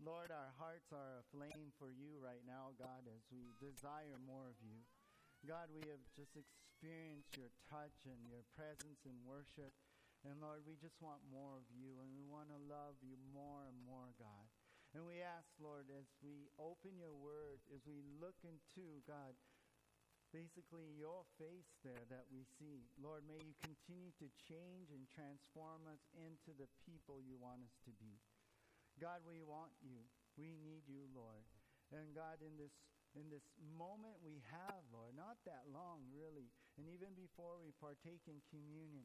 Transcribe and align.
Lord, 0.00 0.32
our 0.32 0.56
hearts 0.56 0.88
are 0.96 1.20
aflame 1.20 1.76
for 1.76 1.92
you 1.92 2.16
right 2.24 2.40
now, 2.48 2.72
God, 2.80 3.04
as 3.04 3.20
we 3.28 3.52
desire 3.60 4.16
more 4.16 4.48
of 4.48 4.56
you. 4.64 4.80
God, 5.44 5.68
we 5.68 5.84
have 5.92 6.00
just 6.16 6.32
experienced 6.40 7.36
your 7.36 7.52
touch 7.68 8.08
and 8.08 8.24
your 8.24 8.40
presence 8.56 9.04
in 9.04 9.28
worship. 9.28 9.76
And 10.24 10.40
Lord, 10.40 10.64
we 10.64 10.80
just 10.80 10.96
want 11.04 11.20
more 11.28 11.60
of 11.60 11.68
you 11.68 12.00
and 12.00 12.16
we 12.16 12.24
want 12.24 12.48
to 12.48 12.56
love 12.64 12.96
you 13.04 13.20
more 13.28 13.68
and 13.68 13.76
more, 13.84 14.16
God. 14.16 14.48
And 14.96 15.04
we 15.04 15.20
ask, 15.20 15.52
Lord, 15.60 15.92
as 15.92 16.08
we 16.24 16.48
open 16.56 16.96
your 16.96 17.12
word, 17.12 17.60
as 17.68 17.84
we 17.84 18.00
look 18.16 18.40
into, 18.40 19.04
God, 19.04 19.36
basically 20.32 20.96
your 20.96 21.28
face 21.36 21.76
there 21.84 22.08
that 22.08 22.24
we 22.32 22.48
see. 22.56 22.88
Lord, 22.96 23.28
may 23.28 23.36
you 23.36 23.52
continue 23.60 24.16
to 24.16 24.32
change 24.48 24.88
and 24.88 25.04
transform 25.12 25.84
us 25.92 26.08
into 26.16 26.56
the 26.56 26.72
people 26.88 27.20
you 27.20 27.36
want 27.36 27.60
us 27.68 27.76
to 27.84 27.92
be. 28.00 28.16
God, 29.00 29.24
we 29.24 29.40
want 29.40 29.72
you. 29.80 30.04
We 30.36 30.60
need 30.60 30.84
you, 30.84 31.08
Lord. 31.16 31.42
And 31.90 32.12
God, 32.12 32.38
in 32.44 32.54
this 32.60 32.76
in 33.18 33.26
this 33.26 33.42
moment 33.74 34.14
we 34.22 34.38
have, 34.54 34.86
Lord, 34.94 35.18
not 35.18 35.42
that 35.42 35.66
long 35.74 36.06
really, 36.14 36.46
and 36.78 36.86
even 36.86 37.10
before 37.18 37.58
we 37.58 37.74
partake 37.82 38.22
in 38.30 38.38
communion, 38.54 39.02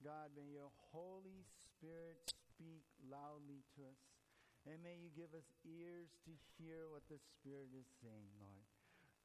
God, 0.00 0.32
may 0.32 0.48
your 0.48 0.72
Holy 0.88 1.44
Spirit 1.52 2.16
speak 2.32 2.80
loudly 3.04 3.60
to 3.76 3.84
us. 3.84 4.00
And 4.64 4.80
may 4.80 4.96
you 4.96 5.10
give 5.12 5.34
us 5.34 5.44
ears 5.66 6.14
to 6.24 6.32
hear 6.56 6.86
what 6.88 7.04
the 7.10 7.18
Spirit 7.18 7.74
is 7.74 7.86
saying, 8.00 8.30
Lord. 8.38 8.64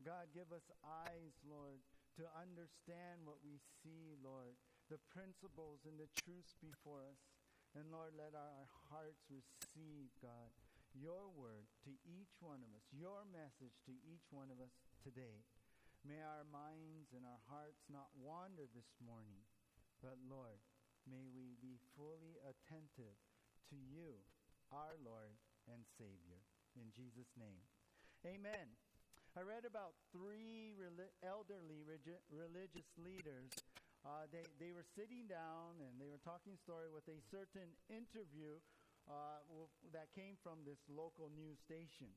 God, 0.01 0.27
give 0.33 0.49
us 0.49 0.65
eyes, 0.81 1.33
Lord, 1.45 1.79
to 2.17 2.25
understand 2.35 3.21
what 3.23 3.37
we 3.45 3.61
see, 3.81 4.17
Lord, 4.19 4.57
the 4.89 5.01
principles 5.13 5.85
and 5.85 5.97
the 6.01 6.09
truths 6.19 6.57
before 6.57 7.05
us. 7.05 7.21
And 7.75 7.91
Lord, 7.91 8.15
let 8.15 8.33
our 8.37 8.65
hearts 8.89 9.27
receive, 9.27 10.09
God, 10.23 10.49
your 10.95 11.29
word 11.35 11.67
to 11.85 11.93
each 12.07 12.33
one 12.39 12.63
of 12.63 12.71
us, 12.73 12.85
your 12.89 13.27
message 13.29 13.75
to 13.85 13.93
each 14.07 14.25
one 14.31 14.49
of 14.49 14.57
us 14.63 14.73
today. 15.03 15.45
May 16.07 16.23
our 16.23 16.47
minds 16.47 17.11
and 17.13 17.27
our 17.27 17.43
hearts 17.51 17.83
not 17.91 18.09
wander 18.17 18.65
this 18.71 18.89
morning, 19.03 19.43
but 19.99 20.17
Lord, 20.25 20.57
may 21.05 21.27
we 21.29 21.59
be 21.59 21.77
fully 21.93 22.39
attentive 22.47 23.17
to 23.69 23.75
you, 23.75 24.15
our 24.71 24.95
Lord 25.03 25.35
and 25.67 25.83
Savior. 25.99 26.39
In 26.79 26.89
Jesus' 26.95 27.33
name. 27.35 27.61
Amen. 28.25 28.73
I 29.37 29.45
read 29.45 29.69
about 29.69 29.93
three 30.09 30.73
elderly 31.21 31.85
religious 31.85 32.89
leaders 32.97 33.53
uh, 34.07 34.23
they, 34.31 34.47
they 34.55 34.71
were 34.71 34.87
sitting 34.95 35.27
down 35.27 35.75
and 35.83 35.99
they 35.99 36.07
were 36.07 36.23
talking 36.23 36.55
story 36.63 36.87
with 36.87 37.03
a 37.11 37.19
certain 37.27 37.67
interview 37.91 38.55
uh, 39.11 39.43
w- 39.51 39.67
that 39.91 40.07
came 40.15 40.39
from 40.39 40.63
this 40.63 40.79
local 40.87 41.27
news 41.35 41.59
station. 41.59 42.07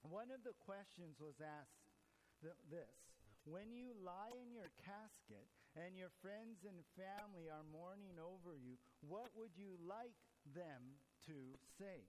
One 0.00 0.32
of 0.32 0.40
the 0.48 0.56
questions 0.64 1.20
was 1.20 1.36
asked 1.44 1.84
th- 2.40 2.56
this 2.72 2.88
When 3.44 3.68
you 3.76 3.92
lie 4.00 4.32
in 4.32 4.48
your 4.56 4.72
casket 4.80 5.44
and 5.76 5.92
your 5.92 6.10
friends 6.24 6.64
and 6.64 6.80
family 6.96 7.52
are 7.52 7.66
mourning 7.68 8.16
over 8.16 8.56
you, 8.56 8.80
what 9.04 9.28
would 9.36 9.52
you 9.60 9.76
like 9.84 10.16
them 10.56 10.96
to 11.28 11.36
say? 11.76 12.08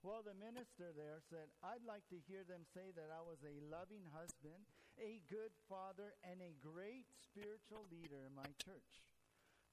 Well, 0.00 0.22
the 0.22 0.34
minister 0.38 0.94
there 0.94 1.18
said, 1.26 1.50
I'd 1.60 1.82
like 1.84 2.06
to 2.14 2.18
hear 2.30 2.46
them 2.46 2.62
say 2.70 2.94
that 2.94 3.10
I 3.10 3.18
was 3.20 3.42
a 3.42 3.58
loving 3.66 4.06
husband, 4.14 4.62
a 4.98 5.22
good 5.30 5.54
father, 5.70 6.14
and 6.26 6.42
a 6.42 6.58
great 6.58 7.08
spiritual 7.22 7.86
leader 7.90 8.26
in 8.26 8.34
my 8.34 8.50
church. 8.58 9.02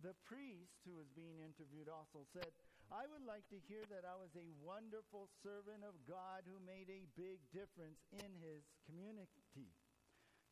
The 0.01 0.17
priest 0.27 0.81
who 0.85 0.97
was 0.97 1.09
being 1.13 1.41
interviewed 1.41 1.89
also 1.89 2.27
said, 2.29 2.51
I 2.93 3.09
would 3.09 3.25
like 3.25 3.49
to 3.49 3.65
hear 3.65 3.81
that 3.89 4.05
I 4.05 4.13
was 4.13 4.29
a 4.37 4.53
wonderful 4.61 5.31
servant 5.41 5.81
of 5.81 5.97
God 6.05 6.45
who 6.45 6.61
made 6.61 6.91
a 6.91 7.09
big 7.17 7.41
difference 7.49 7.97
in 8.13 8.29
his 8.37 8.61
community. 8.85 9.73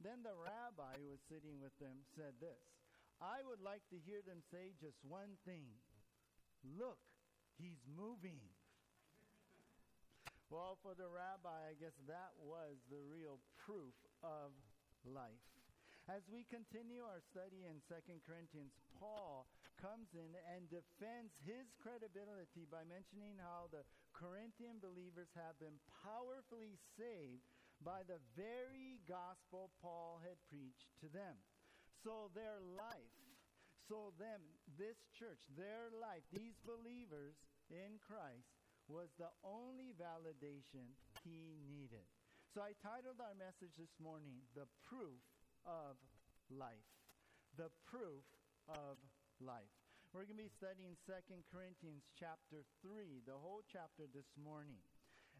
Then 0.01 0.25
the 0.25 0.33
rabbi 0.33 0.97
who 0.97 1.13
was 1.13 1.21
sitting 1.29 1.61
with 1.61 1.75
them 1.77 2.01
said 2.17 2.41
this 2.41 2.65
I 3.21 3.45
would 3.45 3.61
like 3.61 3.85
to 3.93 4.01
hear 4.01 4.25
them 4.25 4.41
say 4.49 4.73
just 4.81 4.97
one 5.05 5.37
thing 5.45 5.69
Look, 6.63 6.99
he's 7.59 7.83
moving. 7.85 8.39
Well, 10.53 10.77
for 10.85 10.93
the 10.93 11.09
rabbi, 11.09 11.73
I 11.73 11.73
guess 11.81 11.97
that 12.05 12.29
was 12.37 12.77
the 12.85 13.01
real 13.09 13.41
proof 13.57 13.97
of 14.21 14.53
life. 15.01 15.49
As 16.05 16.29
we 16.29 16.45
continue 16.45 17.01
our 17.01 17.25
study 17.25 17.65
in 17.65 17.81
2 17.89 18.21
Corinthians, 18.21 18.77
Paul 19.01 19.49
comes 19.81 20.13
in 20.13 20.29
and 20.53 20.69
defends 20.69 21.33
his 21.41 21.73
credibility 21.81 22.69
by 22.69 22.85
mentioning 22.85 23.41
how 23.41 23.65
the 23.73 23.81
Corinthian 24.13 24.77
believers 24.77 25.33
have 25.33 25.57
been 25.57 25.81
powerfully 26.05 26.77
saved 27.01 27.49
by 27.81 28.05
the 28.05 28.21
very 28.37 29.01
gospel 29.09 29.73
Paul 29.81 30.21
had 30.21 30.37
preached 30.53 30.93
to 31.01 31.09
them. 31.09 31.33
So 32.05 32.29
their 32.37 32.61
life, 32.61 33.17
so 33.89 34.13
them, 34.21 34.45
this 34.77 35.01
church, 35.17 35.41
their 35.57 35.89
life, 35.89 36.21
these 36.29 36.61
believers 36.61 37.41
in 37.73 37.97
Christ 38.05 38.62
was 38.87 39.11
the 39.15 39.31
only 39.43 39.95
validation 39.95 40.91
he 41.23 41.59
needed. 41.69 42.05
So 42.53 42.61
I 42.61 42.77
titled 42.83 43.17
our 43.23 43.33
message 43.33 43.73
this 43.79 43.95
morning, 43.97 44.43
The 44.53 44.69
Proof 44.85 45.23
of 45.65 45.97
Life. 46.51 46.89
The 47.57 47.71
Proof 47.89 48.25
of 48.69 49.01
Life. 49.41 49.73
We're 50.13 50.29
going 50.29 50.37
to 50.37 50.45
be 50.45 50.59
studying 50.61 50.93
2 51.09 51.41
Corinthians 51.49 52.05
chapter 52.13 52.61
3, 52.85 53.25
the 53.25 53.33
whole 53.33 53.65
chapter 53.65 54.05
this 54.13 54.29
morning. 54.37 54.85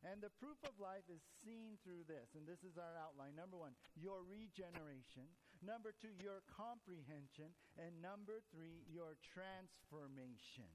And 0.03 0.19
the 0.19 0.33
proof 0.35 0.59
of 0.67 0.75
life 0.83 1.07
is 1.07 1.23
seen 1.45 1.79
through 1.79 2.03
this. 2.11 2.35
And 2.35 2.43
this 2.43 2.59
is 2.67 2.75
our 2.75 2.97
outline. 2.99 3.39
Number 3.39 3.55
one, 3.55 3.71
your 3.95 4.19
regeneration. 4.27 5.31
Number 5.63 5.95
two, 5.95 6.11
your 6.19 6.43
comprehension. 6.51 7.55
And 7.79 8.03
number 8.03 8.43
three, 8.51 8.83
your 8.91 9.15
transformation. 9.23 10.67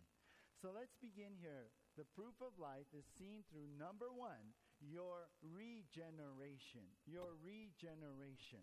So 0.64 0.72
let's 0.72 0.96
begin 0.96 1.36
here 1.36 1.68
the 1.98 2.06
proof 2.14 2.38
of 2.38 2.54
life 2.62 2.86
is 2.94 3.02
seen 3.18 3.42
through 3.50 3.66
number 3.74 4.14
one, 4.14 4.54
your 4.78 5.26
regeneration. 5.42 6.86
Your 7.10 7.34
regeneration. 7.42 8.62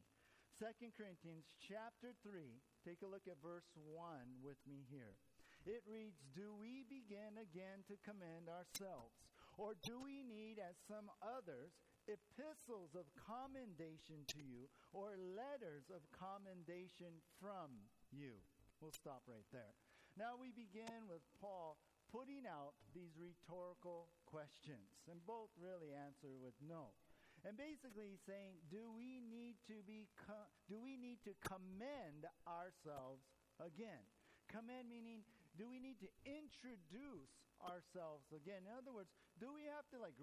Second 0.55 0.95
Corinthians 0.95 1.51
chapter 1.59 2.15
3, 2.23 2.63
take 2.87 3.03
a 3.03 3.11
look 3.11 3.27
at 3.27 3.43
verse 3.43 3.67
1 3.75 4.39
with 4.39 4.55
me 4.63 4.87
here. 4.87 5.19
It 5.67 5.83
reads, 5.83 6.23
Do 6.31 6.55
we 6.55 6.87
begin 6.87 7.35
again 7.35 7.83
to 7.91 7.99
commend 8.07 8.47
ourselves? 8.47 9.19
Or 9.59 9.75
do 9.83 9.99
we 9.99 10.23
need, 10.23 10.55
as 10.63 10.79
some 10.87 11.11
others, 11.19 11.75
epistles 12.07 12.95
of 12.95 13.11
commendation 13.19 14.23
to 14.31 14.39
you, 14.39 14.71
or 14.95 15.19
letters 15.19 15.91
of 15.91 16.07
commendation 16.15 17.19
from 17.43 17.91
you? 18.15 18.39
We'll 18.79 18.95
stop 18.95 19.27
right 19.27 19.47
there. 19.51 19.75
Now 20.15 20.39
we 20.39 20.55
begin 20.55 21.11
with 21.11 21.27
Paul 21.43 21.75
putting 22.15 22.47
out 22.47 22.79
these 22.95 23.11
rhetorical 23.19 24.07
questions, 24.23 25.03
and 25.11 25.19
both 25.27 25.51
really 25.59 25.91
answer 25.91 26.39
with 26.39 26.55
no. 26.63 26.95
And 27.43 27.59
basically 27.59 28.15
saying, 28.23 28.63
do 28.71 28.87
we 28.95 29.19
need 29.19 29.59
to 29.67 29.83
be 29.83 30.07
co- 30.15 30.49
do 30.71 30.79
we 30.79 30.95
need 30.95 31.19
to 31.27 31.35
commend 31.43 32.23
ourselves 32.47 33.27
again? 33.59 34.01
Commend 34.47 34.87
meaning 34.87 35.27
do 35.59 35.67
we 35.67 35.77
need 35.83 35.99
to 35.99 36.09
introduce 36.23 37.35
ourselves 37.59 38.31
again? 38.31 38.63
In 38.63 38.73
other 38.73 38.95
words, 38.95 39.11
do 39.35 39.51
we 39.51 39.67
have 39.67 39.85
to 39.91 39.99
like 39.99 40.15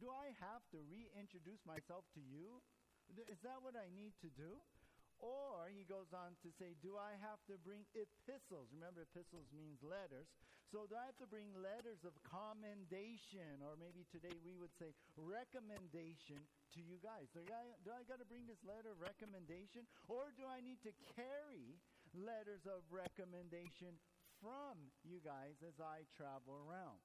do 0.00 0.08
I 0.08 0.32
have 0.40 0.64
to 0.72 0.80
reintroduce 0.88 1.60
myself 1.68 2.08
to 2.16 2.22
you? 2.24 2.64
Is 3.28 3.38
that 3.44 3.60
what 3.60 3.76
I 3.76 3.92
need 3.92 4.16
to 4.24 4.32
do? 4.32 4.64
Or 5.18 5.66
he 5.66 5.82
goes 5.82 6.14
on 6.14 6.38
to 6.46 6.48
say, 6.58 6.78
Do 6.78 6.94
I 6.94 7.18
have 7.18 7.42
to 7.50 7.58
bring 7.58 7.82
epistles? 7.90 8.70
Remember, 8.70 9.02
epistles 9.02 9.50
means 9.50 9.82
letters. 9.82 10.30
So 10.68 10.84
do 10.84 11.00
I 11.00 11.08
have 11.08 11.16
to 11.24 11.28
bring 11.32 11.48
letters 11.56 12.04
of 12.04 12.12
commendation, 12.28 13.64
or 13.64 13.80
maybe 13.80 14.04
today 14.12 14.36
we 14.44 14.52
would 14.60 14.72
say 14.76 14.92
recommendation 15.16 16.36
to 16.76 16.80
you 16.84 17.00
guys? 17.00 17.24
Do 17.32 17.40
I, 17.40 17.72
do 17.80 17.88
I 17.88 18.04
got 18.04 18.20
to 18.20 18.28
bring 18.28 18.44
this 18.44 18.60
letter 18.68 18.92
of 18.92 19.00
recommendation? 19.00 19.88
Or 20.12 20.28
do 20.36 20.44
I 20.44 20.60
need 20.60 20.84
to 20.84 20.92
carry 21.16 21.80
letters 22.12 22.68
of 22.68 22.84
recommendation 22.92 23.96
from 24.44 24.92
you 25.08 25.24
guys 25.24 25.56
as 25.64 25.80
I 25.80 26.04
travel 26.12 26.60
around? 26.60 27.00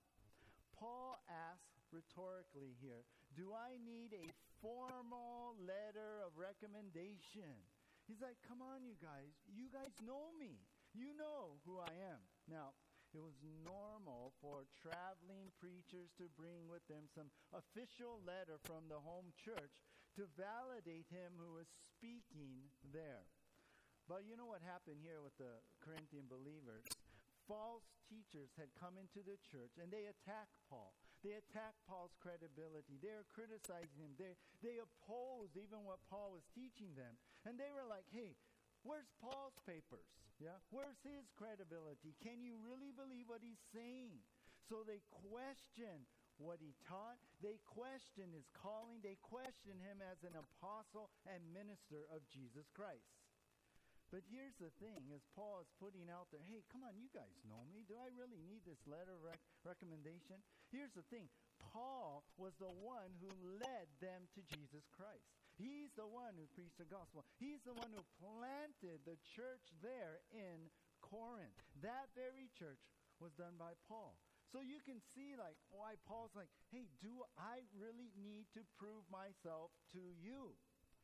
Paul 0.75 1.24
asks 1.31 1.88
rhetorically 1.95 2.75
here 2.83 3.07
Do 3.31 3.56
I 3.56 3.80
need 3.80 4.12
a 4.12 4.27
formal 4.59 5.56
letter 5.63 6.19
of 6.19 6.36
recommendation? 6.36 7.63
He's 8.12 8.19
like, 8.19 8.36
come 8.44 8.59
on, 8.59 8.83
you 8.83 9.00
guys. 9.00 9.31
You 9.48 9.71
guys 9.71 9.95
know 10.04 10.36
me. 10.36 10.59
You 10.92 11.16
know 11.16 11.63
who 11.63 11.80
I 11.80 11.95
am. 12.12 12.19
Now, 12.51 12.75
it 13.13 13.21
was 13.21 13.38
normal 13.62 14.33
for 14.42 14.65
traveling 14.74 15.54
preachers 15.62 16.10
to 16.18 16.33
bring 16.33 16.65
with 16.65 16.81
them 16.89 17.06
some 17.13 17.30
official 17.54 18.18
letter 18.25 18.57
from 18.65 18.89
the 18.89 18.98
home 18.98 19.30
church 19.38 19.74
to 20.18 20.25
validate 20.33 21.10
him 21.13 21.38
who 21.38 21.57
was 21.57 21.69
speaking 21.94 22.69
there. 22.89 23.25
But 24.10 24.27
you 24.27 24.36
know 24.36 24.50
what 24.50 24.65
happened 24.65 25.00
here 25.00 25.24
with 25.24 25.38
the 25.39 25.63
Corinthian 25.80 26.27
believers? 26.27 26.83
False 27.48 27.88
teachers 28.10 28.51
had 28.60 28.74
come 28.75 29.00
into 29.00 29.24
the 29.24 29.39
church 29.48 29.77
and 29.80 29.94
they 29.94 30.09
attacked 30.09 30.57
Paul. 30.68 30.92
They 31.24 31.39
attacked 31.39 31.80
Paul's 31.88 32.12
credibility. 32.19 33.00
They 33.00 33.16
were 33.16 33.30
criticizing 33.31 33.95
him. 33.95 34.13
They, 34.19 34.36
they 34.59 34.83
opposed 34.83 35.56
even 35.56 35.88
what 35.88 36.04
Paul 36.12 36.36
was 36.36 36.44
teaching 36.51 37.00
them. 37.00 37.16
And 37.48 37.56
they 37.56 37.71
were 37.71 37.88
like, 37.88 38.04
hey, 38.12 38.36
where's 38.83 39.09
Paul's 39.19 39.57
papers? 39.65 40.07
Yeah? 40.39 40.59
Where's 40.69 41.00
his 41.03 41.27
credibility? 41.39 42.15
Can 42.19 42.44
you 42.44 42.59
really 42.62 42.91
believe 42.91 43.31
what 43.31 43.44
he's 43.44 43.62
saying? 43.71 44.19
So 44.68 44.83
they 44.88 45.03
question 45.12 46.07
what 46.39 46.59
he 46.59 46.74
taught. 46.88 47.19
They 47.44 47.59
question 47.68 48.31
his 48.31 48.47
calling. 48.56 49.03
They 49.03 49.19
question 49.21 49.80
him 49.80 50.00
as 50.00 50.24
an 50.24 50.35
apostle 50.35 51.12
and 51.27 51.41
minister 51.51 52.07
of 52.09 52.24
Jesus 52.31 52.68
Christ. 52.74 53.07
But 54.13 54.21
here's 54.30 54.53
the 54.62 54.69
thing 54.77 55.09
as 55.09 55.25
Paul 55.33 55.65
is 55.65 55.71
putting 55.81 56.06
out 56.06 56.30
there, 56.30 56.45
hey, 56.45 56.62
come 56.69 56.85
on, 56.85 56.94
you 57.01 57.09
guys 57.09 57.33
know 57.50 57.65
me. 57.65 57.81
Do 57.89 57.97
I 57.97 58.13
really 58.13 58.38
need 58.45 58.62
this 58.62 58.77
letter 58.85 59.18
of 59.18 59.25
rec- 59.25 59.41
recommendation? 59.65 60.38
Here's 60.69 60.94
the 60.94 61.01
thing 61.09 61.25
Paul 61.74 62.21
was 62.38 62.53
the 62.62 62.69
one 62.69 63.09
who 63.18 63.33
led 63.57 63.89
them 63.97 64.30
to 64.38 64.41
Jesus 64.45 64.85
Christ. 64.94 65.43
He's 65.58 65.94
the 65.94 66.10
one 66.10 66.34
who 66.34 66.50
preached 66.58 66.82
the 66.82 66.90
gospel. 66.90 67.26
He's 67.38 67.62
the 67.62 67.78
one 67.78 67.94
who 67.94 68.02
planted 68.18 69.06
the 69.06 69.18
church 69.38 69.64
there 69.86 70.26
in 70.34 70.70
Corinth. 71.02 71.54
That 71.86 72.10
very 72.18 72.50
church 72.58 72.82
was 73.22 73.34
done 73.38 73.56
by 73.62 73.78
Paul. 73.86 74.18
So 74.50 74.62
you 74.62 74.82
can 74.86 75.02
see 75.14 75.34
like 75.34 75.58
why 75.74 75.98
Paul's 76.06 76.34
like, 76.38 76.50
hey, 76.70 76.90
do 77.02 77.26
I 77.38 77.66
really 77.74 78.14
need 78.18 78.50
to 78.54 78.62
prove 78.78 79.06
myself 79.10 79.74
to 79.98 80.02
you? 80.22 80.54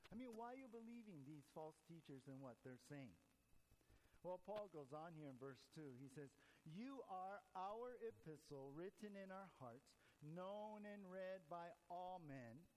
I 0.10 0.18
mean, 0.18 0.34
why 0.34 0.54
are 0.54 0.62
you 0.62 0.70
believing 0.70 1.22
these 1.26 1.46
false 1.54 1.78
teachers 1.86 2.26
and 2.26 2.42
what 2.42 2.58
they're 2.66 2.82
saying? 2.90 3.14
Well, 4.26 4.42
Paul 4.44 4.68
goes 4.74 4.92
on 4.92 5.16
here 5.16 5.32
in 5.32 5.40
verse 5.40 5.62
2. 5.78 5.82
He 6.02 6.10
says, 6.12 6.34
You 6.66 7.00
are 7.08 7.40
our 7.56 7.96
epistle 8.04 8.74
written 8.76 9.16
in 9.16 9.32
our 9.32 9.48
hearts, 9.62 9.88
known 10.22 10.84
and 10.84 11.08
read 11.08 11.46
by 11.48 11.72
all 11.88 12.20
men. 12.28 12.68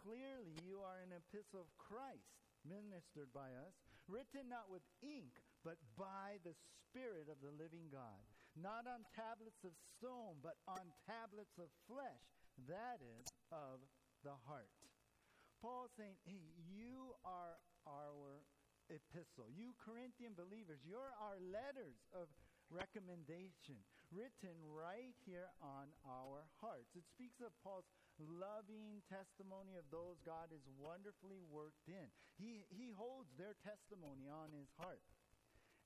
Clearly, 0.00 0.56
you 0.64 0.80
are 0.80 1.04
an 1.04 1.12
epistle 1.12 1.60
of 1.60 1.68
Christ, 1.76 2.32
ministered 2.64 3.28
by 3.36 3.52
us, 3.52 3.76
written 4.08 4.48
not 4.48 4.72
with 4.72 4.80
ink, 5.04 5.44
but 5.60 5.76
by 5.92 6.40
the 6.40 6.56
Spirit 6.88 7.28
of 7.28 7.36
the 7.44 7.52
living 7.52 7.92
God, 7.92 8.24
not 8.56 8.88
on 8.88 9.04
tablets 9.12 9.60
of 9.60 9.76
stone, 9.76 10.40
but 10.40 10.56
on 10.64 10.88
tablets 11.04 11.60
of 11.60 11.68
flesh, 11.84 12.24
that 12.64 13.04
is, 13.04 13.28
of 13.52 13.84
the 14.24 14.32
heart. 14.48 14.72
Paul 15.60 15.92
saying, 15.92 16.16
hey, 16.24 16.48
you 16.64 17.12
are 17.20 17.60
our 17.84 18.40
epistle. 18.88 19.52
You 19.52 19.76
Corinthian 19.76 20.32
believers, 20.32 20.80
you're 20.80 21.12
our 21.20 21.36
letters 21.44 22.00
of 22.16 22.32
recommendation 22.72 23.76
written 24.08 24.56
right 24.64 25.14
here 25.28 25.52
on 25.60 25.92
our 26.08 26.48
hearts. 26.58 26.96
It 26.96 27.04
speaks 27.06 27.38
of 27.44 27.52
Paul's 27.62 27.86
loving 28.28 29.00
testimony 29.08 29.80
of 29.80 29.88
those 29.88 30.20
God 30.22 30.52
is 30.52 30.64
wonderfully 30.76 31.40
worked 31.48 31.88
in. 31.88 32.08
He, 32.36 32.68
he 32.68 32.92
holds 32.92 33.32
their 33.36 33.56
testimony 33.64 34.28
on 34.28 34.52
his 34.52 34.68
heart. 34.76 35.04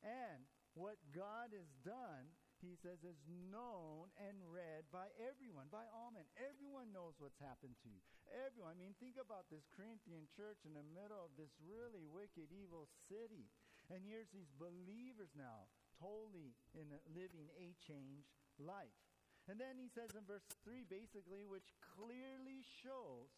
And 0.03 0.47
what 0.75 0.99
God 1.15 1.55
has 1.55 1.71
done 1.87 2.35
he 2.65 2.81
says, 2.81 3.05
is 3.05 3.21
known 3.53 4.09
and 4.17 4.41
read 4.49 4.89
by 4.89 5.13
everyone, 5.21 5.69
by 5.69 5.85
all 5.93 6.09
men. 6.17 6.25
Everyone 6.41 6.97
knows 6.97 7.13
what's 7.21 7.37
happened 7.37 7.77
to 7.85 7.93
you. 7.93 8.01
Everyone. 8.33 8.73
I 8.73 8.81
mean, 8.81 8.97
think 8.97 9.21
about 9.21 9.53
this 9.53 9.69
Corinthian 9.77 10.25
church 10.33 10.65
in 10.65 10.73
the 10.73 10.87
middle 10.97 11.21
of 11.21 11.37
this 11.37 11.53
really 11.61 12.09
wicked, 12.09 12.49
evil 12.49 12.89
city. 13.13 13.53
And 13.93 14.01
here's 14.01 14.33
these 14.33 14.49
believers 14.57 15.29
now, 15.37 15.69
totally 16.01 16.57
in 16.73 16.89
living 17.13 17.53
a 17.61 17.77
changed 17.85 18.33
life. 18.57 19.04
And 19.49 19.61
then 19.61 19.77
he 19.77 19.93
says 19.93 20.17
in 20.17 20.25
verse 20.25 20.47
3, 20.65 20.89
basically, 20.89 21.45
which 21.45 21.77
clearly 21.97 22.65
shows 22.65 23.29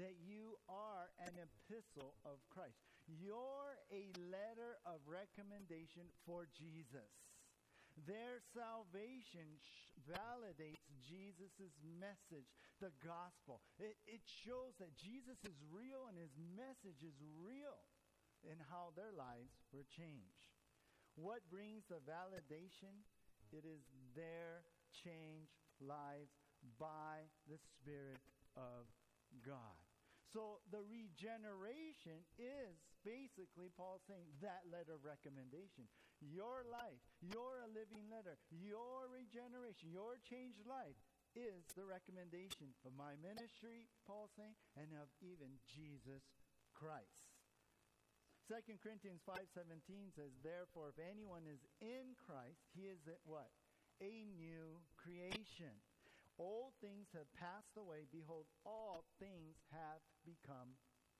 that 0.00 0.16
you 0.24 0.56
are 0.72 1.12
an 1.20 1.36
epistle 1.36 2.16
of 2.24 2.40
Christ. 2.48 2.80
You're 3.04 3.76
a 3.92 4.08
letter 4.32 4.80
of 4.88 5.04
recommendation 5.04 6.08
for 6.24 6.48
Jesus. 6.56 7.12
Their 8.08 8.40
salvation 8.56 9.60
sh- 9.60 9.92
validates 10.08 10.88
Jesus' 11.04 11.76
message, 11.84 12.48
the 12.80 12.88
gospel. 13.04 13.60
It, 13.76 14.00
it 14.08 14.24
shows 14.24 14.72
that 14.80 14.96
Jesus 14.96 15.36
is 15.44 15.60
real 15.68 16.08
and 16.08 16.16
his 16.16 16.32
message 16.56 17.04
is 17.04 17.20
real 17.36 17.84
in 18.48 18.56
how 18.72 18.96
their 18.96 19.12
lives 19.12 19.52
were 19.76 19.84
changed. 19.92 20.56
What 21.20 21.44
brings 21.52 21.84
the 21.92 22.00
validation? 22.00 23.04
It 23.52 23.68
is 23.68 23.84
their 24.16 24.64
changed 24.92 25.56
lives 25.80 26.36
by 26.78 27.26
the 27.48 27.58
Spirit 27.58 28.20
of 28.56 28.86
God. 29.42 29.80
So 30.32 30.64
the 30.72 30.80
regeneration 30.88 32.24
is 32.40 32.80
basically 33.04 33.68
Paul 33.76 34.00
saying 34.08 34.32
that 34.40 34.64
letter 34.72 34.96
of 34.96 35.04
recommendation. 35.04 35.90
Your 36.22 36.64
life, 36.70 37.02
you're 37.20 37.60
a 37.60 37.68
living 37.68 38.08
letter. 38.08 38.38
Your 38.48 39.10
regeneration, 39.12 39.92
your 39.92 40.16
changed 40.24 40.64
life 40.64 40.96
is 41.36 41.64
the 41.76 41.84
recommendation 41.84 42.72
of 42.84 42.96
my 42.96 43.16
ministry, 43.20 43.88
Paul 44.08 44.32
saying, 44.32 44.56
and 44.76 44.88
of 44.96 45.08
even 45.20 45.60
Jesus 45.68 46.24
Christ. 46.72 47.28
2 48.48 48.78
Corinthians 48.80 49.22
5:17 49.24 50.12
says, 50.12 50.32
"Therefore 50.42 50.90
if 50.90 50.98
anyone 50.98 51.46
is 51.46 51.64
in 51.80 52.14
Christ, 52.16 52.68
he 52.74 52.88
is 52.88 53.06
a, 53.06 53.16
what? 53.24 53.50
A 54.00 54.24
new 54.24 54.80
creation." 54.96 55.82
Old 56.38 56.72
things 56.80 57.12
have 57.12 57.28
passed 57.34 57.76
away. 57.76 58.06
Behold, 58.10 58.46
all 58.64 59.04
things 59.18 59.60
have 59.70 60.00
become 60.24 60.74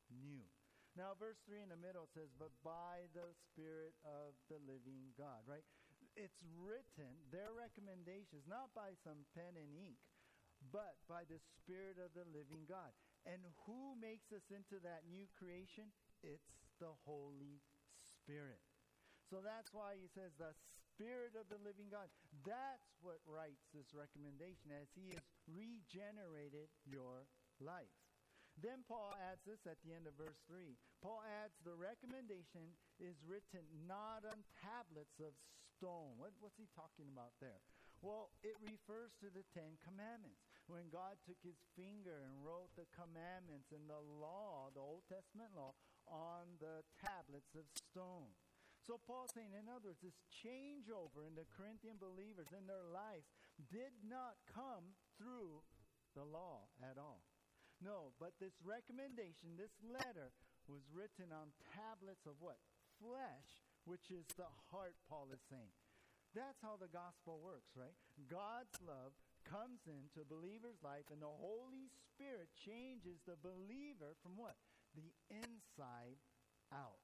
new. 0.09 0.49
Now, 0.97 1.17
verse 1.17 1.41
3 1.49 1.65
in 1.65 1.73
the 1.73 1.81
middle 1.81 2.09
says, 2.13 2.29
But 2.37 2.53
by 2.65 3.09
the 3.17 3.33
Spirit 3.49 3.97
of 4.05 4.37
the 4.49 4.61
living 4.61 5.13
God, 5.17 5.41
right? 5.49 5.65
It's 6.17 6.37
written, 6.61 7.17
their 7.33 7.53
recommendations, 7.57 8.45
not 8.45 8.69
by 8.77 8.93
some 9.01 9.25
pen 9.33 9.57
and 9.57 9.73
ink, 9.73 9.97
but 10.69 11.01
by 11.09 11.25
the 11.25 11.41
Spirit 11.57 11.97
of 11.97 12.13
the 12.13 12.29
living 12.29 12.69
God. 12.69 12.93
And 13.25 13.41
who 13.65 13.97
makes 13.97 14.33
us 14.33 14.45
into 14.53 14.81
that 14.85 15.09
new 15.09 15.25
creation? 15.33 15.93
It's 16.21 16.53
the 16.77 16.93
Holy 17.09 17.65
Spirit. 18.05 18.61
So 19.33 19.41
that's 19.41 19.73
why 19.73 19.97
he 19.97 20.13
says 20.13 20.37
the 20.37 20.53
Spirit 20.93 21.33
of 21.41 21.49
the 21.49 21.57
living 21.65 21.89
God. 21.89 22.13
That's 22.45 22.93
what 23.01 23.17
writes 23.25 23.65
this 23.73 23.97
recommendation 23.97 24.69
as 24.77 24.93
he 24.93 25.17
has 25.17 25.25
regenerated 25.49 26.69
your 26.85 27.25
life. 27.57 27.97
Then 28.61 28.85
Paul 28.85 29.17
adds 29.17 29.41
this 29.49 29.65
at 29.65 29.81
the 29.81 29.97
end 29.97 30.05
of 30.05 30.21
verse 30.21 30.37
3. 30.53 30.77
Paul 31.01 31.25
adds 31.25 31.57
the 31.65 31.73
recommendation 31.73 32.77
is 33.01 33.17
written 33.25 33.65
not 33.89 34.29
on 34.29 34.45
tablets 34.61 35.17
of 35.17 35.33
stone. 35.81 36.21
What, 36.21 36.37
what's 36.45 36.61
he 36.61 36.69
talking 36.77 37.09
about 37.09 37.33
there? 37.41 37.65
Well, 38.05 38.37
it 38.45 38.61
refers 38.61 39.17
to 39.25 39.33
the 39.33 39.49
Ten 39.57 39.81
Commandments. 39.81 40.45
When 40.69 40.93
God 40.93 41.17
took 41.25 41.41
his 41.41 41.57
finger 41.73 42.21
and 42.29 42.45
wrote 42.45 42.69
the 42.77 42.85
commandments 42.93 43.73
and 43.73 43.89
the 43.89 44.05
law, 44.21 44.69
the 44.77 44.85
Old 44.85 45.09
Testament 45.09 45.57
law, 45.57 45.73
on 46.05 46.61
the 46.61 46.85
tablets 47.01 47.57
of 47.57 47.65
stone. 47.73 48.37
So 48.83 48.99
Paul's 48.99 49.31
saying, 49.31 49.55
in 49.55 49.71
other 49.71 49.95
words, 49.95 50.03
this 50.03 50.19
changeover 50.43 51.23
in 51.23 51.39
the 51.39 51.47
Corinthian 51.55 52.03
believers 52.03 52.51
in 52.51 52.67
their 52.67 52.83
lives 52.91 53.31
did 53.71 53.95
not 54.03 54.43
come 54.51 54.99
through 55.15 55.63
the 56.19 56.27
law 56.27 56.67
at 56.83 56.99
all. 56.99 57.23
No, 57.79 58.15
but 58.19 58.35
this 58.43 58.59
recommendation, 58.63 59.55
this 59.55 59.75
letter, 59.83 60.35
was 60.67 60.83
written 60.91 61.31
on 61.35 61.55
tablets 61.75 62.27
of 62.27 62.39
what? 62.39 62.59
Flesh, 62.99 63.67
which 63.87 64.11
is 64.11 64.27
the 64.39 64.51
heart, 64.71 64.95
Paul 65.11 65.31
is 65.35 65.43
saying. 65.51 65.75
That's 66.35 66.63
how 66.63 66.79
the 66.79 66.91
gospel 66.91 67.43
works, 67.43 67.75
right? 67.75 67.95
God's 68.31 68.79
love 68.83 69.13
comes 69.45 69.85
into 69.85 70.23
a 70.23 70.31
believer's 70.31 70.81
life, 70.81 71.11
and 71.11 71.21
the 71.21 71.29
Holy 71.29 71.91
Spirit 71.91 72.49
changes 72.55 73.21
the 73.27 73.37
believer 73.43 74.15
from 74.23 74.39
what? 74.39 74.57
The 74.95 75.11
inside 75.29 76.23
out. 76.71 77.03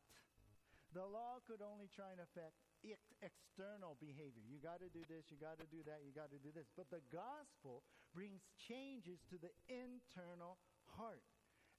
The 0.97 1.05
law 1.05 1.41
could 1.45 1.61
only 1.61 1.93
try 1.93 2.17
and 2.17 2.23
affect 2.25 2.57
ex- 2.81 3.13
external 3.21 4.01
behavior. 4.01 4.41
You 4.49 4.57
got 4.63 4.81
to 4.81 4.89
do 4.89 5.05
this, 5.05 5.29
you 5.29 5.37
got 5.37 5.61
to 5.61 5.69
do 5.69 5.85
that, 5.85 6.01
you 6.07 6.17
got 6.17 6.33
to 6.33 6.41
do 6.41 6.49
this. 6.49 6.69
But 6.73 6.89
the 6.89 7.05
gospel 7.13 7.85
brings 8.17 8.41
changes 8.57 9.21
to 9.29 9.37
the 9.37 9.53
internal 9.69 10.57
heart. 10.97 11.25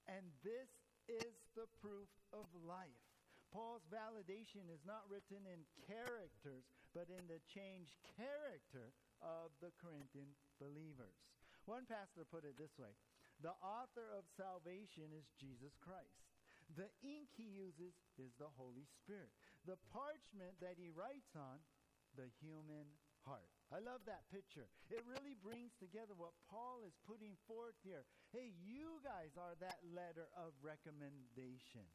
And 0.05 0.29
this 0.45 0.69
is 1.09 1.33
the 1.57 1.65
proof 1.81 2.09
of 2.29 2.45
life. 2.53 3.01
Paul's 3.49 3.85
validation 3.89 4.69
is 4.69 4.85
not 4.85 5.09
written 5.09 5.41
in 5.49 5.65
characters, 5.89 6.69
but 6.93 7.09
in 7.09 7.25
the 7.25 7.41
changed 7.49 7.97
character 8.13 8.93
of 9.25 9.49
the 9.57 9.73
Corinthian 9.81 10.37
believers. 10.61 11.17
One 11.65 11.89
pastor 11.89 12.29
put 12.29 12.45
it 12.45 12.61
this 12.61 12.77
way 12.77 12.93
The 13.41 13.57
author 13.57 14.13
of 14.13 14.29
salvation 14.37 15.09
is 15.17 15.25
Jesus 15.41 15.73
Christ. 15.81 16.28
The 16.77 16.89
ink 17.01 17.33
he 17.33 17.49
uses 17.49 17.97
is 18.21 18.33
the 18.37 18.51
Holy 18.53 18.85
Spirit. 19.01 19.33
The 19.65 19.79
parchment 19.89 20.53
that 20.61 20.77
he 20.77 20.93
writes 20.93 21.33
on, 21.33 21.57
the 22.13 22.29
human 22.41 22.85
heart. 23.25 23.49
I 23.69 23.81
love 23.81 24.01
that 24.09 24.25
picture. 24.33 24.69
It 24.89 25.05
really 25.05 25.37
brings 25.37 25.73
together 25.77 26.17
what 26.17 26.33
Paul 26.49 26.81
is 26.85 26.97
putting 27.05 27.37
forth 27.45 27.77
here. 27.85 28.05
Hey, 28.33 28.53
you 28.57 29.01
guys 29.05 29.33
are 29.37 29.53
that 29.61 29.81
letter 29.85 30.29
of 30.33 30.57
recommendation. 30.61 31.85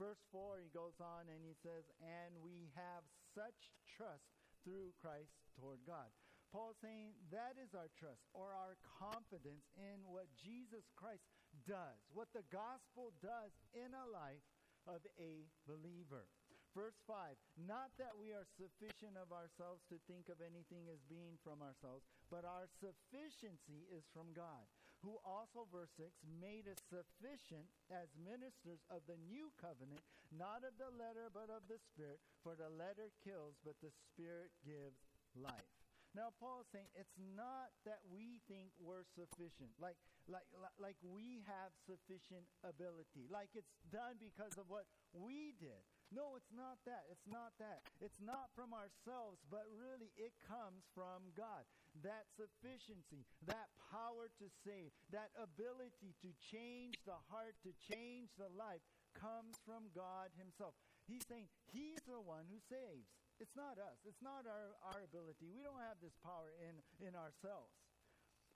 Verse 0.00 0.20
4, 0.32 0.64
he 0.64 0.72
goes 0.74 0.96
on 0.98 1.30
and 1.30 1.44
he 1.44 1.54
says, 1.60 1.86
And 2.00 2.40
we 2.42 2.72
have 2.74 3.04
such 3.36 3.72
trust 3.84 4.26
through 4.64 4.96
Christ 4.98 5.36
toward 5.54 5.84
God. 5.86 6.10
Paul's 6.50 6.78
saying 6.78 7.18
that 7.34 7.58
is 7.58 7.74
our 7.74 7.90
trust 7.98 8.22
or 8.30 8.54
our 8.54 8.78
confidence 8.86 9.66
in 9.74 10.06
what 10.06 10.30
Jesus 10.38 10.86
Christ 10.94 11.26
does, 11.66 11.98
what 12.12 12.28
the 12.34 12.46
gospel 12.50 13.14
does 13.22 13.54
in 13.72 13.94
a 13.94 14.10
life 14.10 14.44
of 14.86 15.00
a 15.16 15.48
believer. 15.64 16.28
Verse 16.74 16.98
5 17.06 17.38
Not 17.54 17.94
that 18.02 18.18
we 18.18 18.34
are 18.34 18.46
sufficient 18.58 19.14
of 19.14 19.30
ourselves 19.30 19.86
to 19.88 20.02
think 20.10 20.26
of 20.26 20.42
anything 20.42 20.90
as 20.90 20.98
being 21.06 21.38
from 21.46 21.62
ourselves, 21.62 22.02
but 22.28 22.42
our 22.42 22.66
sufficiency 22.82 23.86
is 23.94 24.02
from 24.10 24.34
God, 24.34 24.66
who 24.98 25.22
also, 25.22 25.70
verse 25.70 25.94
6, 25.94 26.10
made 26.26 26.66
us 26.66 26.82
sufficient 26.90 27.70
as 27.94 28.10
ministers 28.18 28.82
of 28.90 29.06
the 29.06 29.20
new 29.30 29.54
covenant, 29.54 30.02
not 30.34 30.66
of 30.66 30.74
the 30.74 30.90
letter, 30.98 31.30
but 31.30 31.46
of 31.46 31.62
the 31.70 31.78
Spirit. 31.78 32.18
For 32.42 32.58
the 32.58 32.72
letter 32.72 33.14
kills, 33.22 33.54
but 33.62 33.78
the 33.78 33.94
Spirit 34.10 34.50
gives 34.66 34.98
life. 35.38 35.73
Now, 36.14 36.30
Paul's 36.38 36.70
saying 36.70 36.86
it's 36.94 37.18
not 37.18 37.74
that 37.82 37.98
we 38.06 38.38
think 38.46 38.70
we're 38.78 39.02
sufficient, 39.18 39.74
like, 39.82 39.98
like, 40.30 40.46
like 40.78 40.94
we 41.02 41.42
have 41.42 41.74
sufficient 41.82 42.46
ability, 42.62 43.26
like 43.26 43.50
it's 43.58 43.74
done 43.90 44.22
because 44.22 44.54
of 44.54 44.70
what 44.70 44.86
we 45.10 45.58
did. 45.58 45.82
No, 46.14 46.38
it's 46.38 46.54
not 46.54 46.78
that. 46.86 47.10
It's 47.10 47.26
not 47.26 47.58
that. 47.58 47.82
It's 47.98 48.22
not 48.22 48.54
from 48.54 48.70
ourselves, 48.70 49.42
but 49.50 49.66
really 49.74 50.14
it 50.14 50.38
comes 50.46 50.86
from 50.94 51.34
God. 51.34 51.66
That 52.06 52.30
sufficiency, 52.38 53.26
that 53.50 53.74
power 53.90 54.30
to 54.38 54.46
save, 54.62 54.94
that 55.10 55.34
ability 55.34 56.14
to 56.22 56.30
change 56.38 56.94
the 57.02 57.18
heart, 57.26 57.58
to 57.66 57.74
change 57.82 58.30
the 58.38 58.50
life, 58.54 58.86
comes 59.18 59.58
from 59.66 59.90
God 59.90 60.30
Himself. 60.38 60.78
He's 61.10 61.26
saying 61.26 61.50
He's 61.74 62.02
the 62.06 62.22
one 62.22 62.46
who 62.46 62.62
saves. 62.70 63.10
It's 63.42 63.54
not 63.58 63.78
us. 63.82 63.98
It's 64.06 64.22
not 64.22 64.46
our, 64.46 64.78
our 64.94 65.02
ability. 65.02 65.50
We 65.50 65.62
don't 65.66 65.82
have 65.82 65.98
this 65.98 66.14
power 66.22 66.54
in, 66.62 66.78
in 67.02 67.18
ourselves. 67.18 67.74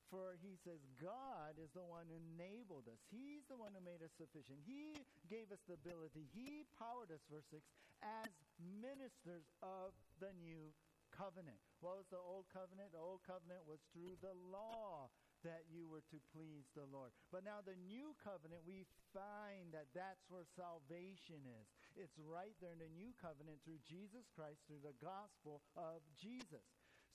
For 0.08 0.40
he 0.40 0.56
says, 0.64 0.80
God 0.96 1.60
is 1.60 1.68
the 1.76 1.84
one 1.84 2.08
who 2.08 2.16
enabled 2.16 2.88
us. 2.88 2.96
He's 3.12 3.44
the 3.44 3.60
one 3.60 3.76
who 3.76 3.84
made 3.84 4.00
us 4.00 4.14
sufficient. 4.16 4.56
He 4.64 4.96
gave 5.28 5.52
us 5.52 5.60
the 5.68 5.76
ability. 5.76 6.24
He 6.32 6.64
powered 6.80 7.12
us, 7.12 7.20
verse 7.28 7.44
6, 7.52 7.60
as 8.00 8.32
ministers 8.80 9.44
of 9.60 9.92
the 10.16 10.32
new 10.40 10.72
covenant. 11.12 11.60
What 11.84 12.00
was 12.00 12.08
the 12.08 12.20
old 12.20 12.48
covenant? 12.48 12.96
The 12.96 13.04
old 13.04 13.20
covenant 13.28 13.68
was 13.68 13.84
through 13.92 14.16
the 14.24 14.32
law 14.48 15.12
that 15.46 15.68
you 15.70 15.86
were 15.86 16.02
to 16.10 16.18
please 16.34 16.66
the 16.74 16.88
Lord. 16.88 17.12
But 17.30 17.44
now 17.44 17.62
the 17.62 17.78
new 17.86 18.16
covenant, 18.24 18.66
we 18.66 18.88
find 19.14 19.70
that 19.76 19.92
that's 19.94 20.24
where 20.32 20.48
salvation 20.56 21.44
is. 21.46 21.68
It's 21.96 22.18
right 22.20 22.54
there 22.60 22.74
in 22.74 22.82
the 22.82 22.92
new 22.92 23.14
covenant 23.16 23.62
through 23.64 23.80
Jesus 23.86 24.28
Christ, 24.34 24.60
through 24.66 24.84
the 24.84 24.96
gospel 25.00 25.62
of 25.78 26.04
Jesus. 26.18 26.64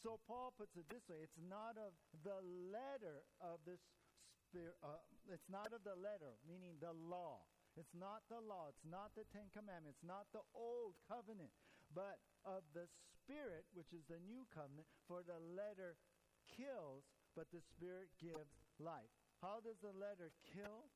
So 0.01 0.19
Paul 0.27 0.51
puts 0.55 0.75
it 0.75 0.89
this 0.91 1.07
way 1.07 1.23
it's 1.23 1.39
not 1.39 1.79
of 1.79 1.95
the 2.25 2.41
letter 2.43 3.23
of 3.39 3.63
this 3.63 3.79
spirit, 4.49 4.75
uh, 4.83 4.99
it's 5.31 5.47
not 5.47 5.71
of 5.71 5.85
the 5.87 5.95
letter, 5.95 6.35
meaning 6.43 6.75
the 6.83 6.91
law. 6.91 7.47
It's 7.73 7.95
not 7.97 8.21
the 8.29 8.37
law, 8.37 8.69
it's 8.69 8.85
not 8.85 9.17
the 9.17 9.25
Ten 9.33 9.49
Commandments, 9.49 9.97
not 10.05 10.29
the 10.29 10.45
old 10.53 10.93
covenant, 11.09 11.49
but 11.89 12.21
of 12.45 12.61
the 12.77 12.85
Spirit, 13.17 13.65
which 13.73 13.89
is 13.95 14.05
the 14.05 14.21
new 14.21 14.45
covenant, 14.53 14.85
for 15.09 15.25
the 15.25 15.41
letter 15.41 15.97
kills, 16.51 17.07
but 17.33 17.49
the 17.49 17.65
Spirit 17.73 18.13
gives 18.21 18.53
life. 18.77 19.09
How 19.41 19.57
does 19.63 19.79
the 19.81 19.95
letter 19.95 20.29
kill? 20.53 20.91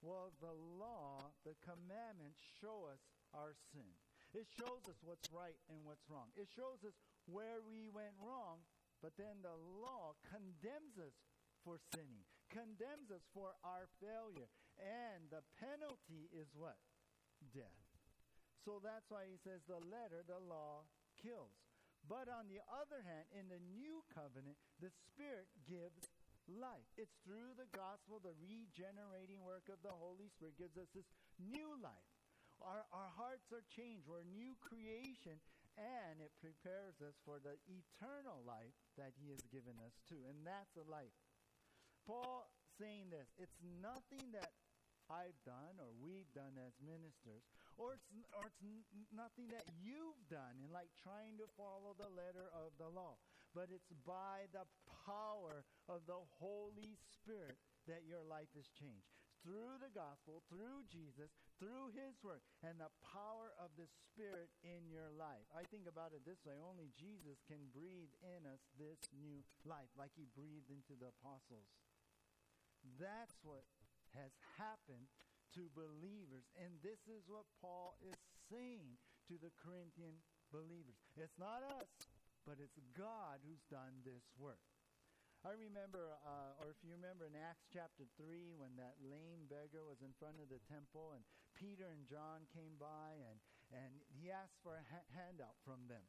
Well, 0.00 0.32
the 0.40 0.56
law, 0.80 1.32
the 1.44 1.56
commandments 1.64 2.40
show 2.60 2.88
us 2.88 3.00
our 3.34 3.52
sin. 3.74 3.90
It 4.34 4.50
shows 4.50 4.82
us 4.90 4.98
what's 5.06 5.30
right 5.30 5.58
and 5.70 5.78
what's 5.86 6.06
wrong. 6.10 6.30
It 6.34 6.50
shows 6.50 6.82
us 6.82 6.94
where 7.30 7.62
we 7.62 7.86
went 7.86 8.18
wrong, 8.18 8.66
but 8.98 9.14
then 9.14 9.42
the 9.42 9.54
law 9.78 10.18
condemns 10.26 10.98
us 10.98 11.14
for 11.62 11.78
sinning, 11.94 12.26
condemns 12.50 13.14
us 13.14 13.22
for 13.30 13.54
our 13.62 13.86
failure. 14.02 14.50
And 14.78 15.30
the 15.30 15.46
penalty 15.62 16.26
is 16.34 16.50
what? 16.58 16.78
Death. 17.54 17.86
So 18.66 18.82
that's 18.82 19.06
why 19.12 19.28
he 19.28 19.38
says 19.44 19.62
the 19.68 19.78
letter, 19.78 20.24
the 20.26 20.40
law, 20.40 20.88
kills. 21.20 21.54
But 22.04 22.28
on 22.28 22.52
the 22.52 22.60
other 22.68 23.00
hand, 23.00 23.28
in 23.32 23.48
the 23.48 23.60
new 23.72 24.04
covenant, 24.12 24.60
the 24.80 24.92
Spirit 24.92 25.48
gives 25.64 26.10
life. 26.48 26.84
It's 27.00 27.16
through 27.24 27.56
the 27.56 27.68
gospel, 27.72 28.20
the 28.20 28.36
regenerating 28.36 29.40
work 29.40 29.72
of 29.72 29.80
the 29.80 29.92
Holy 29.92 30.28
Spirit 30.28 30.60
gives 30.60 30.76
us 30.76 30.88
this 30.92 31.08
new 31.40 31.76
life. 31.80 32.13
Our, 32.64 32.84
our 32.96 33.12
hearts 33.12 33.52
are 33.52 33.64
changed. 33.68 34.08
We're 34.08 34.24
a 34.24 34.34
new 34.36 34.56
creation, 34.64 35.36
and 35.76 36.16
it 36.18 36.32
prepares 36.40 36.96
us 37.04 37.14
for 37.28 37.36
the 37.36 37.60
eternal 37.68 38.40
life 38.48 38.72
that 38.96 39.12
He 39.20 39.28
has 39.36 39.44
given 39.52 39.76
us 39.84 39.92
to. 40.08 40.16
And 40.24 40.40
that's 40.48 40.72
a 40.80 40.86
life. 40.88 41.12
Paul 42.08 42.48
saying 42.80 43.12
this 43.12 43.28
it's 43.36 43.60
nothing 43.80 44.32
that 44.32 44.56
I've 45.12 45.36
done 45.44 45.76
or 45.76 45.92
we've 46.00 46.28
done 46.32 46.56
as 46.56 46.72
ministers, 46.80 47.44
or 47.76 48.00
it's, 48.00 48.08
or 48.32 48.48
it's 48.48 48.64
n- 48.64 48.88
nothing 49.12 49.52
that 49.52 49.68
you've 49.76 50.20
done 50.32 50.56
in 50.64 50.72
like 50.72 50.88
trying 50.96 51.36
to 51.36 51.46
follow 51.60 51.92
the 51.92 52.08
letter 52.08 52.48
of 52.56 52.72
the 52.80 52.88
law, 52.88 53.20
but 53.52 53.68
it's 53.68 53.92
by 54.08 54.48
the 54.56 54.64
power 55.04 55.68
of 55.92 56.08
the 56.08 56.24
Holy 56.40 56.96
Spirit 56.96 57.60
that 57.84 58.08
your 58.08 58.24
life 58.24 58.48
is 58.56 58.72
changed 58.72 59.12
through 59.44 59.76
the 59.76 59.92
gospel, 59.92 60.40
through 60.48 60.88
Jesus, 60.88 61.28
through 61.58 61.94
his 61.94 62.18
work, 62.22 62.42
and 62.62 62.78
the 62.82 62.90
power 63.14 63.54
of 63.62 63.70
the 63.78 63.86
Spirit 63.86 64.50
in 64.62 64.90
your 64.90 65.10
life. 65.14 65.46
I 65.54 65.66
think 65.70 65.86
about 65.86 66.14
it 66.14 66.26
this 66.26 66.42
way 66.42 66.58
only 66.58 66.90
Jesus 66.98 67.42
can 67.46 67.70
breathe 67.70 68.10
in 68.22 68.46
us 68.46 68.62
this 68.74 68.98
new 69.14 69.42
life, 69.66 69.90
like 69.94 70.14
he 70.14 70.26
breathed 70.34 70.70
into 70.70 70.98
the 70.98 71.14
apostles. 71.14 71.70
That's 72.98 73.38
what 73.42 73.64
has 74.14 74.34
happened 74.58 75.10
to 75.54 75.70
believers. 75.74 76.46
And 76.58 76.78
this 76.82 77.06
is 77.06 77.26
what 77.30 77.46
Paul 77.62 77.94
is 78.02 78.18
saying 78.50 78.98
to 79.30 79.38
the 79.38 79.54
Corinthian 79.56 80.20
believers. 80.50 80.98
It's 81.16 81.38
not 81.38 81.62
us, 81.80 81.90
but 82.46 82.60
it's 82.60 82.78
God 82.94 83.42
who's 83.46 83.62
done 83.70 84.04
this 84.04 84.26
work. 84.36 84.62
I 85.44 85.52
remember, 85.52 86.16
uh, 86.24 86.56
or 86.64 86.72
if 86.72 86.80
you 86.80 86.88
remember 86.96 87.28
in 87.28 87.36
Acts 87.36 87.68
chapter 87.68 88.08
3, 88.16 88.56
when 88.56 88.80
that 88.80 88.96
lame 89.04 89.44
beggar 89.44 89.84
was 89.84 90.00
in 90.00 90.16
front 90.16 90.40
of 90.40 90.48
the 90.48 90.60
temple, 90.72 91.12
and 91.12 91.20
Peter 91.54 91.88
and 91.90 92.04
John 92.06 92.46
came 92.50 92.76
by, 92.76 93.18
and, 93.18 93.38
and 93.70 93.92
he 94.14 94.30
asked 94.30 94.58
for 94.62 94.76
a 94.76 94.84
ha- 94.84 95.10
handout 95.14 95.56
from 95.62 95.86
them. 95.86 96.04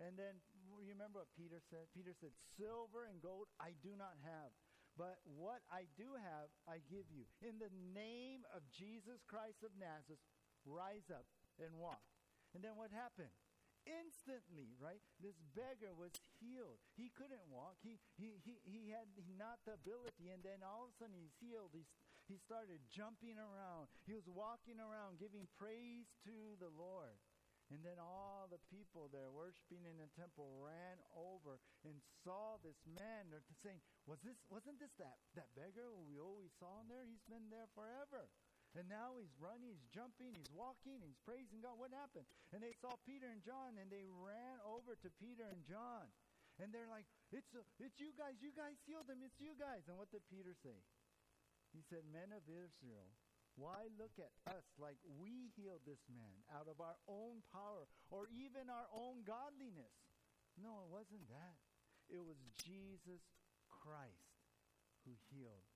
And 0.00 0.16
then, 0.16 0.40
you 0.56 0.96
remember 0.96 1.20
what 1.20 1.32
Peter 1.36 1.60
said? 1.68 1.92
Peter 1.92 2.16
said, 2.16 2.32
Silver 2.56 3.04
and 3.04 3.20
gold 3.20 3.52
I 3.60 3.76
do 3.84 3.92
not 3.94 4.16
have, 4.24 4.50
but 4.96 5.20
what 5.28 5.60
I 5.68 5.84
do 6.00 6.16
have, 6.16 6.48
I 6.64 6.80
give 6.88 7.08
you. 7.12 7.28
In 7.44 7.60
the 7.60 7.72
name 7.92 8.48
of 8.56 8.64
Jesus 8.72 9.20
Christ 9.28 9.60
of 9.60 9.76
Nazareth, 9.76 10.24
rise 10.64 11.12
up 11.12 11.28
and 11.60 11.76
walk. 11.76 12.00
And 12.56 12.64
then 12.64 12.80
what 12.80 12.90
happened? 12.90 13.32
instantly, 13.88 14.76
right? 14.76 15.00
This 15.20 15.36
beggar 15.56 15.92
was 15.96 16.12
healed. 16.40 16.80
He 16.96 17.12
couldn't 17.12 17.44
walk. 17.48 17.80
He, 17.80 18.00
he, 18.16 18.40
he, 18.44 18.60
he 18.64 18.92
had 18.92 19.08
not 19.38 19.62
the 19.64 19.76
ability. 19.76 20.32
And 20.32 20.44
then 20.44 20.60
all 20.64 20.88
of 20.88 20.92
a 20.92 20.96
sudden 21.00 21.16
he's 21.16 21.36
healed. 21.40 21.72
He's, 21.72 21.88
he 22.30 22.38
started 22.38 22.78
jumping 22.94 23.34
around. 23.34 23.90
He 24.06 24.14
was 24.14 24.30
walking 24.30 24.78
around 24.78 25.18
giving 25.18 25.50
praise 25.58 26.06
to 26.30 26.54
the 26.62 26.70
Lord. 26.78 27.18
And 27.70 27.82
then 27.86 28.02
all 28.02 28.50
the 28.50 28.62
people 28.66 29.10
there 29.14 29.30
worshiping 29.30 29.86
in 29.86 29.94
the 29.98 30.10
temple 30.18 30.58
ran 30.58 30.98
over 31.14 31.62
and 31.86 31.98
saw 32.26 32.58
this 32.62 32.78
man. 32.86 33.30
They're 33.30 33.46
saying, 33.62 33.78
Was 34.06 34.18
this 34.26 34.38
wasn't 34.50 34.82
this 34.82 34.94
that, 34.98 35.18
that 35.38 35.50
beggar 35.54 35.90
we 35.94 36.18
always 36.18 36.50
saw 36.58 36.82
in 36.82 36.90
there? 36.90 37.06
He's 37.06 37.22
been 37.30 37.46
there 37.50 37.70
forever. 37.74 38.26
And 38.78 38.86
now 38.86 39.18
he's 39.18 39.34
running, 39.42 39.74
he's 39.74 39.90
jumping, 39.90 40.30
he's 40.30 40.50
walking, 40.54 41.02
he's 41.02 41.18
praising 41.26 41.58
God. 41.58 41.74
What 41.74 41.90
happened? 41.90 42.26
And 42.54 42.62
they 42.62 42.74
saw 42.78 42.94
Peter 43.02 43.26
and 43.26 43.42
John, 43.42 43.74
and 43.74 43.90
they 43.90 44.06
ran 44.06 44.62
over 44.62 44.94
to 44.94 45.08
Peter 45.18 45.42
and 45.50 45.66
John. 45.66 46.06
And 46.62 46.70
they're 46.70 46.86
like, 46.86 47.06
it's, 47.34 47.50
uh, 47.50 47.66
it's 47.82 47.98
you 47.98 48.14
guys, 48.14 48.38
you 48.38 48.54
guys 48.54 48.78
healed 48.86 49.10
him, 49.10 49.26
it's 49.26 49.38
you 49.42 49.58
guys. 49.58 49.82
And 49.90 49.98
what 49.98 50.10
did 50.14 50.22
Peter 50.30 50.54
say? 50.62 50.78
He 51.70 51.82
said, 51.86 52.02
Men 52.10 52.34
of 52.34 52.42
Israel, 52.50 53.10
why 53.58 53.90
look 53.98 54.14
at 54.18 54.32
us 54.50 54.66
like 54.78 54.98
we 55.04 55.50
healed 55.54 55.84
this 55.84 56.02
man 56.10 56.42
out 56.54 56.70
of 56.70 56.78
our 56.78 56.96
own 57.10 57.42
power 57.50 57.86
or 58.10 58.30
even 58.30 58.70
our 58.70 58.88
own 58.94 59.22
godliness? 59.26 59.94
No, 60.58 60.86
it 60.86 60.90
wasn't 60.90 61.26
that. 61.30 61.58
It 62.10 62.22
was 62.22 62.38
Jesus 62.58 63.22
Christ 63.70 64.42
who 65.06 65.14
healed 65.30 65.66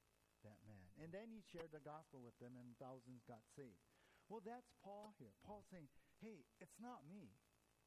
that 0.43 0.61
man. 0.69 0.89
And 1.01 1.11
then 1.15 1.31
he 1.33 1.41
shared 1.41 1.73
the 1.73 1.83
gospel 1.83 2.21
with 2.21 2.37
them, 2.43 2.59
and 2.59 2.77
thousands 2.77 3.25
got 3.25 3.43
saved. 3.57 3.81
Well, 4.29 4.45
that's 4.45 4.69
Paul 4.81 5.15
here. 5.17 5.33
Paul 5.45 5.65
saying, 5.69 5.89
hey, 6.21 6.45
it's 6.61 6.77
not 6.81 7.05
me. 7.09 7.33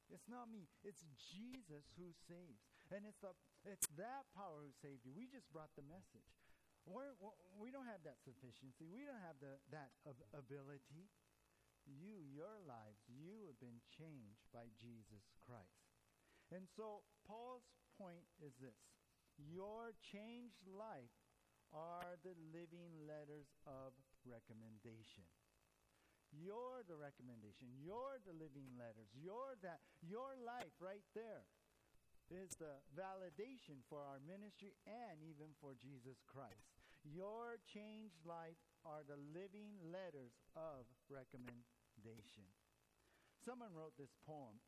It's 0.08 0.30
not 0.30 0.48
me. 0.48 0.70
It's 0.86 1.04
Jesus 1.20 1.86
who 2.00 2.16
saves. 2.30 2.64
And 2.88 3.04
it's, 3.04 3.20
the, 3.20 3.36
it's 3.68 3.90
that 4.00 4.30
power 4.32 4.64
who 4.64 4.72
saved 4.80 5.04
you. 5.04 5.12
We 5.12 5.28
just 5.28 5.52
brought 5.52 5.74
the 5.76 5.84
message. 5.84 6.32
We're, 6.88 7.14
we 7.60 7.70
don't 7.70 7.88
have 7.88 8.02
that 8.08 8.24
sufficiency. 8.24 8.88
We 8.88 9.04
don't 9.04 9.20
have 9.20 9.36
the, 9.44 9.60
that 9.76 9.92
ability. 10.32 11.12
You, 11.88 12.20
your 12.32 12.60
lives, 12.68 13.00
you 13.08 13.48
have 13.48 13.60
been 13.60 13.80
changed 13.92 14.44
by 14.52 14.72
Jesus 14.80 15.24
Christ. 15.44 15.88
And 16.52 16.64
so 16.68 17.04
Paul's 17.28 17.68
point 18.00 18.24
is 18.40 18.56
this 18.60 18.80
your 19.38 19.92
changed 20.00 20.64
life 20.68 21.14
are 21.76 22.16
the 22.24 22.36
living 22.56 22.96
letters 23.04 23.52
of 23.68 23.92
recommendation. 24.24 25.28
You're 26.32 26.84
the 26.88 27.00
recommendation. 27.00 27.72
You're 27.80 28.20
the 28.28 28.36
living 28.36 28.68
letters. 28.76 29.08
You're 29.16 29.56
that. 29.64 29.80
Your 30.04 30.36
life 30.44 30.76
right 30.80 31.04
there 31.16 31.48
is 32.28 32.52
the 32.60 32.84
validation 32.92 33.80
for 33.88 34.04
our 34.04 34.20
ministry 34.28 34.76
and 34.84 35.24
even 35.24 35.56
for 35.64 35.72
Jesus 35.80 36.20
Christ. 36.28 36.77
Your 37.08 37.56
changed 37.72 38.20
life 38.28 38.60
are 38.84 39.08
the 39.08 39.20
living 39.32 39.80
letters 39.80 40.36
of 40.60 40.84
recommendation. 41.08 42.44
Someone 43.48 43.72
wrote 43.72 43.96
this 43.96 44.12
poem. 44.28 44.60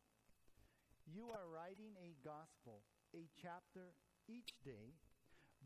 You 1.03 1.27
are 1.35 1.51
writing 1.51 1.99
a 1.99 2.15
gospel, 2.23 2.87
a 3.11 3.27
chapter 3.35 3.91
each 4.31 4.55
day, 4.63 4.95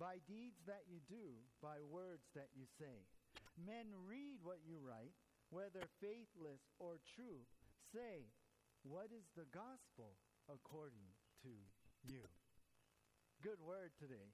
by 0.02 0.18
deeds 0.26 0.58
that 0.66 0.90
you 0.90 0.98
do, 1.06 1.38
by 1.62 1.78
words 1.86 2.26
that 2.34 2.50
you 2.58 2.66
say. 2.82 3.06
Men 3.54 3.94
read 4.10 4.42
what 4.42 4.66
you 4.66 4.82
write, 4.82 5.14
whether 5.54 5.86
faithless 6.02 6.66
or 6.82 6.98
true. 7.14 7.46
Say, 7.94 8.34
what 8.82 9.14
is 9.14 9.30
the 9.38 9.46
gospel 9.54 10.18
according 10.50 11.14
to 11.46 11.54
you? 12.02 12.26
Good 13.46 13.62
word 13.62 13.94
today. 14.02 14.34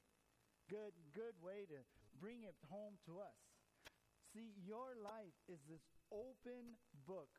Good, 0.71 0.95
good 1.11 1.35
way 1.43 1.67
to 1.67 1.83
bring 2.19 2.43
it 2.43 2.59
home 2.67 2.99
to 3.07 3.23
us. 3.23 3.39
See, 4.35 4.53
your 4.61 4.93
life 4.99 5.33
is 5.49 5.57
this 5.65 5.81
open 6.13 6.77
book 7.07 7.31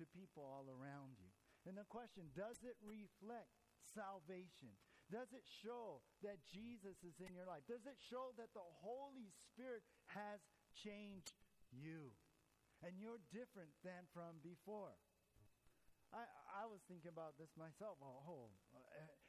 to 0.00 0.08
people 0.10 0.42
all 0.42 0.66
around 0.66 1.20
you. 1.20 1.30
And 1.68 1.78
the 1.78 1.86
question 1.86 2.26
does 2.34 2.58
it 2.66 2.74
reflect 2.82 3.54
salvation? 3.94 4.74
Does 5.12 5.30
it 5.36 5.44
show 5.44 6.00
that 6.24 6.40
Jesus 6.48 6.96
is 7.04 7.20
in 7.20 7.30
your 7.36 7.46
life? 7.46 7.62
Does 7.68 7.84
it 7.84 8.00
show 8.00 8.32
that 8.40 8.50
the 8.56 8.64
Holy 8.82 9.28
Spirit 9.52 9.84
has 10.10 10.40
changed 10.72 11.36
you? 11.70 12.16
And 12.82 12.98
you're 12.98 13.22
different 13.30 13.70
than 13.86 14.08
from 14.10 14.42
before. 14.42 14.96
I, 16.10 16.26
I 16.50 16.64
was 16.66 16.82
thinking 16.90 17.12
about 17.12 17.38
this 17.38 17.52
myself. 17.54 18.00
Oh, 18.02 18.24
oh 18.26 18.50
uh, 18.74 19.21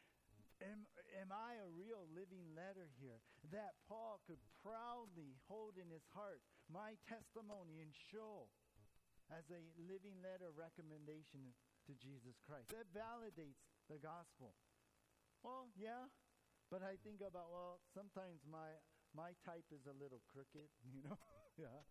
am, 0.62 0.86
am 1.18 1.34
I 1.34 1.58
a 1.58 1.70
real 1.74 2.06
living 2.14 2.46
letter 2.54 2.92
here 3.00 3.18
that 3.50 3.80
Paul 3.90 4.22
could 4.28 4.42
proudly 4.62 5.40
hold 5.50 5.80
in 5.80 5.90
his 5.90 6.06
heart 6.14 6.44
my 6.70 7.00
testimony 7.10 7.82
and 7.82 7.94
show 7.94 8.52
as 9.32 9.48
a 9.50 9.64
living 9.80 10.20
letter 10.22 10.54
recommendation 10.54 11.56
to 11.90 11.92
Jesus 11.98 12.38
Christ? 12.46 12.70
That 12.76 12.92
validates 12.94 13.64
the 13.90 13.98
gospel. 13.98 14.54
Well, 15.42 15.72
yeah, 15.76 16.08
but 16.72 16.82
I 16.82 16.96
think 17.04 17.20
about, 17.20 17.52
well, 17.52 17.84
sometimes 17.92 18.42
my, 18.48 18.78
my 19.12 19.36
type 19.44 19.68
is 19.74 19.84
a 19.90 19.96
little 19.96 20.24
crooked, 20.32 20.70
you 20.94 21.04
know? 21.04 21.20
yeah. 21.60 21.84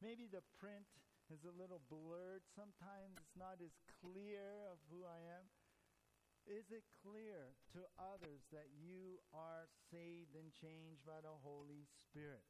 Maybe 0.00 0.30
the 0.30 0.40
print 0.56 0.88
is 1.28 1.44
a 1.44 1.54
little 1.54 1.82
blurred. 1.92 2.42
Sometimes 2.56 3.20
it's 3.20 3.36
not 3.36 3.60
as 3.60 3.74
clear 4.00 4.66
of 4.66 4.80
who 4.90 5.04
I 5.04 5.20
am. 5.28 5.44
Is 6.48 6.68
it 6.72 6.84
clear 7.04 7.56
to 7.76 7.80
others 8.00 8.42
that 8.50 8.68
you 8.72 9.20
are 9.32 9.68
saved 9.92 10.34
and 10.34 10.50
changed 10.56 11.04
by 11.04 11.20
the 11.20 11.34
Holy 11.44 11.86
Spirit? 12.08 12.44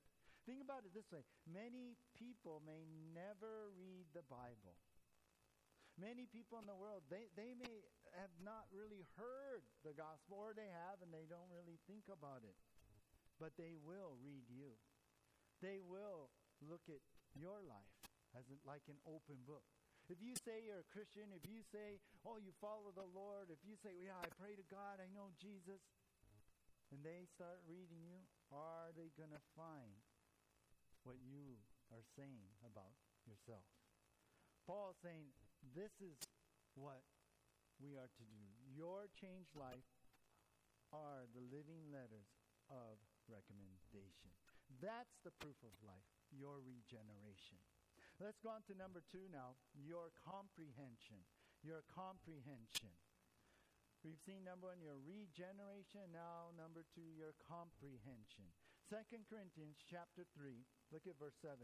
Think 0.49 0.64
about 0.64 0.88
it 0.88 0.97
this 0.97 1.11
way 1.12 1.23
many 1.44 2.00
people 2.16 2.62
may 2.64 2.88
never 3.12 3.70
read 3.76 4.09
the 4.16 4.25
Bible. 4.26 4.78
Many 6.00 6.25
people 6.25 6.56
in 6.56 6.65
the 6.65 6.78
world, 6.78 7.04
they, 7.12 7.28
they 7.36 7.52
may 7.52 7.84
have 8.17 8.32
not 8.41 8.65
really 8.73 9.04
heard 9.21 9.60
the 9.84 9.93
gospel, 9.93 10.41
or 10.41 10.56
they 10.56 10.71
have 10.73 11.04
and 11.04 11.12
they 11.12 11.28
don't 11.28 11.50
really 11.52 11.76
think 11.84 12.08
about 12.08 12.41
it. 12.41 12.56
But 13.36 13.52
they 13.60 13.76
will 13.76 14.17
read 14.25 14.49
you. 14.49 14.80
They 15.60 15.84
will 15.84 16.32
look 16.65 16.88
at 16.88 17.04
your 17.36 17.60
life 17.60 18.00
as 18.32 18.49
like 18.65 18.88
an 18.88 18.97
open 19.04 19.45
book. 19.45 19.67
If 20.10 20.18
you 20.18 20.34
say 20.34 20.66
you're 20.66 20.82
a 20.82 20.90
Christian, 20.90 21.30
if 21.30 21.46
you 21.46 21.62
say, 21.70 22.02
oh, 22.26 22.42
you 22.42 22.50
follow 22.58 22.90
the 22.90 23.06
Lord, 23.14 23.46
if 23.46 23.62
you 23.62 23.78
say, 23.78 23.94
yeah, 23.94 24.18
I 24.18 24.26
pray 24.42 24.58
to 24.58 24.66
God, 24.66 24.99
I 24.99 25.06
know 25.14 25.30
Jesus, 25.38 25.78
and 26.90 27.06
they 27.06 27.30
start 27.30 27.62
reading 27.70 28.02
you, 28.02 28.26
are 28.50 28.90
they 28.99 29.14
going 29.14 29.30
to 29.30 29.44
find 29.54 30.02
what 31.06 31.23
you 31.23 31.62
are 31.94 32.02
saying 32.18 32.50
about 32.66 32.99
yourself? 33.23 33.62
Paul's 34.66 34.99
saying, 34.99 35.30
this 35.78 35.94
is 36.02 36.18
what 36.75 37.06
we 37.78 37.94
are 37.94 38.10
to 38.10 38.25
do. 38.26 38.42
Your 38.66 39.06
changed 39.14 39.54
life 39.54 39.86
are 40.90 41.30
the 41.30 41.46
living 41.54 41.86
letters 41.94 42.26
of 42.66 42.99
recommendation. 43.30 44.34
That's 44.82 45.23
the 45.23 45.34
proof 45.38 45.58
of 45.62 45.70
life, 45.86 46.10
your 46.34 46.58
regeneration. 46.58 47.62
Let's 48.21 48.37
go 48.45 48.52
on 48.52 48.61
to 48.69 48.76
number 48.76 49.00
two 49.09 49.33
now 49.33 49.56
your 49.73 50.13
comprehension. 50.21 51.25
Your 51.65 51.80
comprehension. 51.89 52.93
We've 54.04 54.21
seen 54.25 54.45
number 54.49 54.73
one, 54.73 54.80
your 54.80 54.97
regeneration. 54.97 56.09
Now, 56.09 56.52
number 56.56 56.89
two, 56.97 57.04
your 57.17 57.37
comprehension. 57.45 58.49
Second 58.89 59.28
Corinthians 59.28 59.76
chapter 59.93 60.25
3, 60.41 60.56
look 60.89 61.04
at 61.04 61.21
verse 61.21 61.37
7. 61.45 61.61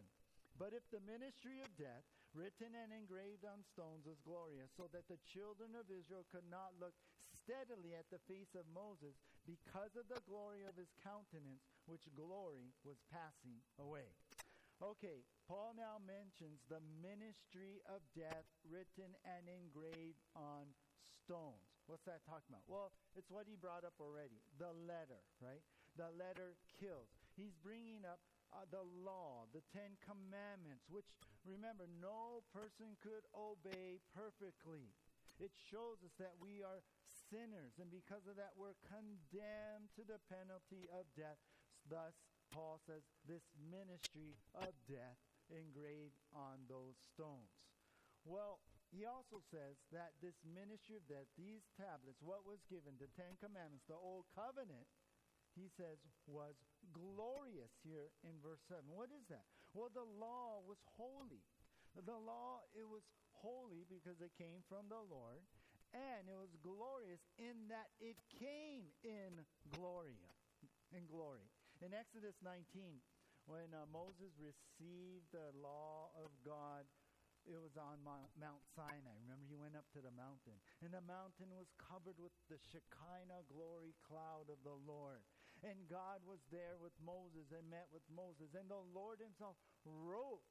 But 0.60 0.76
if 0.76 0.84
the 0.92 1.00
ministry 1.00 1.64
of 1.64 1.72
death, 1.80 2.04
written 2.36 2.76
and 2.76 2.92
engraved 2.92 3.48
on 3.48 3.64
stones, 3.72 4.04
was 4.04 4.20
glorious, 4.20 4.68
so 4.76 4.84
that 4.92 5.08
the 5.08 5.20
children 5.24 5.72
of 5.76 5.88
Israel 5.88 6.28
could 6.28 6.44
not 6.52 6.76
look 6.76 6.92
steadily 7.32 7.96
at 7.96 8.08
the 8.12 8.20
face 8.28 8.52
of 8.52 8.68
Moses 8.68 9.16
because 9.48 9.96
of 9.96 10.08
the 10.12 10.20
glory 10.28 10.68
of 10.68 10.76
his 10.76 10.92
countenance, 11.00 11.64
which 11.88 12.04
glory 12.12 12.76
was 12.84 13.00
passing 13.08 13.64
away. 13.80 14.12
Okay, 14.76 15.24
Paul 15.48 15.72
now 15.72 15.96
mentions 16.04 16.60
the 16.68 16.84
ministry 17.00 17.80
of 17.88 18.04
death 18.12 18.44
written 18.60 19.08
and 19.24 19.48
engraved 19.48 20.20
on 20.36 20.68
stones. 21.24 21.64
What's 21.88 22.04
that 22.04 22.20
talking 22.28 22.52
about? 22.52 22.68
Well, 22.68 22.92
it's 23.16 23.32
what 23.32 23.48
he 23.48 23.56
brought 23.56 23.88
up 23.88 23.96
already 23.96 24.36
the 24.60 24.76
letter, 24.84 25.24
right? 25.40 25.64
The 25.96 26.12
letter 26.12 26.60
kills. 26.76 27.08
He's 27.40 27.56
bringing 27.64 28.04
up 28.04 28.20
uh, 28.52 28.68
the 28.68 28.84
law, 28.84 29.48
the 29.56 29.64
Ten 29.72 29.96
Commandments, 30.04 30.84
which, 30.92 31.08
remember, 31.48 31.88
no 31.88 32.44
person 32.52 33.00
could 33.00 33.24
obey 33.32 34.04
perfectly. 34.12 34.92
It 35.40 35.56
shows 35.72 36.04
us 36.04 36.12
that 36.20 36.36
we 36.36 36.60
are 36.60 36.84
sinners, 37.32 37.80
and 37.80 37.88
because 37.88 38.28
of 38.28 38.36
that, 38.36 38.52
we're 38.60 38.76
condemned 38.84 39.88
to 39.96 40.04
the 40.04 40.20
penalty 40.28 40.84
of 40.92 41.08
death. 41.16 41.40
Thus, 41.88 42.12
Paul 42.56 42.80
says, 42.88 43.04
this 43.28 43.44
ministry 43.68 44.32
of 44.56 44.72
death 44.88 45.20
engraved 45.52 46.16
on 46.32 46.64
those 46.72 46.96
stones. 47.12 47.52
Well, 48.24 48.64
he 48.88 49.04
also 49.04 49.44
says 49.52 49.76
that 49.92 50.16
this 50.24 50.40
ministry 50.40 50.96
of 50.96 51.04
death, 51.04 51.28
these 51.36 51.68
tablets, 51.76 52.24
what 52.24 52.48
was 52.48 52.64
given, 52.72 52.96
the 52.96 53.12
Ten 53.12 53.36
Commandments, 53.44 53.84
the 53.84 54.00
Old 54.00 54.24
Covenant, 54.32 54.88
he 55.52 55.68
says 55.76 56.00
was 56.24 56.56
glorious 56.96 57.76
here 57.84 58.08
in 58.24 58.40
verse 58.40 58.64
7. 58.72 58.88
What 58.88 59.12
is 59.12 59.28
that? 59.28 59.44
Well, 59.76 59.92
the 59.92 60.08
law 60.16 60.64
was 60.64 60.80
holy. 60.96 61.44
The 61.92 62.16
law, 62.16 62.64
it 62.72 62.88
was 62.88 63.04
holy 63.36 63.84
because 63.84 64.16
it 64.24 64.32
came 64.40 64.64
from 64.64 64.88
the 64.88 65.00
Lord, 65.00 65.44
and 65.92 66.28
it 66.28 66.36
was 66.36 66.52
glorious 66.64 67.20
in 67.36 67.68
that 67.68 67.92
it 68.00 68.16
came 68.36 68.88
in 69.04 69.44
glory. 69.76 70.20
In 70.92 71.04
glory. 71.08 71.48
In 71.84 71.92
Exodus 71.92 72.40
19, 72.40 73.04
when 73.44 73.68
uh, 73.76 73.84
Moses 73.92 74.32
received 74.40 75.28
the 75.28 75.52
law 75.60 76.08
of 76.16 76.32
God, 76.40 76.88
it 77.44 77.60
was 77.60 77.76
on 77.78 78.02
Mount 78.02 78.64
Sinai. 78.74 79.16
Remember, 79.22 79.46
he 79.46 79.60
went 79.60 79.78
up 79.78 79.86
to 79.94 80.02
the 80.02 80.10
mountain, 80.16 80.56
and 80.82 80.90
the 80.90 81.04
mountain 81.04 81.52
was 81.54 81.70
covered 81.78 82.18
with 82.18 82.34
the 82.50 82.58
Shekinah 82.58 83.46
glory 83.46 83.94
cloud 84.02 84.50
of 84.50 84.58
the 84.66 84.74
Lord. 84.74 85.22
And 85.62 85.86
God 85.86 86.24
was 86.26 86.42
there 86.50 86.80
with 86.80 86.96
Moses 86.98 87.52
and 87.54 87.68
met 87.70 87.92
with 87.92 88.04
Moses, 88.08 88.56
and 88.56 88.66
the 88.66 88.82
Lord 88.92 89.22
himself 89.22 89.60
wrote 89.84 90.42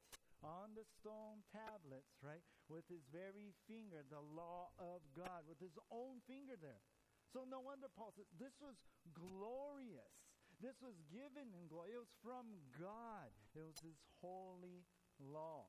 on 0.45 0.77
the 0.77 0.87
stone 1.01 1.41
tablets, 1.51 2.15
right, 2.21 2.45
with 2.69 2.85
his 2.87 3.03
very 3.09 3.51
finger, 3.65 4.05
the 4.07 4.21
law 4.21 4.71
of 4.77 5.01
God, 5.17 5.43
with 5.49 5.57
his 5.57 5.75
own 5.89 6.21
finger 6.29 6.55
there. 6.57 6.85
So 7.33 7.43
no 7.43 7.59
wonder 7.59 7.91
Paul 7.91 8.13
says 8.15 8.29
this 8.39 8.55
was 8.61 8.77
glorious. 9.11 10.24
This 10.61 10.79
was 10.79 10.95
given 11.11 11.51
in 11.55 11.67
glory. 11.67 11.95
It 11.95 12.01
was 12.01 12.15
from 12.23 12.47
God. 12.79 13.31
It 13.55 13.63
was 13.63 13.79
his 13.83 13.99
holy 14.21 14.87
law. 15.19 15.67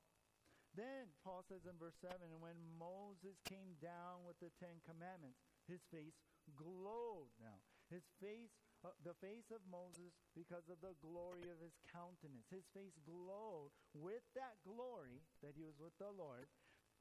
Then 0.77 1.09
Paul 1.25 1.41
says 1.49 1.65
in 1.65 1.81
verse 1.81 1.97
7 2.01 2.21
And 2.21 2.43
when 2.45 2.59
Moses 2.77 3.41
came 3.49 3.79
down 3.81 4.29
with 4.29 4.37
the 4.39 4.53
Ten 4.61 4.83
Commandments, 4.85 5.41
his 5.67 5.83
face 5.91 6.21
glowed. 6.55 7.35
Now, 7.43 7.59
His 7.91 8.07
face, 8.23 8.55
uh, 8.83 8.95
the 9.03 9.15
face 9.19 9.51
of 9.51 9.63
Moses, 9.67 10.15
because 10.35 10.67
of 10.71 10.79
the 10.83 10.95
glory 11.03 11.51
of 11.51 11.59
his 11.59 11.75
countenance. 11.91 12.47
His 12.51 12.67
face 12.71 12.95
glowed 13.03 13.75
with 13.95 14.23
that 14.35 14.59
glory 14.63 15.23
that 15.43 15.55
he 15.59 15.67
was 15.67 15.79
with 15.79 15.95
the 15.99 16.11
Lord. 16.11 16.47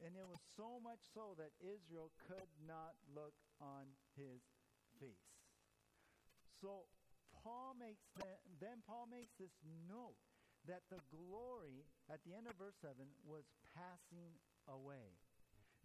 And 0.02 0.17
it 0.17 0.28
was 0.28 0.41
so 0.58 0.82
much 0.84 1.00
so 1.13 1.38
that 1.39 1.56
Israel 1.63 2.12
could 2.28 2.52
not 2.67 3.00
look 3.08 3.38
on 3.62 3.88
his 4.17 4.43
face. 5.00 5.32
So 6.60 6.89
Paul 7.45 7.77
makes 7.77 8.01
then, 8.17 8.41
then 8.58 8.77
Paul 8.89 9.05
makes 9.05 9.38
this 9.38 9.53
note 9.86 10.17
that 10.65 10.81
the 10.89 10.97
glory 11.13 11.86
at 12.10 12.25
the 12.25 12.34
end 12.34 12.49
of 12.49 12.58
verse 12.58 12.73
7 12.81 12.97
was 13.21 13.45
passing 13.77 14.34
away. 14.65 15.13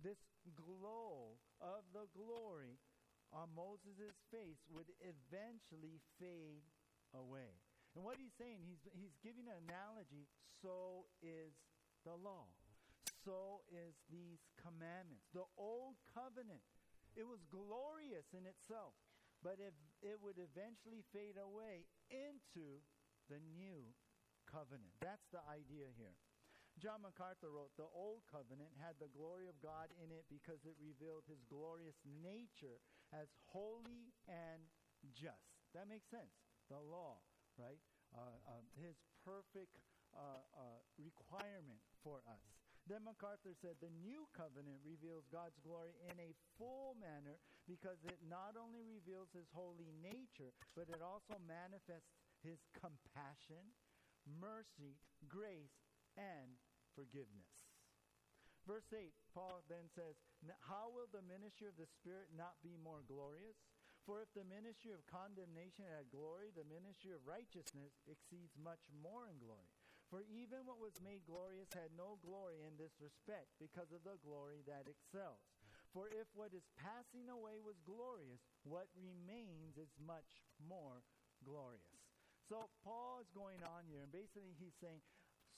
This 0.01 0.17
glow 0.57 1.37
of 1.61 1.85
the 1.93 2.09
glory 2.17 2.81
on 3.29 3.53
Moses' 3.53 4.17
face 4.33 4.65
would 4.73 4.89
eventually 5.05 6.01
fade 6.17 6.65
away. 7.13 7.61
And 7.93 8.01
what 8.01 8.17
he's 8.17 8.33
saying, 8.41 8.65
he's, 8.65 8.81
he's 8.97 9.13
giving 9.21 9.45
an 9.45 9.61
analogy 9.69 10.25
so 10.65 11.05
is 11.21 11.53
the 12.09 12.17
law. 12.17 12.49
So 13.21 13.61
is 13.69 13.93
these 14.09 14.41
commandments. 14.57 15.29
The 15.37 15.45
old 15.61 16.01
covenant, 16.17 16.65
it 17.13 17.29
was 17.29 17.45
glorious 17.53 18.25
in 18.33 18.49
itself, 18.49 18.97
but 19.45 19.61
if 19.61 19.77
it 20.01 20.19
would 20.21 20.41
eventually 20.41 21.05
fade 21.13 21.37
away 21.37 21.89
into 22.09 22.81
the 23.29 23.39
new 23.57 23.93
covenant. 24.49 24.93
That's 24.99 25.29
the 25.31 25.45
idea 25.47 25.93
here. 25.95 26.17
John 26.79 27.05
MacArthur 27.05 27.53
wrote, 27.53 27.75
The 27.77 27.89
Old 27.93 28.25
Covenant 28.31 28.73
had 28.81 28.97
the 28.97 29.13
glory 29.13 29.51
of 29.51 29.59
God 29.61 29.93
in 30.01 30.09
it 30.09 30.25
because 30.33 30.65
it 30.65 30.79
revealed 30.81 31.29
his 31.29 31.43
glorious 31.51 31.99
nature 32.07 32.81
as 33.13 33.29
holy 33.51 34.15
and 34.31 34.65
just. 35.13 35.61
That 35.75 35.91
makes 35.91 36.09
sense. 36.09 36.33
The 36.71 36.79
law, 36.79 37.21
right? 37.59 37.83
Uh, 38.15 38.39
uh, 38.47 38.65
his 38.79 38.97
perfect 39.27 39.79
uh, 40.11 40.43
uh 40.51 40.83
requirement 40.99 41.83
for 42.03 42.23
us. 42.27 42.60
Then 42.89 43.05
MacArthur 43.05 43.55
said, 43.61 43.79
The 43.79 43.93
new 44.03 44.27
covenant 44.33 44.81
reveals 44.83 45.29
God's 45.31 45.61
glory 45.61 45.95
in 46.05 46.17
a 46.19 46.37
full 46.57 46.97
manner 46.97 47.39
because 47.69 48.01
it 48.03 48.19
not 48.25 48.57
only 48.57 48.83
reveals 48.83 49.31
his 49.31 49.49
holy 49.53 49.93
nature, 50.01 50.51
but 50.75 50.91
it 50.91 51.05
also 51.05 51.39
manifests 51.45 52.11
his 52.41 52.59
compassion, 52.73 53.77
mercy, 54.27 54.97
grace, 55.29 55.77
and 56.17 56.57
forgiveness. 56.97 57.53
Verse 58.69 58.89
8, 58.93 59.13
Paul 59.33 59.65
then 59.73 59.89
says, 59.97 60.21
How 60.69 60.93
will 60.93 61.09
the 61.09 61.25
ministry 61.25 61.69
of 61.69 61.81
the 61.81 61.89
Spirit 61.89 62.33
not 62.37 62.61
be 62.61 62.77
more 62.77 63.01
glorious? 63.09 63.57
For 64.05 64.21
if 64.25 64.33
the 64.33 64.49
ministry 64.49 64.93
of 64.93 65.05
condemnation 65.09 65.89
had 65.89 66.13
glory, 66.13 66.53
the 66.53 66.69
ministry 66.69 67.13
of 67.13 67.25
righteousness 67.29 68.01
exceeds 68.09 68.57
much 68.57 68.81
more 68.91 69.29
in 69.29 69.41
glory. 69.41 69.80
For 70.11 70.27
even 70.27 70.67
what 70.67 70.83
was 70.83 70.99
made 70.99 71.23
glorious 71.23 71.71
had 71.71 71.95
no 71.95 72.19
glory 72.19 72.67
in 72.67 72.75
this 72.75 72.99
respect, 72.99 73.55
because 73.63 73.95
of 73.95 74.03
the 74.03 74.19
glory 74.27 74.67
that 74.67 74.91
excels. 74.91 75.39
For 75.95 76.11
if 76.11 76.27
what 76.35 76.51
is 76.51 76.67
passing 76.75 77.31
away 77.31 77.63
was 77.63 77.79
glorious, 77.87 78.43
what 78.67 78.91
remains 78.99 79.79
is 79.79 79.95
much 80.03 80.43
more 80.59 81.07
glorious. 81.47 82.03
So 82.51 82.67
Paul 82.83 83.23
is 83.23 83.31
going 83.31 83.63
on 83.63 83.87
here, 83.87 84.03
and 84.03 84.11
basically 84.11 84.59
he's 84.59 84.75
saying, 84.83 84.99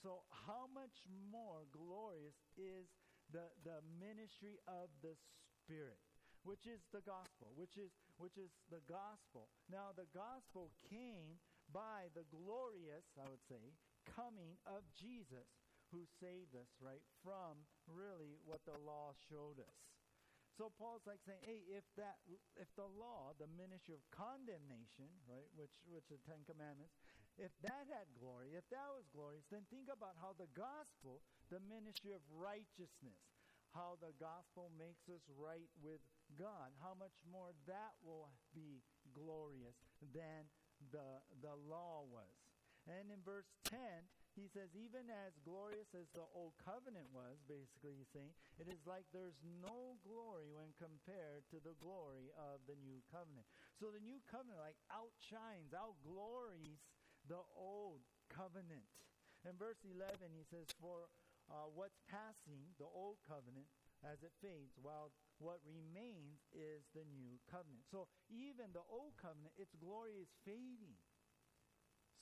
so 0.04 0.28
how 0.28 0.68
much 0.68 1.08
more 1.08 1.64
glorious 1.72 2.36
is 2.58 2.92
the, 3.32 3.48
the 3.64 3.80
ministry 3.96 4.60
of 4.68 4.92
the 5.00 5.16
Spirit? 5.64 6.00
Which 6.44 6.66
is 6.66 6.82
the 6.90 7.00
gospel, 7.06 7.54
which 7.54 7.78
is 7.78 7.94
which 8.18 8.34
is 8.34 8.50
the 8.66 8.82
gospel. 8.90 9.46
Now 9.70 9.94
the 9.94 10.10
gospel 10.10 10.74
came 10.90 11.38
by 11.70 12.10
the 12.18 12.26
glorious, 12.34 13.06
I 13.14 13.30
would 13.30 13.46
say, 13.46 13.78
coming 14.04 14.58
of 14.66 14.82
Jesus 14.94 15.48
who 15.92 16.08
saved 16.20 16.56
us, 16.56 16.72
right, 16.80 17.04
from 17.20 17.68
really 17.84 18.40
what 18.48 18.64
the 18.64 18.78
law 18.80 19.12
showed 19.28 19.60
us. 19.60 19.78
So 20.56 20.68
Paul's 20.76 21.04
like 21.08 21.20
saying, 21.24 21.40
hey, 21.44 21.64
if 21.68 21.84
that, 21.96 22.20
if 22.60 22.68
the 22.76 22.88
law, 22.88 23.32
the 23.40 23.48
ministry 23.56 23.96
of 23.96 24.04
condemnation, 24.12 25.08
right, 25.24 25.48
which, 25.56 25.72
which 25.88 26.04
the 26.12 26.20
Ten 26.28 26.44
Commandments, 26.44 26.92
if 27.40 27.52
that 27.64 27.88
had 27.88 28.04
glory, 28.20 28.52
if 28.52 28.68
that 28.68 28.84
was 28.92 29.08
glorious, 29.16 29.48
then 29.48 29.64
think 29.72 29.88
about 29.88 30.20
how 30.20 30.36
the 30.36 30.48
gospel, 30.52 31.24
the 31.48 31.60
ministry 31.64 32.12
of 32.12 32.20
righteousness, 32.28 33.16
how 33.72 33.96
the 34.04 34.12
gospel 34.20 34.68
makes 34.76 35.08
us 35.08 35.24
right 35.40 35.72
with 35.80 36.04
God, 36.36 36.76
how 36.84 36.92
much 36.92 37.16
more 37.24 37.56
that 37.64 37.96
will 38.04 38.28
be 38.52 38.84
glorious 39.16 39.80
than 40.12 40.44
the, 40.92 41.24
the 41.40 41.56
law 41.68 42.04
was. 42.04 42.41
And 42.90 43.14
in 43.14 43.22
verse 43.22 43.46
10, 43.70 43.78
he 44.34 44.48
says, 44.48 44.72
even 44.72 45.12
as 45.12 45.36
glorious 45.44 45.92
as 45.92 46.08
the 46.16 46.24
old 46.32 46.56
covenant 46.58 47.12
was, 47.12 47.38
basically 47.44 48.00
he's 48.00 48.10
saying, 48.10 48.32
it 48.56 48.66
is 48.66 48.80
like 48.88 49.04
there's 49.12 49.38
no 49.60 50.00
glory 50.02 50.48
when 50.50 50.72
compared 50.80 51.44
to 51.52 51.60
the 51.60 51.76
glory 51.78 52.32
of 52.34 52.64
the 52.64 52.78
new 52.80 53.04
covenant. 53.12 53.44
So 53.76 53.92
the 53.92 54.02
new 54.02 54.18
covenant 54.24 54.58
like 54.58 54.80
outshines, 54.88 55.76
outglories 55.76 56.80
the 57.28 57.44
old 57.54 58.02
covenant. 58.32 58.88
In 59.44 59.54
verse 59.60 59.78
11, 59.84 60.32
he 60.32 60.46
says, 60.48 60.70
for 60.80 61.12
uh, 61.50 61.68
what's 61.70 61.98
passing, 62.08 62.72
the 62.80 62.88
old 62.88 63.20
covenant, 63.26 63.68
as 64.02 64.22
it 64.26 64.34
fades, 64.42 64.74
while 64.82 65.14
what 65.38 65.62
remains 65.62 66.42
is 66.50 66.82
the 66.94 67.06
new 67.14 67.38
covenant. 67.46 67.86
So 67.90 68.10
even 68.30 68.74
the 68.74 68.86
old 68.90 69.14
covenant, 69.18 69.54
its 69.58 69.74
glory 69.78 70.18
is 70.18 70.30
fading. 70.42 70.98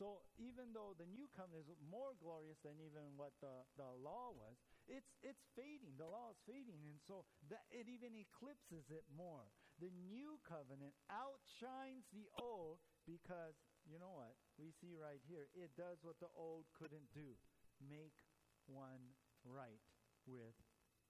So 0.01 0.25
even 0.41 0.73
though 0.73 0.97
the 0.97 1.05
new 1.05 1.29
covenant 1.37 1.69
is 1.69 1.77
more 1.85 2.17
glorious 2.17 2.57
than 2.65 2.81
even 2.81 3.21
what 3.21 3.37
the, 3.45 3.69
the 3.77 3.93
law 4.01 4.33
was, 4.33 4.57
it's, 4.89 5.13
it's 5.21 5.45
fading. 5.53 6.01
The 6.01 6.09
law 6.09 6.33
is 6.33 6.41
fading. 6.49 6.81
And 6.89 6.97
so 7.05 7.29
that 7.53 7.69
it 7.69 7.85
even 7.85 8.17
eclipses 8.17 8.89
it 8.89 9.05
more. 9.13 9.53
The 9.77 9.93
new 10.09 10.41
covenant 10.41 10.97
outshines 11.13 12.09
the 12.17 12.33
old 12.41 12.81
because, 13.05 13.61
you 13.85 14.01
know 14.01 14.17
what? 14.17 14.41
We 14.57 14.73
see 14.73 14.97
right 14.97 15.21
here, 15.29 15.53
it 15.53 15.77
does 15.77 16.01
what 16.01 16.17
the 16.17 16.33
old 16.33 16.65
couldn't 16.73 17.13
do. 17.13 17.37
Make 17.85 18.17
one 18.65 19.21
right 19.45 19.85
with 20.25 20.57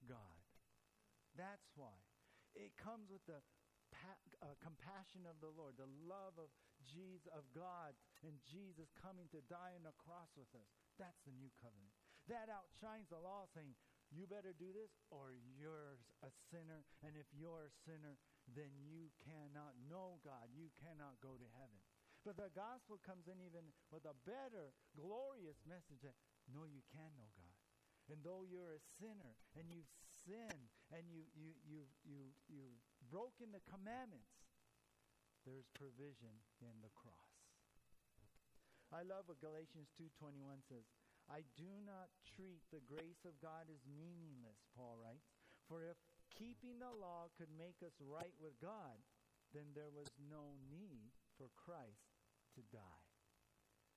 God. 0.03 0.43
That's 1.39 1.71
why. 1.79 1.95
It 2.59 2.75
comes 2.75 3.07
with 3.07 3.23
the 3.23 3.39
pa- 3.95 4.27
uh, 4.43 4.59
compassion 4.59 5.23
of 5.23 5.39
the 5.39 5.51
Lord, 5.55 5.79
the 5.79 5.87
love 6.03 6.35
of 6.35 6.51
Jesus, 6.87 7.29
of 7.33 7.45
God, 7.53 7.93
and 8.25 8.37
Jesus 8.45 8.89
coming 8.97 9.29
to 9.33 9.41
die 9.49 9.73
on 9.77 9.85
the 9.85 9.95
cross 9.97 10.33
with 10.37 10.49
us. 10.57 10.69
That's 10.97 11.21
the 11.25 11.33
new 11.33 11.49
covenant. 11.61 11.93
That 12.29 12.49
outshines 12.53 13.09
the 13.09 13.21
law 13.21 13.49
saying, 13.49 13.73
you 14.11 14.27
better 14.27 14.51
do 14.51 14.75
this 14.75 14.91
or 15.07 15.31
you're 15.55 15.95
a 16.21 16.31
sinner. 16.51 16.83
And 16.99 17.15
if 17.15 17.31
you're 17.31 17.71
a 17.71 17.77
sinner, 17.87 18.19
then 18.51 18.75
you 18.83 19.07
cannot 19.23 19.73
know 19.87 20.19
God. 20.19 20.51
You 20.51 20.67
cannot 20.83 21.17
go 21.23 21.39
to 21.39 21.47
heaven. 21.55 21.79
But 22.21 22.37
the 22.37 22.53
gospel 22.53 23.01
comes 23.01 23.25
in 23.25 23.41
even 23.41 23.73
with 23.89 24.05
a 24.05 24.13
better, 24.27 24.75
glorious 24.93 25.57
message 25.65 26.05
that, 26.05 26.13
no, 26.51 26.67
you 26.69 26.85
can 26.91 27.09
know 27.17 27.31
God. 27.33 27.57
And 28.11 28.19
though 28.21 28.43
you're 28.43 28.75
a 28.75 28.83
sinner 28.99 29.39
and 29.55 29.71
you've 29.71 29.89
sinned 30.27 30.69
and 30.91 31.07
you, 31.07 31.23
you, 31.33 31.55
you, 31.63 31.81
you, 32.03 32.21
you've 32.51 32.81
broken 33.07 33.55
the 33.55 33.63
commandments, 33.65 34.27
provision 35.73 36.41
in 36.61 36.75
the 36.81 36.93
cross. 36.93 37.31
I 38.91 39.07
love 39.07 39.31
what 39.31 39.39
Galatians 39.39 39.87
2:21 39.95 40.61
says. 40.67 40.83
I 41.31 41.47
do 41.55 41.69
not 41.87 42.11
treat 42.27 42.59
the 42.71 42.83
grace 42.83 43.23
of 43.23 43.39
God 43.39 43.71
as 43.71 43.87
meaningless, 43.87 44.59
Paul 44.75 44.97
writes. 44.99 45.31
For 45.69 45.87
if 45.87 45.95
keeping 46.27 46.79
the 46.79 46.91
law 46.91 47.31
could 47.37 47.51
make 47.55 47.79
us 47.79 47.95
right 48.03 48.35
with 48.41 48.59
God, 48.59 48.99
then 49.55 49.71
there 49.71 49.91
was 49.91 50.11
no 50.19 50.59
need 50.67 51.15
for 51.37 51.47
Christ 51.55 52.19
to 52.55 52.61
die. 52.67 53.07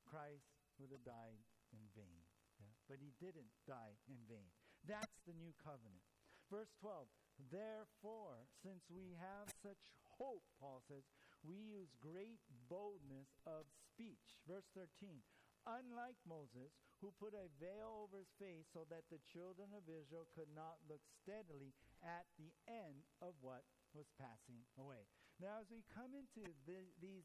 Christ 0.06 0.54
would 0.78 0.94
have 0.94 1.02
died 1.02 1.42
in 1.74 1.82
vain. 1.94 2.22
Yeah? 2.62 2.70
But 2.86 3.02
he 3.02 3.10
didn't 3.18 3.50
die 3.66 3.98
in 4.06 4.22
vain. 4.30 4.54
That's 4.86 5.18
the 5.26 5.34
new 5.34 5.50
covenant. 5.58 6.06
Verse 6.52 6.70
12, 6.78 7.08
therefore, 7.50 8.46
since 8.62 8.84
we 8.92 9.16
have 9.18 9.48
such 9.58 9.90
hope, 10.20 10.44
Paul 10.60 10.84
says, 10.86 11.02
we 11.44 11.60
use 11.60 11.92
great 12.00 12.40
boldness 12.66 13.36
of 13.44 13.68
speech. 13.92 14.40
Verse 14.48 14.66
13. 14.72 15.20
Unlike 15.64 16.20
Moses, 16.28 16.76
who 17.00 17.12
put 17.16 17.32
a 17.32 17.52
veil 17.56 18.04
over 18.04 18.20
his 18.20 18.32
face 18.36 18.68
so 18.72 18.84
that 18.92 19.08
the 19.08 19.20
children 19.28 19.72
of 19.76 19.88
Israel 19.88 20.28
could 20.32 20.48
not 20.52 20.80
look 20.88 21.00
steadily 21.24 21.72
at 22.04 22.28
the 22.36 22.52
end 22.68 23.04
of 23.20 23.36
what 23.40 23.64
was 23.96 24.08
passing 24.20 24.64
away. 24.76 25.08
Now, 25.40 25.60
as 25.60 25.68
we 25.72 25.84
come 25.88 26.12
into 26.12 26.44
the, 26.68 26.84
these 27.00 27.24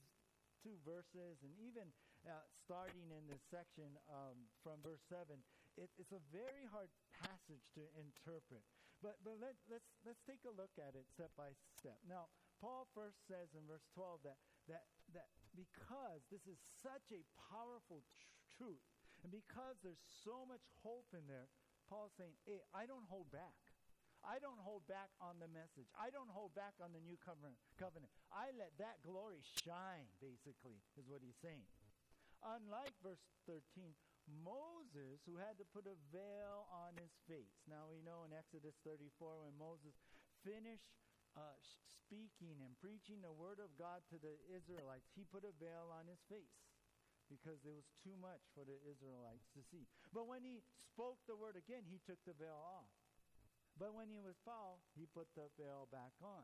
two 0.59 0.75
verses, 0.83 1.39
and 1.43 1.51
even 1.59 1.91
uh, 2.27 2.43
starting 2.63 3.11
in 3.11 3.23
this 3.27 3.43
section 3.47 3.95
um, 4.11 4.35
from 4.63 4.83
verse 4.83 5.03
7, 5.07 5.39
it, 5.79 5.91
it's 5.95 6.15
a 6.15 6.23
very 6.31 6.67
hard 6.67 6.91
passage 7.15 7.63
to 7.75 7.87
interpret. 7.95 8.63
But, 8.99 9.19
but 9.23 9.39
let, 9.39 9.55
let's, 9.71 9.87
let's 10.03 10.19
take 10.27 10.43
a 10.43 10.51
look 10.51 10.75
at 10.75 10.95
it 10.95 11.07
step 11.07 11.31
by 11.39 11.55
step. 11.79 12.03
Now, 12.03 12.27
Paul 12.59 12.87
first 12.91 13.23
says 13.27 13.55
in 13.55 13.63
verse 13.65 13.87
12 13.95 14.23
that 14.27 14.39
that, 14.67 14.85
that 15.15 15.27
because 15.55 16.21
this 16.29 16.45
is 16.45 16.59
such 16.83 17.09
a 17.09 17.25
powerful 17.49 18.05
tr- 18.19 18.29
truth, 18.59 18.85
and 19.25 19.33
because 19.33 19.81
there's 19.81 20.03
so 20.23 20.45
much 20.45 20.63
hope 20.85 21.09
in 21.11 21.25
there, 21.25 21.49
Paul's 21.89 22.13
saying, 22.15 22.37
hey, 22.45 22.61
I 22.71 22.85
don't 22.85 23.07
hold 23.09 23.27
back. 23.33 23.57
I 24.21 24.37
don't 24.37 24.59
hold 24.59 24.83
back 24.85 25.09
on 25.23 25.39
the 25.39 25.47
message. 25.47 25.87
I 25.95 26.11
don't 26.11 26.29
hold 26.29 26.51
back 26.51 26.75
on 26.83 26.91
the 26.91 26.99
new 27.01 27.15
covenant. 27.17 27.55
covenant. 27.79 28.11
I 28.29 28.51
let 28.53 28.75
that 28.77 28.99
glory 29.01 29.39
shine, 29.63 30.11
basically, 30.19 30.83
is 30.99 31.07
what 31.07 31.23
he's 31.23 31.39
saying. 31.39 31.63
Unlike 32.43 32.95
verse 32.99 33.23
13, 33.47 33.95
Moses, 34.43 35.23
who 35.23 35.39
had 35.39 35.55
to 35.57 35.65
put 35.71 35.87
a 35.87 35.97
veil 36.11 36.67
on 36.69 36.99
his 36.99 37.11
face. 37.25 37.57
Now 37.65 37.89
we 37.89 38.03
know 38.03 38.27
in 38.27 38.35
Exodus 38.35 38.75
34 38.83 39.39
when 39.39 39.55
Moses 39.55 39.95
finished 40.43 40.91
uh, 41.37 41.57
speaking 42.09 42.57
and 42.65 42.73
preaching 42.81 43.21
the 43.21 43.33
word 43.33 43.61
of 43.61 43.69
God 43.77 44.01
to 44.09 44.17
the 44.17 44.33
Israelites, 44.49 45.05
he 45.13 45.27
put 45.29 45.45
a 45.45 45.53
veil 45.61 45.93
on 45.93 46.09
his 46.09 46.21
face 46.25 46.57
because 47.29 47.61
it 47.61 47.73
was 47.73 47.85
too 48.01 48.17
much 48.17 48.41
for 48.57 48.65
the 48.65 48.77
Israelites 48.89 49.45
to 49.53 49.61
see. 49.69 49.85
But 50.09 50.25
when 50.25 50.41
he 50.41 50.65
spoke 50.89 51.21
the 51.29 51.37
word 51.37 51.53
again, 51.53 51.85
he 51.85 52.01
took 52.01 52.17
the 52.25 52.33
veil 52.33 52.57
off. 52.57 52.89
But 53.77 53.93
when 53.93 54.09
he 54.09 54.19
was 54.19 54.35
foul, 54.43 54.81
he 54.97 55.05
put 55.05 55.29
the 55.37 55.47
veil 55.55 55.87
back 55.93 56.11
on. 56.19 56.43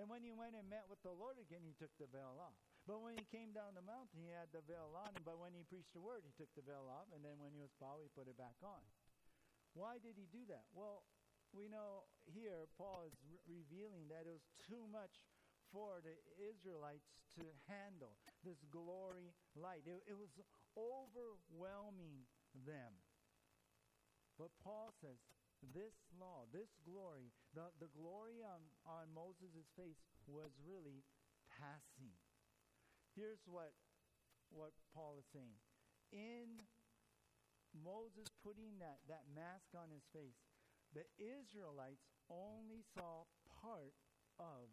And 0.00 0.08
when 0.08 0.24
he 0.24 0.32
went 0.32 0.56
and 0.56 0.64
met 0.72 0.88
with 0.88 1.02
the 1.04 1.12
Lord 1.12 1.36
again, 1.36 1.60
he 1.60 1.76
took 1.76 1.92
the 2.00 2.08
veil 2.08 2.40
off. 2.40 2.56
But 2.88 3.04
when 3.04 3.14
he 3.18 3.26
came 3.28 3.52
down 3.52 3.76
the 3.76 3.84
mountain, 3.84 4.24
he 4.24 4.32
had 4.32 4.48
the 4.54 4.64
veil 4.64 4.96
on. 4.96 5.12
But 5.20 5.36
when 5.36 5.52
he 5.52 5.68
preached 5.68 5.92
the 5.92 6.00
word, 6.00 6.24
he 6.24 6.32
took 6.32 6.48
the 6.56 6.64
veil 6.64 6.88
off. 6.88 7.12
And 7.12 7.20
then 7.20 7.36
when 7.36 7.52
he 7.52 7.60
was 7.60 7.74
foul, 7.76 8.00
he 8.00 8.08
put 8.16 8.30
it 8.30 8.40
back 8.40 8.56
on. 8.64 8.80
Why 9.76 10.00
did 10.00 10.16
he 10.16 10.24
do 10.32 10.48
that? 10.48 10.64
Well, 10.72 11.04
we 11.52 11.68
know 11.68 12.08
here 12.24 12.68
Paul 12.76 13.04
is 13.06 13.16
re- 13.28 13.60
revealing 13.60 14.08
that 14.08 14.24
it 14.24 14.32
was 14.32 14.48
too 14.64 14.88
much 14.88 15.20
for 15.72 16.00
the 16.04 16.16
Israelites 16.36 17.08
to 17.36 17.44
handle 17.68 18.16
this 18.44 18.60
glory 18.68 19.32
light. 19.56 19.84
It, 19.88 20.04
it 20.04 20.16
was 20.16 20.32
overwhelming 20.76 22.28
them. 22.64 22.92
But 24.36 24.52
Paul 24.60 24.92
says, 25.00 25.20
this 25.70 25.94
law, 26.18 26.50
this 26.50 26.74
glory, 26.82 27.30
the, 27.54 27.70
the 27.78 27.92
glory 27.94 28.42
on, 28.42 28.60
on 28.82 29.06
Moses' 29.14 29.70
face 29.78 30.02
was 30.26 30.50
really 30.66 31.06
passing. 31.46 32.16
Here's 33.14 33.44
what, 33.46 33.70
what 34.50 34.74
Paul 34.90 35.14
is 35.20 35.28
saying. 35.30 35.56
In 36.10 36.66
Moses 37.72 38.26
putting 38.42 38.82
that, 38.82 39.00
that 39.06 39.30
mask 39.30 39.70
on 39.78 39.94
his 39.94 40.04
face, 40.10 40.36
the 40.92 41.08
Israelites 41.16 42.04
only 42.28 42.84
saw 42.92 43.24
part 43.60 43.96
of 44.40 44.68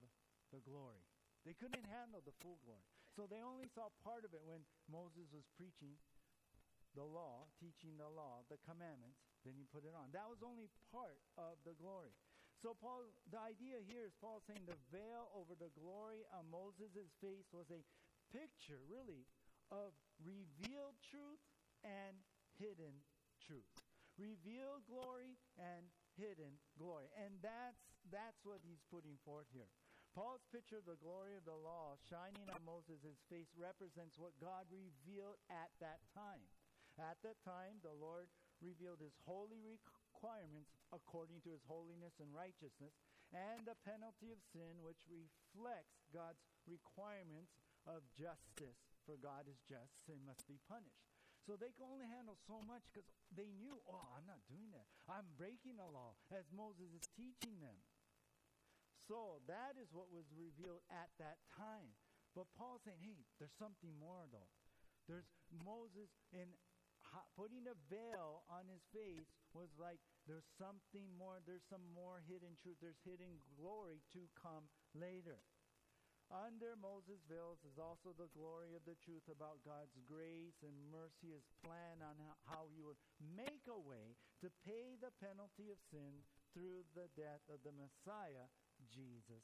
the 0.52 0.60
glory. 0.64 1.04
They 1.48 1.56
couldn't 1.56 1.88
handle 1.88 2.20
the 2.24 2.36
full 2.44 2.60
glory. 2.64 2.84
So 3.16 3.26
they 3.26 3.42
only 3.44 3.68
saw 3.72 3.92
part 4.04 4.28
of 4.28 4.36
it 4.36 4.44
when 4.44 4.64
Moses 4.88 5.32
was 5.32 5.48
preaching 5.56 5.96
the 6.98 7.06
law, 7.06 7.48
teaching 7.62 7.96
the 7.96 8.10
law, 8.10 8.44
the 8.50 8.60
commandments, 8.66 9.22
then 9.46 9.56
he 9.56 9.66
put 9.70 9.86
it 9.86 9.96
on. 9.96 10.12
That 10.12 10.28
was 10.28 10.42
only 10.44 10.68
part 10.92 11.22
of 11.38 11.62
the 11.64 11.78
glory. 11.78 12.12
So 12.60 12.76
Paul, 12.76 13.08
the 13.32 13.40
idea 13.40 13.80
here 13.88 14.04
is 14.04 14.12
Paul 14.20 14.44
saying 14.44 14.68
the 14.68 14.80
veil 14.92 15.32
over 15.32 15.56
the 15.56 15.72
glory 15.80 16.28
on 16.36 16.52
Moses' 16.52 17.08
face 17.24 17.48
was 17.56 17.72
a 17.72 17.86
picture, 18.36 18.84
really, 18.84 19.24
of 19.72 19.96
revealed 20.20 21.00
truth 21.08 21.40
and 21.88 22.20
hidden 22.60 23.00
truth. 23.40 23.70
Revealed 24.20 24.84
glory 24.92 25.40
and 25.56 25.88
hidden 26.20 26.60
glory. 26.76 27.08
And 27.16 27.40
that's, 27.40 27.80
that's 28.12 28.44
what 28.44 28.60
he's 28.62 28.84
putting 28.92 29.16
forth 29.24 29.48
here. 29.56 29.72
Paul's 30.12 30.44
picture 30.52 30.82
of 30.82 30.90
the 30.90 31.00
glory 31.00 31.40
of 31.40 31.48
the 31.48 31.56
law 31.56 31.96
shining 32.12 32.50
on 32.52 32.60
Moses' 32.68 33.24
face 33.32 33.56
represents 33.56 34.20
what 34.20 34.36
God 34.44 34.68
revealed 34.68 35.40
at 35.48 35.72
that 35.80 36.04
time. 36.12 36.44
At 37.00 37.22
that 37.24 37.40
time, 37.48 37.80
the 37.80 37.96
Lord 37.96 38.28
revealed 38.60 39.00
his 39.00 39.16
holy 39.24 39.64
requirements 39.64 40.76
according 40.92 41.40
to 41.48 41.54
his 41.56 41.64
holiness 41.64 42.20
and 42.20 42.28
righteousness, 42.36 42.92
and 43.32 43.64
the 43.64 43.78
penalty 43.86 44.34
of 44.34 44.42
sin, 44.52 44.82
which 44.84 45.08
reflects 45.08 46.04
God's 46.12 46.42
requirements 46.68 47.56
of 47.88 48.04
justice. 48.18 48.82
For 49.06 49.16
God 49.16 49.48
is 49.48 49.62
just, 49.64 49.94
sin 50.06 50.20
must 50.26 50.44
be 50.50 50.60
punished. 50.68 51.09
So 51.50 51.58
they 51.58 51.74
could 51.74 51.90
only 51.90 52.06
handle 52.06 52.38
so 52.46 52.62
much 52.62 52.86
because 52.94 53.10
they 53.34 53.50
knew, 53.58 53.82
oh, 53.90 54.06
I'm 54.14 54.30
not 54.30 54.38
doing 54.46 54.70
that. 54.78 54.86
I'm 55.10 55.26
breaking 55.34 55.82
the 55.82 55.90
law 55.90 56.14
as 56.30 56.46
Moses 56.54 56.94
is 56.94 57.10
teaching 57.18 57.58
them. 57.58 57.74
So 59.10 59.42
that 59.50 59.74
is 59.82 59.90
what 59.90 60.14
was 60.14 60.30
revealed 60.30 60.86
at 60.94 61.10
that 61.18 61.42
time. 61.58 61.98
But 62.38 62.46
Paul's 62.54 62.86
saying, 62.86 63.02
hey, 63.02 63.26
there's 63.42 63.58
something 63.58 63.90
more 63.98 64.30
though. 64.30 64.54
There's 65.10 65.26
Moses 65.50 66.14
in 66.30 66.54
putting 67.34 67.66
a 67.66 67.74
veil 67.90 68.46
on 68.46 68.70
his 68.70 68.86
face 68.94 69.26
was 69.58 69.74
like 69.82 69.98
there's 70.30 70.46
something 70.62 71.10
more, 71.18 71.42
there's 71.50 71.66
some 71.66 71.82
more 71.98 72.22
hidden 72.30 72.54
truth, 72.62 72.78
there's 72.78 73.02
hidden 73.02 73.42
glory 73.58 74.06
to 74.14 74.30
come 74.38 74.70
later. 74.94 75.42
Under 76.30 76.78
Moses' 76.78 77.26
veils 77.26 77.58
is 77.66 77.82
also 77.82 78.14
the 78.14 78.30
glory 78.38 78.78
of 78.78 78.86
the 78.86 78.94
truth 79.02 79.26
about 79.26 79.66
God's 79.66 79.98
grace 80.06 80.62
and 80.62 80.78
mercy, 80.94 81.34
his 81.34 81.50
plan 81.66 82.06
on 82.06 82.22
how 82.46 82.70
he 82.70 82.86
would 82.86 83.02
make 83.18 83.66
a 83.66 83.82
way 83.82 84.14
to 84.46 84.54
pay 84.62 84.94
the 85.02 85.10
penalty 85.18 85.74
of 85.74 85.82
sin 85.90 86.22
through 86.54 86.86
the 86.94 87.10
death 87.18 87.42
of 87.50 87.66
the 87.66 87.74
Messiah, 87.74 88.46
Jesus 88.94 89.42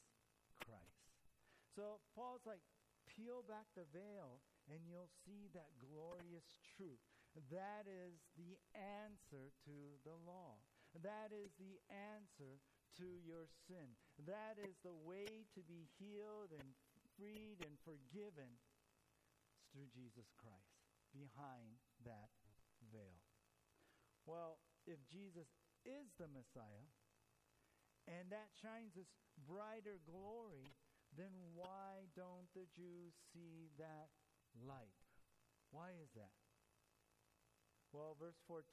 Christ. 0.62 1.10
So 1.74 2.06
Paul's 2.14 2.46
like, 2.46 2.62
peel 3.10 3.42
back 3.50 3.66
the 3.74 3.90
veil 3.90 4.46
and 4.70 4.86
you'll 4.86 5.10
see 5.26 5.50
that 5.58 5.74
glorious 5.82 6.46
truth. 6.78 7.02
That 7.50 7.90
is 7.90 8.14
the 8.38 8.62
answer 8.78 9.50
to 9.66 9.78
the 10.06 10.18
law. 10.22 10.62
That 11.02 11.34
is 11.34 11.50
the 11.58 11.82
answer 11.90 12.62
to 13.02 13.08
your 13.26 13.50
sin. 13.68 13.98
That 14.24 14.56
is 14.64 14.80
the 14.80 14.96
way 14.96 15.28
to 15.54 15.62
be 15.68 15.92
healed 16.00 16.56
and 16.56 16.72
freed 17.20 17.60
and 17.60 17.76
forgiven 17.84 18.56
it's 19.52 19.68
through 19.72 19.92
Jesus 19.92 20.32
Christ 20.40 20.80
behind 21.12 21.76
that 22.08 22.32
veil. 22.92 23.24
Well, 24.24 24.64
if 24.88 25.04
Jesus 25.12 25.52
is 25.84 26.08
the 26.16 26.32
Messiah 26.32 26.88
and 28.08 28.32
that 28.32 28.56
shines 28.56 28.96
this 28.96 29.12
brighter 29.44 30.00
glory, 30.08 30.72
then 31.18 31.32
why 31.54 32.08
don't 32.16 32.48
the 32.56 32.68
Jews 32.76 33.14
see 33.34 33.72
that 33.78 34.12
light? 34.56 34.96
Why 35.72 35.92
is 36.00 36.12
that? 36.16 36.36
Well, 37.92 38.16
verse 38.20 38.40
14, 38.48 38.64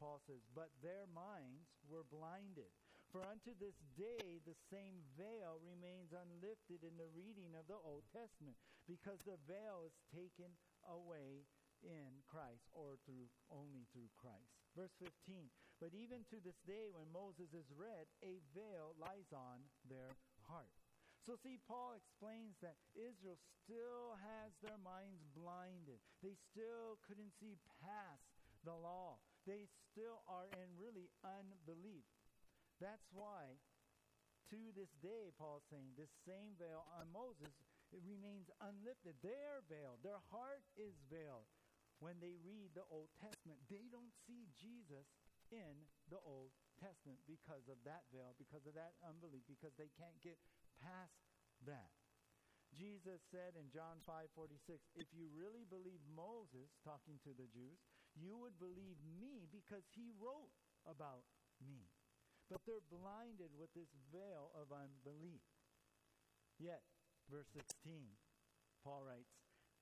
Paul 0.00 0.20
says, 0.24 0.40
But 0.54 0.72
their 0.80 1.04
minds 1.12 1.68
were 1.84 2.04
blinded. 2.08 2.72
For 3.12 3.22
unto 3.22 3.54
this 3.56 3.78
day 3.94 4.42
the 4.42 4.58
same 4.68 5.00
veil 5.14 5.62
remains 5.62 6.12
unlifted 6.12 6.82
in 6.82 6.98
the 6.98 7.08
reading 7.14 7.54
of 7.54 7.70
the 7.70 7.78
Old 7.78 8.04
Testament, 8.12 8.58
because 8.86 9.22
the 9.22 9.40
veil 9.46 9.86
is 9.86 9.96
taken 10.10 10.52
away 10.86 11.46
in 11.84 12.22
Christ, 12.26 12.66
or 12.74 12.98
through 13.06 13.30
only 13.52 13.86
through 13.92 14.10
Christ. 14.18 14.56
Verse 14.74 14.92
15, 14.98 15.48
But 15.80 15.94
even 15.94 16.26
to 16.28 16.42
this 16.42 16.58
day 16.66 16.90
when 16.90 17.08
Moses 17.12 17.52
is 17.54 17.68
read, 17.72 18.10
a 18.20 18.42
veil 18.52 18.96
lies 18.98 19.30
on 19.32 19.64
their 19.86 20.12
heart. 20.48 20.72
So, 21.24 21.34
see, 21.34 21.58
Paul 21.66 21.98
explains 21.98 22.54
that 22.62 22.78
Israel 22.94 23.34
still 23.66 24.14
has 24.22 24.54
their 24.62 24.78
minds 24.78 25.26
blinded. 25.34 25.98
They 26.22 26.38
still 26.38 27.02
couldn't 27.02 27.34
see 27.42 27.58
past 27.82 28.30
the 28.62 28.78
law. 28.78 29.18
They 29.42 29.66
still 29.90 30.22
are 30.30 30.46
in 30.54 30.78
really 30.78 31.10
unbelief. 31.26 32.06
That's 32.80 33.08
why, 33.12 33.56
to 34.52 34.60
this 34.76 34.92
day, 35.00 35.32
Paul's 35.34 35.64
saying, 35.72 35.96
this 35.96 36.12
same 36.28 36.54
veil 36.60 36.84
on 37.00 37.08
Moses, 37.10 37.52
it 37.92 38.02
remains 38.04 38.50
unlifted. 38.60 39.16
Their 39.22 39.64
veil, 39.70 39.96
their 40.02 40.20
heart 40.30 40.62
is 40.76 40.94
veiled. 41.08 41.48
When 41.98 42.20
they 42.20 42.36
read 42.44 42.76
the 42.76 42.84
Old 42.92 43.08
Testament, 43.16 43.56
they 43.72 43.88
don't 43.88 44.12
see 44.28 44.52
Jesus 44.60 45.08
in 45.48 45.88
the 46.12 46.20
Old 46.20 46.52
Testament 46.76 47.24
because 47.24 47.64
of 47.72 47.80
that 47.88 48.04
veil, 48.12 48.36
because 48.36 48.68
of 48.68 48.76
that 48.76 49.00
unbelief, 49.00 49.48
because 49.48 49.72
they 49.80 49.88
can't 49.96 50.20
get 50.20 50.36
past 50.84 51.16
that. 51.64 51.96
Jesus 52.76 53.24
said 53.32 53.56
in 53.56 53.70
John 53.72 54.02
5:46, 54.04 54.84
"If 54.92 55.08
you 55.14 55.28
really 55.32 55.64
believe 55.64 56.04
Moses 56.12 56.76
talking 56.84 57.18
to 57.24 57.32
the 57.32 57.46
Jews, 57.48 57.80
you 58.12 58.36
would 58.36 58.58
believe 58.58 59.00
me 59.02 59.46
because 59.46 59.86
he 59.96 60.10
wrote 60.10 60.52
about 60.84 61.24
me." 61.60 61.88
But 62.50 62.62
they're 62.64 62.80
blinded 62.90 63.50
with 63.58 63.74
this 63.74 63.90
veil 64.12 64.50
of 64.54 64.70
unbelief. 64.70 65.42
Yet, 66.58 66.82
verse 67.28 67.48
16, 67.52 68.16
Paul 68.82 69.02
writes, 69.02 69.34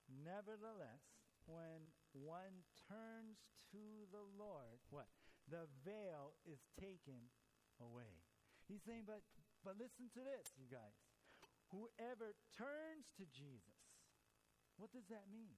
"Nevertheless, 0.08 1.12
when 1.44 1.92
one 2.12 2.64
turns 2.88 3.50
to 3.70 4.06
the 4.10 4.22
Lord, 4.22 4.80
what? 4.88 5.08
The 5.46 5.68
veil 5.84 6.34
is 6.44 6.64
taken 6.80 7.30
away." 7.78 8.24
He's 8.66 8.82
saying, 8.82 9.04
but 9.04 9.22
but 9.62 9.76
listen 9.76 10.08
to 10.12 10.20
this, 10.20 10.52
you 10.56 10.66
guys. 10.68 10.96
Whoever 11.68 12.36
turns 12.56 13.08
to 13.16 13.24
Jesus, 13.26 13.74
What 14.76 14.90
does 14.90 15.06
that 15.06 15.30
mean? 15.30 15.54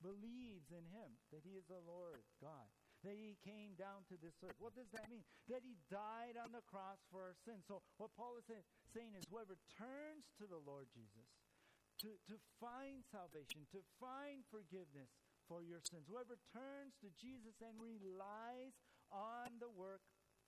Believes 0.00 0.72
in 0.72 0.84
him, 0.88 1.16
that 1.32 1.44
he 1.44 1.56
is 1.56 1.64
the 1.68 1.80
Lord 1.80 2.24
God, 2.40 2.68
that 3.04 3.16
he 3.20 3.36
came 3.44 3.76
down 3.76 4.08
to 4.08 4.16
this 4.18 4.34
earth. 4.40 4.56
What 4.58 4.74
does 4.74 4.88
that 4.96 5.06
mean? 5.12 5.22
That 5.52 5.60
he 5.60 5.76
died 5.92 6.40
on 6.40 6.56
the 6.56 6.64
cross 6.64 7.04
for 7.12 7.20
our 7.30 7.36
sins. 7.44 7.68
So 7.68 7.84
what 8.00 8.16
Paul 8.16 8.40
is 8.40 8.48
saying 8.48 9.14
is 9.14 9.28
whoever 9.28 9.60
turns 9.76 10.32
to 10.40 10.48
the 10.48 10.60
Lord 10.60 10.88
Jesus 10.90 11.28
to, 12.02 12.16
to 12.28 12.36
find 12.58 13.06
salvation, 13.06 13.68
to 13.70 13.80
find 14.00 14.42
forgiveness 14.50 15.12
for 15.46 15.62
your 15.62 15.84
sins, 15.84 16.08
whoever 16.08 16.40
turns 16.50 16.96
to 17.04 17.12
Jesus 17.14 17.60
and 17.60 17.76
relies 17.76 18.74
on 19.12 19.60
the 19.60 19.70
work 19.70 20.02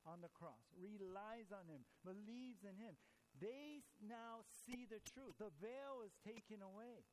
on 0.09 0.23
the 0.23 0.33
cross, 0.33 0.63
relies 0.79 1.51
on 1.51 1.67
him, 1.69 1.83
believes 2.07 2.63
in 2.63 2.79
him, 2.79 2.95
they 3.37 3.85
now 4.01 4.47
see 4.65 4.89
the 4.89 5.03
truth. 5.13 5.37
The 5.37 5.53
veil 5.61 6.01
is 6.07 6.15
taken 6.25 6.65
away. 6.65 7.05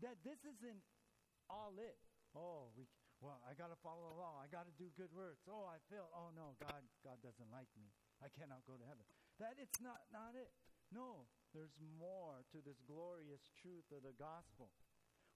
That 0.00 0.16
this 0.24 0.40
isn't 0.44 0.80
all 1.48 1.76
it. 1.76 2.00
Oh, 2.32 2.72
we, 2.76 2.88
well, 3.24 3.40
I 3.48 3.56
got 3.56 3.72
to 3.72 3.78
follow 3.80 4.12
the 4.12 4.18
law. 4.20 4.36
I 4.40 4.48
got 4.52 4.68
to 4.68 4.74
do 4.76 4.92
good 4.92 5.10
works. 5.16 5.48
Oh, 5.48 5.64
I 5.64 5.80
feel. 5.88 6.08
Oh 6.12 6.28
no, 6.36 6.52
God, 6.60 6.84
God 7.00 7.18
doesn't 7.24 7.48
like 7.48 7.70
me. 7.76 7.88
I 8.20 8.28
cannot 8.32 8.64
go 8.68 8.76
to 8.76 8.84
heaven. 8.84 9.04
That 9.40 9.56
it's 9.56 9.80
not 9.80 10.04
not 10.12 10.36
it. 10.36 10.52
No, 10.92 11.26
there's 11.56 11.74
more 11.98 12.44
to 12.52 12.62
this 12.62 12.78
glorious 12.84 13.42
truth 13.58 13.88
of 13.90 14.04
the 14.04 14.14
gospel. 14.14 14.70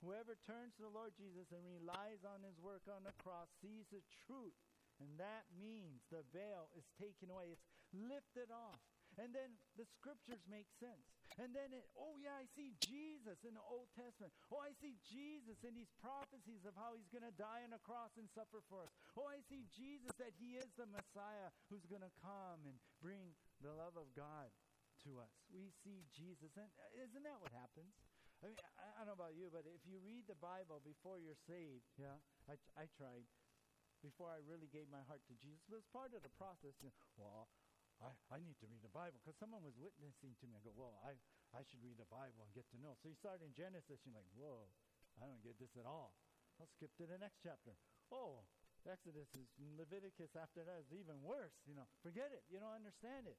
Whoever 0.00 0.36
turns 0.48 0.72
to 0.80 0.88
the 0.88 0.96
Lord 0.96 1.12
Jesus 1.16 1.52
and 1.52 1.60
relies 1.64 2.24
on 2.24 2.40
his 2.40 2.56
work 2.56 2.88
on 2.88 3.04
the 3.04 3.16
cross 3.20 3.52
sees 3.60 3.84
the 3.92 4.00
truth. 4.24 4.56
And 5.00 5.16
that 5.20 5.48
means 5.56 6.04
the 6.08 6.24
veil 6.32 6.72
is 6.76 6.88
taken 6.96 7.28
away. 7.32 7.52
It's 7.52 7.68
lifted 7.92 8.48
off. 8.52 8.80
And 9.20 9.36
then 9.36 9.52
the 9.76 9.84
scriptures 10.00 10.40
make 10.48 10.64
sense. 10.80 11.04
And 11.36 11.52
then, 11.52 11.76
it, 11.76 11.84
oh 11.92 12.16
yeah, 12.16 12.40
I 12.40 12.48
see 12.56 12.72
Jesus 12.80 13.36
in 13.44 13.52
the 13.52 13.64
Old 13.68 13.92
Testament. 13.92 14.32
Oh, 14.48 14.64
I 14.64 14.72
see 14.80 14.96
Jesus 15.04 15.60
in 15.60 15.76
these 15.76 15.92
prophecies 16.00 16.64
of 16.64 16.72
how 16.72 16.96
he's 16.96 17.12
going 17.12 17.28
to 17.28 17.36
die 17.36 17.60
on 17.68 17.76
a 17.76 17.82
cross 17.84 18.16
and 18.16 18.26
suffer 18.32 18.64
for 18.72 18.88
us. 18.88 18.90
Oh, 19.14 19.28
I 19.28 19.44
see 19.46 19.68
Jesus 19.76 20.16
that 20.16 20.32
he 20.40 20.56
is 20.56 20.72
the 20.80 20.88
Messiah 20.88 21.52
who's 21.68 21.84
going 21.84 22.02
to 22.02 22.14
come 22.24 22.64
and 22.64 22.80
bring 23.04 23.36
the 23.60 23.76
love 23.76 23.94
of 24.00 24.08
God 24.16 24.48
to 25.04 25.20
us. 25.20 25.32
We 25.52 25.68
see 25.84 26.08
Jesus. 26.16 26.56
And 26.56 26.72
uh, 26.80 27.04
isn't 27.04 27.24
that 27.24 27.38
what 27.44 27.52
happens? 27.52 27.92
I 28.40 28.48
mean, 28.48 28.56
I, 28.80 28.88
I 29.00 29.04
don't 29.04 29.12
know 29.12 29.20
about 29.20 29.36
you, 29.36 29.52
but 29.52 29.68
if 29.68 29.84
you 29.84 30.00
read 30.00 30.24
the 30.24 30.40
Bible 30.40 30.80
before 30.80 31.20
you're 31.20 31.38
saved, 31.44 31.84
yeah, 32.00 32.16
I, 32.48 32.56
I 32.76 32.88
tried 32.96 33.28
before 34.00 34.32
I 34.32 34.40
really 34.48 34.68
gave 34.72 34.88
my 34.88 35.04
heart 35.04 35.20
to 35.28 35.36
Jesus. 35.44 35.60
But 35.68 35.84
it's 35.84 35.92
part 35.92 36.16
of 36.16 36.24
the 36.24 36.32
process. 36.40 36.72
You 36.80 36.88
know, 36.88 36.96
well, 37.20 37.52
I, 38.00 38.12
I 38.32 38.38
need 38.40 38.56
to 38.64 38.66
read 38.68 38.80
the 38.80 38.92
Bible 38.92 39.20
because 39.20 39.36
someone 39.36 39.60
was 39.60 39.76
witnessing 39.76 40.32
to 40.40 40.44
me. 40.48 40.56
I 40.56 40.64
go, 40.64 40.72
well, 40.72 40.96
I, 41.04 41.16
I 41.52 41.60
should 41.68 41.84
read 41.84 42.00
the 42.00 42.08
Bible 42.08 42.40
and 42.40 42.50
get 42.56 42.64
to 42.72 42.80
know. 42.80 42.96
So 43.00 43.12
you 43.12 43.16
start 43.20 43.44
in 43.44 43.52
Genesis, 43.52 44.00
you're 44.08 44.16
like, 44.16 44.28
whoa, 44.32 44.72
I 45.20 45.28
don't 45.28 45.44
get 45.44 45.60
this 45.60 45.76
at 45.76 45.84
all. 45.84 46.16
I'll 46.56 46.68
skip 46.76 46.92
to 46.96 47.04
the 47.04 47.20
next 47.20 47.44
chapter. 47.44 47.76
Oh, 48.08 48.44
Exodus 48.88 49.28
is 49.36 49.48
Leviticus 49.76 50.32
after 50.32 50.64
that 50.64 50.80
is 50.88 50.92
even 50.96 51.20
worse. 51.20 51.52
You 51.68 51.76
know, 51.76 51.84
forget 52.00 52.32
it. 52.32 52.44
You 52.48 52.60
don't 52.60 52.72
understand 52.72 53.28
it. 53.28 53.36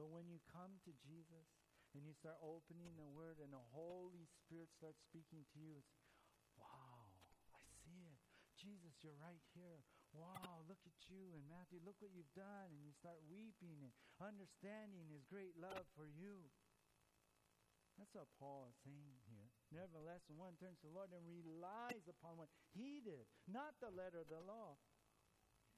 But 0.00 0.08
when 0.08 0.26
you 0.26 0.40
come 0.48 0.80
to 0.88 0.92
Jesus 1.04 1.46
and 1.92 2.02
you 2.02 2.16
start 2.16 2.40
opening 2.40 2.96
the 2.96 3.06
Word 3.12 3.38
and 3.38 3.52
the 3.52 3.66
Holy 3.76 4.26
Spirit 4.40 4.72
starts 4.72 4.98
speaking 5.04 5.44
to 5.54 5.58
you, 5.60 5.76
it's, 5.76 5.92
wow, 6.56 7.12
I 7.52 7.60
see 7.84 8.08
it. 8.08 8.20
Jesus, 8.56 8.96
you're 9.04 9.20
right 9.20 9.44
here 9.52 9.84
wow, 10.14 10.62
look 10.70 10.80
at 10.86 10.98
you. 11.10 11.34
And 11.34 11.44
Matthew, 11.50 11.82
look 11.82 11.98
what 11.98 12.14
you've 12.14 12.32
done. 12.38 12.70
And 12.70 12.80
you 12.86 12.94
start 12.94 13.18
weeping 13.26 13.82
and 13.82 13.92
understanding 14.22 15.10
his 15.10 15.26
great 15.26 15.58
love 15.58 15.84
for 15.98 16.06
you. 16.06 16.48
That's 17.98 18.10
what 18.14 18.26
Paul 18.42 18.66
is 18.70 18.78
saying 18.82 19.22
here. 19.30 19.46
Nevertheless, 19.70 20.26
when 20.26 20.38
one 20.38 20.58
turns 20.58 20.82
to 20.82 20.90
the 20.90 20.96
Lord 20.98 21.14
and 21.14 21.22
relies 21.26 22.06
upon 22.10 22.34
what 22.38 22.50
he 22.74 22.98
did, 22.98 23.22
not 23.46 23.78
the 23.78 23.94
letter 23.94 24.22
of 24.22 24.30
the 24.30 24.42
law, 24.42 24.74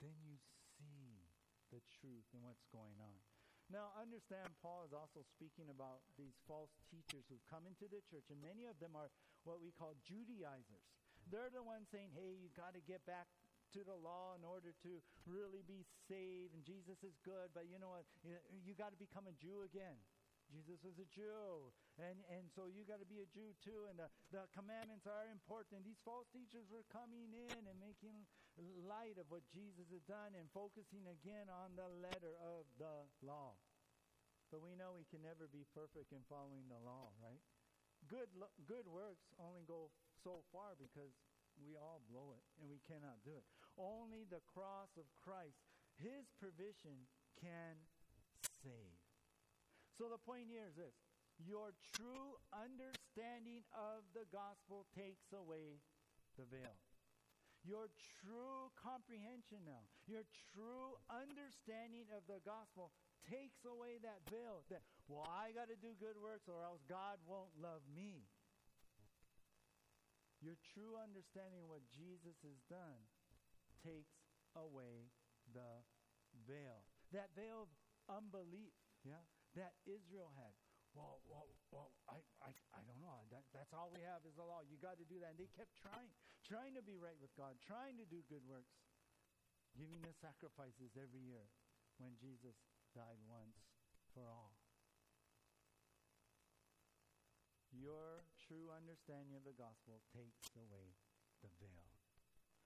then 0.00 0.16
you 0.24 0.40
see 0.80 1.28
the 1.68 1.84
truth 2.00 2.24
and 2.32 2.40
what's 2.40 2.64
going 2.72 2.96
on. 3.04 3.20
Now, 3.68 3.92
understand, 3.98 4.48
Paul 4.62 4.86
is 4.86 4.94
also 4.94 5.26
speaking 5.26 5.66
about 5.68 6.06
these 6.14 6.38
false 6.46 6.70
teachers 6.86 7.26
who've 7.26 7.50
come 7.50 7.66
into 7.66 7.90
the 7.90 7.98
church, 8.06 8.30
and 8.30 8.38
many 8.38 8.70
of 8.70 8.78
them 8.78 8.94
are 8.94 9.10
what 9.42 9.58
we 9.58 9.74
call 9.74 9.98
Judaizers. 10.06 10.86
They're 11.26 11.50
the 11.50 11.66
ones 11.66 11.90
saying, 11.90 12.14
hey, 12.14 12.38
you've 12.38 12.54
got 12.54 12.78
to 12.78 12.82
get 12.86 13.02
back 13.04 13.26
to 13.76 13.84
the 13.84 14.00
law 14.00 14.32
in 14.32 14.40
order 14.40 14.72
to 14.88 15.04
really 15.28 15.60
be 15.68 15.84
saved, 16.08 16.56
and 16.56 16.64
Jesus 16.64 16.96
is 17.04 17.12
good, 17.20 17.52
but 17.52 17.68
you 17.68 17.76
know 17.76 17.92
what? 17.92 18.08
You, 18.24 18.40
you 18.64 18.72
got 18.72 18.96
to 18.96 19.00
become 19.00 19.28
a 19.28 19.36
Jew 19.36 19.68
again. 19.68 20.00
Jesus 20.48 20.78
was 20.80 20.96
a 21.02 21.08
Jew, 21.10 21.74
and, 21.98 22.22
and 22.30 22.46
so 22.54 22.70
you 22.70 22.86
got 22.86 23.02
to 23.02 23.10
be 23.10 23.18
a 23.18 23.28
Jew 23.34 23.50
too, 23.60 23.90
and 23.90 23.98
the, 23.98 24.06
the 24.30 24.46
commandments 24.54 25.04
are 25.04 25.26
important. 25.28 25.82
These 25.82 26.00
false 26.06 26.30
teachers 26.30 26.70
were 26.70 26.86
coming 26.88 27.34
in 27.34 27.60
and 27.66 27.76
making 27.82 28.24
light 28.86 29.18
of 29.20 29.26
what 29.28 29.42
Jesus 29.50 29.90
had 29.90 30.06
done 30.06 30.38
and 30.38 30.46
focusing 30.54 31.04
again 31.10 31.50
on 31.50 31.74
the 31.74 31.90
letter 32.00 32.38
of 32.40 32.64
the 32.78 33.04
law. 33.26 33.58
But 34.48 34.62
we 34.62 34.78
know 34.78 34.94
we 34.94 35.10
can 35.10 35.20
never 35.26 35.50
be 35.50 35.66
perfect 35.74 36.14
in 36.14 36.22
following 36.30 36.70
the 36.70 36.78
law, 36.78 37.10
right? 37.18 37.42
Good, 38.06 38.30
good 38.70 38.86
works 38.86 39.26
only 39.42 39.66
go 39.66 39.90
so 40.22 40.46
far 40.54 40.78
because 40.78 41.10
we 41.58 41.74
all 41.74 42.04
blow 42.06 42.36
it, 42.36 42.44
and 42.62 42.70
we 42.70 42.78
cannot 42.86 43.18
do 43.26 43.34
it. 43.34 43.48
Only 43.76 44.24
the 44.24 44.40
cross 44.48 44.96
of 44.96 45.04
Christ, 45.20 45.60
his 46.00 46.28
provision, 46.40 47.06
can 47.40 47.76
save. 48.64 48.96
So 50.00 50.08
the 50.08 50.20
point 50.20 50.48
here 50.48 50.64
is 50.68 50.76
this 50.76 50.96
your 51.36 51.76
true 51.92 52.40
understanding 52.52 53.60
of 53.76 54.08
the 54.16 54.24
gospel 54.32 54.88
takes 54.96 55.28
away 55.36 55.84
the 56.40 56.48
veil. 56.48 56.76
Your 57.66 57.90
true 58.22 58.70
comprehension 58.78 59.66
now, 59.66 59.84
your 60.06 60.22
true 60.54 60.96
understanding 61.10 62.06
of 62.14 62.22
the 62.30 62.38
gospel 62.46 62.94
takes 63.26 63.58
away 63.66 63.98
that 64.06 64.22
veil 64.30 64.62
that, 64.70 64.86
well, 65.10 65.26
I 65.26 65.50
got 65.50 65.66
to 65.66 65.76
do 65.76 65.98
good 65.98 66.14
works 66.14 66.46
or 66.46 66.62
else 66.62 66.78
God 66.86 67.18
won't 67.26 67.50
love 67.58 67.82
me. 67.90 68.30
Your 70.38 70.54
true 70.62 70.94
understanding 70.94 71.66
of 71.66 71.74
what 71.74 71.82
Jesus 71.90 72.38
has 72.46 72.60
done 72.70 73.02
takes 73.84 74.16
away 74.56 75.12
the 75.52 75.84
veil. 76.46 76.84
That 77.12 77.32
veil 77.36 77.68
of 77.68 77.70
unbelief, 78.08 78.72
yeah, 79.04 79.22
that 79.54 79.76
Israel 79.86 80.32
had. 80.36 80.52
Well, 80.96 81.20
well, 81.28 81.44
well 81.68 81.92
I, 82.08 82.24
I, 82.40 82.56
I 82.72 82.80
don't 82.88 83.00
know. 83.04 83.28
That, 83.28 83.44
that's 83.52 83.76
all 83.76 83.92
we 83.92 84.00
have 84.00 84.24
is 84.24 84.32
the 84.40 84.46
law. 84.46 84.64
You 84.64 84.80
got 84.80 84.96
to 84.96 85.04
do 85.04 85.20
that. 85.20 85.36
And 85.36 85.40
they 85.40 85.52
kept 85.52 85.76
trying, 85.76 86.08
trying 86.40 86.72
to 86.72 86.84
be 86.84 86.96
right 86.96 87.16
with 87.20 87.32
God, 87.36 87.60
trying 87.60 88.00
to 88.00 88.06
do 88.08 88.24
good 88.32 88.44
works, 88.48 88.72
giving 89.76 90.00
the 90.00 90.16
sacrifices 90.16 90.96
every 90.96 91.20
year 91.20 91.52
when 92.00 92.16
Jesus 92.16 92.56
died 92.96 93.20
once 93.28 93.60
for 94.16 94.24
all. 94.32 94.56
Your 97.76 98.24
true 98.40 98.72
understanding 98.72 99.36
of 99.36 99.44
the 99.44 99.52
gospel 99.52 100.00
takes 100.16 100.48
away 100.56 100.96
the 101.44 101.52
veil. 101.60 101.95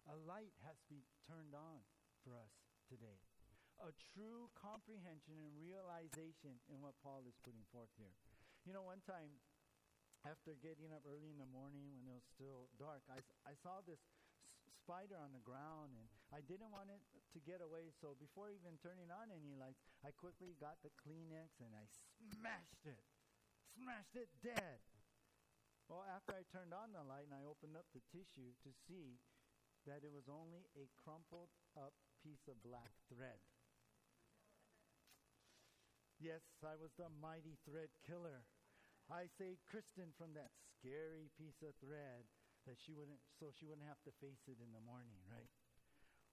A 0.09 0.17
light 0.25 0.57
has 0.65 0.81
to 0.89 0.95
be 0.95 1.05
turned 1.29 1.53
on 1.53 1.85
for 2.25 2.37
us 2.39 2.55
today. 2.89 3.21
A 3.81 3.93
true 4.13 4.53
comprehension 4.57 5.41
and 5.41 5.53
realization 5.57 6.61
in 6.69 6.81
what 6.85 6.97
Paul 7.01 7.25
is 7.25 7.37
putting 7.41 7.65
forth 7.73 7.93
here. 7.97 8.13
You 8.69 8.77
know, 8.77 8.85
one 8.85 9.01
time, 9.05 9.41
after 10.29 10.53
getting 10.61 10.93
up 10.93 11.01
early 11.09 11.33
in 11.33 11.41
the 11.41 11.49
morning 11.49 11.89
when 11.97 12.05
it 12.05 12.13
was 12.13 12.29
still 12.29 12.69
dark, 12.77 13.01
I, 13.09 13.25
I 13.49 13.57
saw 13.57 13.81
this 13.81 14.01
spider 14.85 15.17
on 15.17 15.33
the 15.33 15.41
ground 15.41 15.97
and 15.97 16.09
I 16.29 16.45
didn't 16.45 16.69
want 16.69 16.93
it 16.93 17.01
to 17.33 17.39
get 17.41 17.65
away. 17.65 17.89
So 18.05 18.17
before 18.21 18.53
even 18.53 18.77
turning 18.85 19.09
on 19.09 19.33
any 19.33 19.57
lights, 19.57 19.81
I 20.05 20.13
quickly 20.13 20.57
got 20.61 20.77
the 20.85 20.93
Kleenex 21.01 21.57
and 21.65 21.73
I 21.73 21.89
smashed 21.89 22.85
it. 22.85 23.01
Smashed 23.81 24.17
it 24.17 24.29
dead. 24.45 24.85
Well, 25.89 26.05
after 26.05 26.37
I 26.37 26.45
turned 26.53 26.77
on 26.77 26.93
the 26.93 27.03
light 27.03 27.27
and 27.27 27.35
I 27.35 27.49
opened 27.49 27.75
up 27.75 27.89
the 27.97 28.05
tissue 28.13 28.53
to 28.61 28.71
see 28.87 29.19
that 29.89 30.05
it 30.05 30.13
was 30.13 30.29
only 30.29 30.69
a 30.77 30.91
crumpled 31.01 31.53
up 31.77 31.95
piece 32.21 32.45
of 32.49 32.61
black 32.61 32.93
thread. 33.09 33.41
Yes, 36.21 36.45
I 36.61 36.77
was 36.77 36.93
the 37.01 37.09
mighty 37.09 37.57
thread 37.65 37.89
killer. 38.05 38.45
I 39.09 39.25
saved 39.41 39.65
Kristen 39.65 40.13
from 40.21 40.37
that 40.37 40.53
scary 40.77 41.33
piece 41.41 41.65
of 41.65 41.73
thread 41.81 42.29
that 42.69 42.77
she 42.77 42.93
wouldn't 42.93 43.25
so 43.41 43.49
she 43.49 43.65
wouldn't 43.65 43.89
have 43.89 44.05
to 44.05 44.13
face 44.21 44.45
it 44.45 44.61
in 44.61 44.71
the 44.77 44.85
morning, 44.85 45.17
right? 45.33 45.49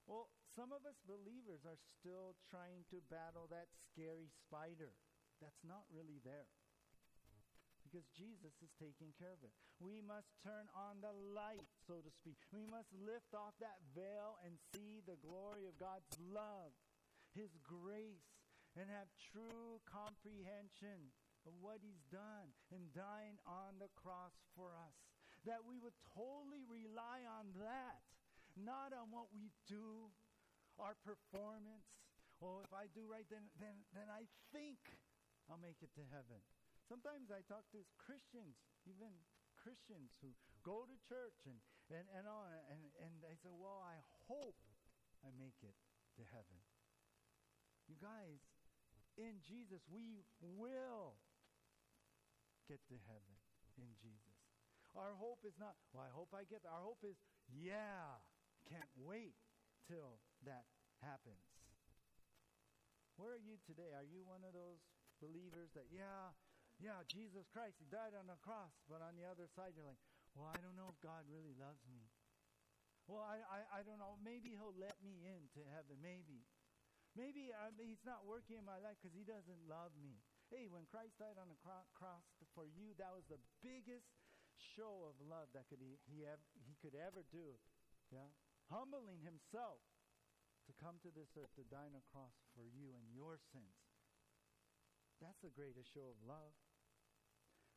Well, 0.04 0.28
some 0.52 0.72
of 0.76 0.84
us 0.84 1.00
believers 1.08 1.64
are 1.64 1.80
still 1.98 2.36
trying 2.52 2.84
to 2.92 3.00
battle 3.08 3.48
that 3.48 3.72
scary 3.88 4.28
spider 4.28 4.92
that's 5.40 5.64
not 5.64 5.88
really 5.88 6.20
there 6.20 6.52
because 7.88 8.04
Jesus 8.12 8.52
is 8.60 8.68
taking 8.76 9.16
care 9.16 9.32
of 9.32 9.40
it. 9.40 9.48
We 9.80 10.04
must 10.04 10.28
turn 10.44 10.68
on 10.76 11.00
the 11.00 11.16
light, 11.32 11.72
so 11.88 12.04
to 12.04 12.10
speak. 12.12 12.36
We 12.52 12.68
must 12.68 12.92
lift 12.92 13.32
off 13.32 13.56
that 13.64 13.80
veil 13.96 14.36
and 14.44 14.60
see 14.76 15.00
the 15.08 15.16
glory 15.24 15.64
of 15.64 15.80
God's 15.80 16.12
love, 16.20 16.76
His 17.32 17.56
grace, 17.64 18.28
and 18.76 18.92
have 18.92 19.08
true 19.32 19.80
comprehension 19.88 21.16
of 21.48 21.56
what 21.64 21.80
He's 21.80 22.04
done 22.12 22.52
in 22.68 22.92
dying 22.92 23.40
on 23.48 23.80
the 23.80 23.88
cross 23.96 24.36
for 24.52 24.76
us. 24.76 24.92
that 25.46 25.62
we 25.64 25.78
would 25.78 25.94
totally 26.12 26.66
rely 26.66 27.22
on 27.24 27.54
that, 27.56 28.02
not 28.58 28.90
on 28.92 29.08
what 29.08 29.30
we 29.32 29.48
do, 29.70 30.10
our 30.76 30.98
performance. 31.06 31.86
Oh, 32.42 32.60
if 32.66 32.72
I 32.74 32.90
do 32.90 33.06
right, 33.06 33.24
then, 33.30 33.46
then, 33.62 33.86
then 33.94 34.10
I 34.10 34.26
think 34.52 34.78
I'll 35.48 35.62
make 35.62 35.78
it 35.80 35.94
to 35.94 36.04
heaven. 36.10 36.42
Sometimes 36.88 37.28
I 37.28 37.44
talk 37.44 37.68
to 37.76 37.84
Christians, 38.00 38.56
even 38.88 39.12
Christians 39.60 40.16
who 40.24 40.32
go 40.64 40.88
to 40.88 40.96
church 41.04 41.44
and, 41.44 41.60
and, 41.92 42.08
and, 42.16 42.24
on, 42.24 42.48
and, 42.72 42.80
and 43.04 43.12
they 43.20 43.36
say, 43.44 43.52
Well, 43.52 43.84
I 43.84 44.00
hope 44.24 44.56
I 45.20 45.28
make 45.36 45.60
it 45.60 45.76
to 46.16 46.22
heaven. 46.32 46.60
You 47.92 48.00
guys, 48.00 48.40
in 49.20 49.44
Jesus, 49.44 49.84
we 49.92 50.24
will 50.40 51.20
get 52.64 52.80
to 52.88 52.96
heaven 53.04 53.36
in 53.76 53.92
Jesus. 54.00 54.36
Our 54.96 55.12
hope 55.14 55.44
is 55.44 55.54
not, 55.60 55.76
well, 55.92 56.08
I 56.08 56.12
hope 56.12 56.32
I 56.32 56.48
get 56.48 56.64
there. 56.64 56.72
Our 56.72 56.82
hope 56.82 57.04
is, 57.04 57.20
yeah, 57.52 58.18
can't 58.66 58.90
wait 58.96 59.36
till 59.86 60.20
that 60.48 60.64
happens. 61.04 61.44
Where 63.20 63.34
are 63.34 63.42
you 63.42 63.60
today? 63.62 63.94
Are 63.94 64.06
you 64.06 64.24
one 64.26 64.42
of 64.42 64.54
those 64.54 64.82
believers 65.18 65.70
that, 65.74 65.90
yeah, 65.90 66.34
yeah, 66.78 67.02
Jesus 67.10 67.50
Christ, 67.50 67.82
He 67.82 67.86
died 67.90 68.14
on 68.14 68.30
the 68.30 68.38
cross, 68.42 68.74
but 68.86 69.02
on 69.02 69.18
the 69.18 69.26
other 69.26 69.50
side, 69.50 69.74
you're 69.74 69.86
like, 69.86 70.00
well, 70.38 70.46
I 70.46 70.62
don't 70.62 70.78
know 70.78 70.90
if 70.90 70.98
God 71.02 71.26
really 71.26 71.54
loves 71.58 71.82
me. 71.90 72.06
Well, 73.10 73.24
I, 73.24 73.40
I, 73.42 73.60
I 73.78 73.80
don't 73.82 73.98
know. 73.98 74.20
Maybe 74.22 74.54
He'll 74.54 74.76
let 74.76 75.00
me 75.02 75.26
into 75.26 75.64
heaven. 75.74 75.98
Maybe. 75.98 76.46
Maybe 77.18 77.50
uh, 77.50 77.74
He's 77.80 78.04
not 78.06 78.28
working 78.28 78.60
in 78.60 78.66
my 78.68 78.78
life 78.78 79.00
because 79.00 79.16
He 79.16 79.26
doesn't 79.26 79.62
love 79.66 79.90
me. 79.98 80.22
Hey, 80.48 80.70
when 80.70 80.88
Christ 80.88 81.18
died 81.20 81.36
on 81.36 81.50
the 81.50 81.60
cro- 81.60 81.88
cross 81.92 82.24
for 82.56 82.64
you, 82.64 82.96
that 82.96 83.12
was 83.12 83.26
the 83.28 83.42
biggest 83.60 84.08
show 84.56 85.04
of 85.04 85.18
love 85.20 85.52
that 85.52 85.68
could 85.68 85.82
he, 85.82 86.00
he, 86.08 86.24
ev- 86.24 86.50
he 86.64 86.74
could 86.80 86.96
ever 86.96 87.22
do. 87.28 87.60
Yeah? 88.08 88.32
Humbling 88.72 89.20
Himself 89.20 89.84
to 90.68 90.72
come 90.76 91.00
to 91.04 91.12
this 91.12 91.32
earth 91.36 91.52
to 91.56 91.64
die 91.68 91.88
on 91.88 91.96
a 91.96 92.04
cross 92.12 92.36
for 92.52 92.64
you 92.68 92.92
and 92.96 93.08
your 93.12 93.40
sins. 93.52 93.76
That's 95.20 95.40
the 95.40 95.52
greatest 95.52 95.90
show 95.92 96.12
of 96.12 96.20
love. 96.22 96.54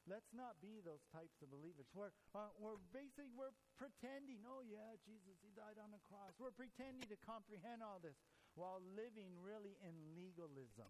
Let's 0.10 0.34
not 0.34 0.58
be 0.58 0.82
those 0.82 1.06
types 1.14 1.38
of 1.45 1.54
believers. 1.54 1.86
We're, 1.93 2.10
uh, 2.34 2.49
we're 2.58 2.82
basically, 2.89 3.30
we're 3.38 3.54
pretending, 3.78 4.41
oh 4.49 4.66
yeah, 4.66 4.97
Jesus, 5.06 5.38
he 5.45 5.54
died 5.54 5.78
on 5.78 5.93
the 5.93 6.02
cross. 6.10 6.34
We're 6.41 6.56
pretending 6.56 7.06
to 7.06 7.18
comprehend 7.22 7.86
all 7.86 8.02
this 8.02 8.18
while 8.58 8.82
living 8.82 9.38
really 9.38 9.78
in 9.86 9.93
legalism. 10.18 10.89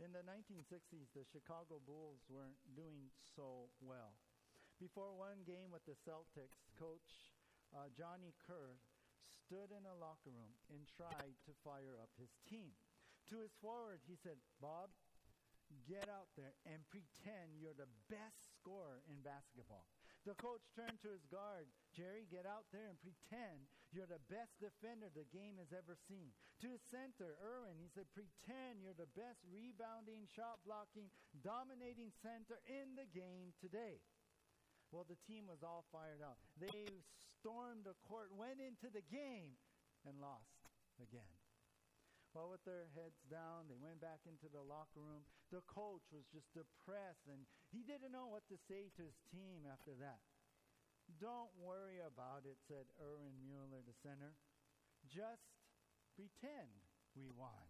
In 0.00 0.12
the 0.12 0.24
1960s, 0.24 1.08
the 1.16 1.24
Chicago 1.28 1.80
Bulls 1.80 2.20
weren't 2.28 2.60
doing 2.76 3.08
so 3.36 3.72
well. 3.80 4.16
Before 4.76 5.16
one 5.16 5.40
game 5.48 5.72
with 5.72 5.84
the 5.88 5.96
Celtics, 6.04 6.68
coach 6.76 7.32
uh, 7.72 7.88
Johnny 7.96 8.36
Kerr 8.44 8.76
stood 9.44 9.72
in 9.72 9.88
a 9.88 9.96
locker 9.96 10.32
room 10.32 10.52
and 10.68 10.84
tried 10.84 11.36
to 11.48 11.56
fire 11.64 11.96
up 11.96 12.12
his 12.20 12.32
team. 12.44 12.76
To 13.32 13.40
his 13.40 13.56
forward, 13.58 14.04
he 14.04 14.20
said, 14.20 14.36
Bob, 14.60 14.92
get 15.86 16.06
out 16.06 16.30
there 16.38 16.54
and 16.66 16.82
pretend 16.90 17.58
you're 17.58 17.76
the 17.76 17.90
best 18.06 18.54
scorer 18.58 19.02
in 19.10 19.22
basketball. 19.22 19.86
The 20.26 20.34
coach 20.34 20.66
turned 20.74 20.98
to 21.06 21.14
his 21.14 21.22
guard, 21.30 21.70
Jerry, 21.94 22.26
get 22.26 22.46
out 22.50 22.66
there 22.74 22.90
and 22.90 22.98
pretend 22.98 23.70
you're 23.94 24.10
the 24.10 24.22
best 24.26 24.58
defender 24.58 25.06
the 25.14 25.30
game 25.30 25.62
has 25.62 25.70
ever 25.70 25.94
seen. 26.10 26.34
To 26.66 26.74
his 26.74 26.82
center, 26.90 27.38
Erwin, 27.38 27.78
he 27.78 27.86
said, 27.86 28.10
pretend 28.10 28.82
you're 28.82 28.98
the 28.98 29.10
best 29.14 29.38
rebounding, 29.46 30.26
shot 30.26 30.58
blocking, 30.66 31.14
dominating 31.46 32.10
center 32.10 32.58
in 32.66 32.98
the 32.98 33.06
game 33.14 33.54
today. 33.62 34.02
Well, 34.90 35.06
the 35.06 35.20
team 35.30 35.46
was 35.46 35.62
all 35.62 35.86
fired 35.94 36.22
up. 36.22 36.42
They 36.58 37.02
stormed 37.38 37.86
the 37.86 37.98
court, 38.06 38.34
went 38.34 38.58
into 38.58 38.90
the 38.90 39.06
game, 39.06 39.54
and 40.02 40.18
lost 40.18 40.66
again. 40.98 41.35
Well, 42.36 42.52
with 42.52 42.68
their 42.68 42.84
heads 42.92 43.16
down, 43.32 43.64
they 43.64 43.80
went 43.80 43.96
back 44.04 44.20
into 44.28 44.52
the 44.52 44.60
locker 44.60 45.00
room. 45.00 45.24
The 45.48 45.64
coach 45.64 46.04
was 46.12 46.28
just 46.28 46.52
depressed, 46.52 47.24
and 47.32 47.48
he 47.72 47.80
didn't 47.80 48.12
know 48.12 48.28
what 48.28 48.44
to 48.52 48.60
say 48.68 48.92
to 48.92 49.08
his 49.08 49.16
team 49.32 49.64
after 49.64 49.96
that. 50.04 50.20
Don't 51.16 51.48
worry 51.56 51.96
about 52.04 52.44
it, 52.44 52.60
said 52.68 52.92
Erwin 53.00 53.40
Mueller, 53.40 53.80
the 53.88 53.96
center. 54.04 54.36
Just 55.08 55.48
pretend 56.12 56.76
we 57.16 57.32
won. 57.32 57.64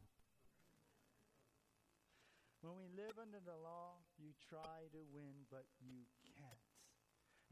When 2.58 2.74
we 2.74 2.90
live 2.90 3.22
under 3.22 3.38
the 3.38 3.54
law, 3.62 4.02
you 4.18 4.34
try 4.50 4.90
to 4.90 5.02
win, 5.14 5.46
but 5.46 5.70
you 5.78 6.10
can't. 6.34 6.66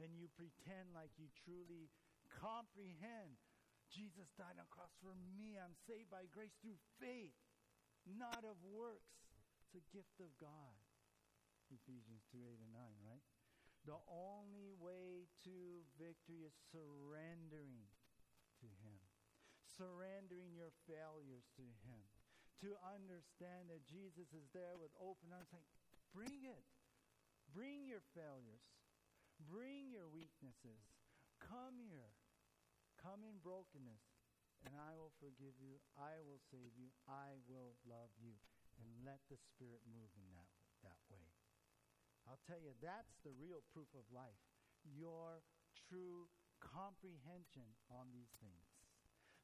And 0.02 0.18
you 0.18 0.26
pretend 0.34 0.90
like 0.90 1.14
you 1.14 1.30
truly 1.46 1.94
comprehend 2.26 3.38
Jesus 3.92 4.30
died 4.38 4.56
on 4.56 4.66
cross 4.70 4.92
for 5.02 5.14
me. 5.36 5.58
I'm 5.60 5.76
saved 5.86 6.08
by 6.08 6.26
grace 6.30 6.54
through 6.60 6.78
faith, 7.00 7.36
not 8.04 8.42
of 8.44 8.56
works. 8.64 9.14
It's 9.64 9.76
a 9.78 9.84
gift 9.92 10.20
of 10.20 10.32
God. 10.40 10.76
Ephesians 11.72 12.22
2 12.30 12.38
8 12.44 12.60
and 12.60 12.72
9, 12.72 12.80
right? 13.02 13.24
The 13.84 14.00
only 14.08 14.72
way 14.80 15.28
to 15.44 15.84
victory 16.00 16.44
is 16.44 16.56
surrendering 16.72 17.84
to 18.60 18.68
Him, 18.80 19.00
surrendering 19.76 20.56
your 20.56 20.72
failures 20.88 21.44
to 21.60 21.66
Him, 21.84 22.04
to 22.64 22.76
understand 22.80 23.68
that 23.68 23.84
Jesus 23.84 24.32
is 24.32 24.48
there 24.56 24.80
with 24.80 24.92
open 24.96 25.32
arms 25.36 25.52
saying, 25.52 25.68
Bring 26.16 26.48
it. 26.48 26.64
Bring 27.52 27.84
your 27.84 28.00
failures. 28.16 28.64
Bring 29.44 29.92
your 29.92 30.08
weaknesses. 30.08 30.80
Come 31.42 31.76
here. 31.76 32.16
Come 33.04 33.20
in 33.28 33.36
brokenness, 33.44 34.00
and 34.64 34.72
I 34.72 34.96
will 34.96 35.12
forgive 35.20 35.60
you. 35.60 35.76
I 36.00 36.24
will 36.24 36.40
save 36.48 36.72
you. 36.72 36.88
I 37.04 37.36
will 37.44 37.76
love 37.84 38.08
you. 38.16 38.40
And 38.80 38.88
let 39.04 39.20
the 39.28 39.36
Spirit 39.36 39.84
move 39.84 40.08
in 40.16 40.24
that, 40.32 40.48
that 40.80 40.96
way. 41.12 41.28
I'll 42.24 42.40
tell 42.48 42.56
you, 42.56 42.72
that's 42.80 43.20
the 43.20 43.36
real 43.36 43.60
proof 43.76 43.92
of 43.92 44.08
life. 44.08 44.40
Your 44.88 45.44
true 45.76 46.32
comprehension 46.64 47.76
on 47.92 48.08
these 48.08 48.32
things. 48.40 48.64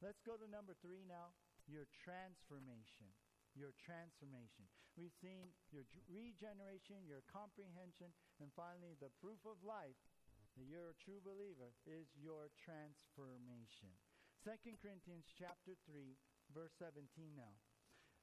Let's 0.01 0.25
go 0.25 0.41
to 0.41 0.49
number 0.49 0.73
three 0.81 1.05
now 1.05 1.37
your 1.69 1.85
transformation. 1.93 3.13
Your 3.55 3.77
transformation. 3.79 4.67
We've 4.99 5.15
seen 5.23 5.55
your 5.71 5.87
regeneration, 6.11 7.07
your 7.07 7.23
comprehension, 7.31 8.11
and 8.43 8.51
finally 8.57 8.99
the 8.99 9.13
proof 9.23 9.39
of 9.47 9.59
life 9.63 9.95
that 10.61 10.69
you're 10.69 10.93
a 10.93 11.01
true 11.01 11.25
believer 11.25 11.73
is 11.89 12.13
your 12.21 12.53
transformation. 12.61 13.89
2 14.45 14.77
Corinthians 14.77 15.25
chapter 15.33 15.73
3, 15.89 16.13
verse 16.53 16.77
17 16.77 17.01
now. 17.33 17.57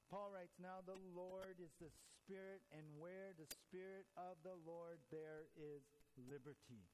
Paul 0.06 0.30
writes, 0.30 0.54
Now 0.62 0.78
the 0.86 1.02
Lord 1.18 1.58
is 1.58 1.74
the 1.82 1.90
Spirit, 1.90 2.62
and 2.70 2.86
where 2.94 3.34
the 3.34 3.50
Spirit 3.50 4.06
of 4.14 4.38
the 4.46 4.54
Lord, 4.54 5.02
there 5.10 5.50
is 5.58 5.82
liberty. 6.14 6.86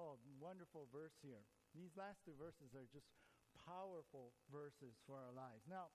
Oh, 0.00 0.16
wonderful 0.40 0.88
verse 0.88 1.12
here. 1.20 1.44
These 1.76 1.92
last 2.00 2.24
two 2.24 2.32
verses 2.40 2.72
are 2.72 2.88
just 2.88 3.12
powerful 3.68 4.32
verses 4.48 4.96
for 5.04 5.20
our 5.20 5.32
lives. 5.36 5.68
Now, 5.68 5.92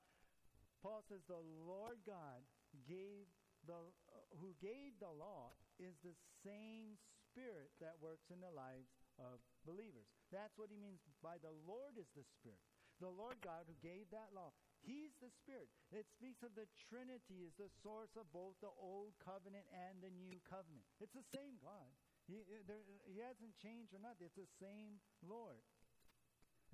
Paul 0.85 1.01
says, 1.09 1.25
The 1.25 1.41
Lord 1.65 2.05
God 2.05 2.45
gave 2.85 3.25
the, 3.65 3.81
uh, 3.81 4.29
who 4.37 4.53
gave 4.61 4.93
the 5.01 5.09
law 5.09 5.57
is 5.81 5.97
the 6.05 6.13
same 6.45 7.01
Spirit 7.31 7.71
that 7.79 7.95
works 8.03 8.27
in 8.27 8.43
the 8.43 8.51
lives 8.51 8.91
of 9.15 9.39
believers. 9.63 10.11
That's 10.35 10.59
what 10.59 10.67
he 10.67 10.75
means 10.75 10.99
by 11.23 11.39
the 11.39 11.55
Lord 11.63 11.95
is 11.95 12.11
the 12.11 12.27
Spirit. 12.27 12.59
The 12.99 13.09
Lord 13.09 13.39
God 13.39 13.65
who 13.65 13.73
gave 13.79 14.11
that 14.11 14.35
law. 14.35 14.51
He's 14.83 15.15
the 15.23 15.31
Spirit. 15.41 15.71
It 15.95 16.05
speaks 16.11 16.43
of 16.43 16.53
the 16.53 16.69
Trinity 16.91 17.47
as 17.47 17.55
the 17.57 17.71
source 17.81 18.13
of 18.19 18.29
both 18.29 18.59
the 18.59 18.73
Old 18.77 19.15
Covenant 19.23 19.65
and 19.71 20.03
the 20.03 20.13
New 20.13 20.37
Covenant. 20.45 20.85
It's 20.99 21.15
the 21.15 21.25
same 21.33 21.57
God. 21.63 21.89
He, 22.29 22.45
there, 22.67 22.85
he 23.09 23.23
hasn't 23.23 23.57
changed 23.57 23.95
or 23.95 24.01
nothing. 24.03 24.29
It's 24.29 24.37
the 24.37 24.53
same 24.61 25.01
Lord. 25.25 25.61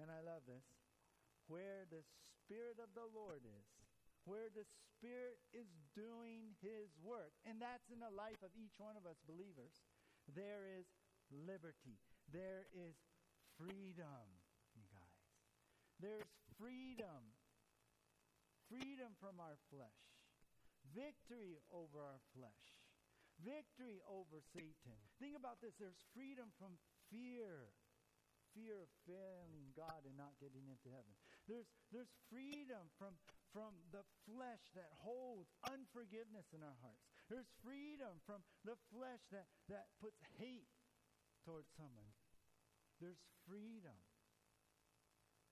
And 0.01 0.11
I 0.11 0.19
love 0.19 0.43
this. 0.49 0.67
Where 1.47 1.87
the 1.87 2.03
Spirit 2.43 2.79
of 2.83 2.91
the 2.91 3.07
Lord 3.07 3.43
is, 3.43 3.67
where 4.27 4.51
the 4.51 4.67
Spirit 4.99 5.39
is 5.55 5.67
doing 5.95 6.55
His 6.59 6.91
work, 6.99 7.31
and 7.47 7.61
that's 7.63 7.87
in 7.87 8.03
the 8.03 8.11
life 8.11 8.39
of 8.43 8.51
each 8.57 8.75
one 8.75 8.99
of 8.99 9.07
us 9.07 9.19
believers, 9.23 9.79
there 10.35 10.67
is 10.67 10.87
liberty. 11.31 11.99
There 12.31 12.67
is 12.75 12.95
freedom, 13.55 14.27
you 14.75 14.83
guys. 14.91 15.19
There's 15.99 16.31
freedom. 16.59 17.33
Freedom 18.67 19.15
from 19.19 19.39
our 19.39 19.55
flesh. 19.71 20.01
Victory 20.91 21.59
over 21.71 22.03
our 22.03 22.19
flesh. 22.35 22.65
Victory 23.39 24.01
over 24.09 24.41
Satan. 24.51 24.97
Think 25.21 25.37
about 25.37 25.61
this. 25.61 25.77
There's 25.77 25.99
freedom 26.11 26.51
from 26.57 26.75
fear. 27.07 27.71
Fear 28.57 28.81
of 28.81 28.91
failing 29.05 29.71
God 29.77 30.01
and 30.09 30.17
not 30.17 30.33
getting 30.41 30.65
into 30.65 30.89
heaven. 30.89 31.13
There's, 31.45 31.69
there's 31.93 32.09
freedom 32.33 32.89
from, 32.97 33.13
from 33.53 33.77
the 33.93 34.01
flesh 34.25 34.73
that 34.73 34.89
holds 34.97 35.53
unforgiveness 35.69 36.49
in 36.51 36.65
our 36.65 36.77
hearts. 36.81 37.05
There's 37.27 37.51
freedom 37.59 38.23
from 38.23 38.39
the 38.63 38.79
flesh 38.91 39.19
that, 39.35 39.51
that 39.67 39.91
puts 39.99 40.23
hate 40.39 40.71
towards 41.43 41.67
someone. 41.75 42.11
There's 43.03 43.19
freedom. 43.43 43.99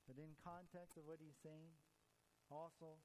But 0.07 0.15
in 0.21 0.39
context 0.39 0.95
of 0.95 1.03
what 1.03 1.19
he's 1.19 1.38
saying, 1.43 1.76
also, 2.47 3.01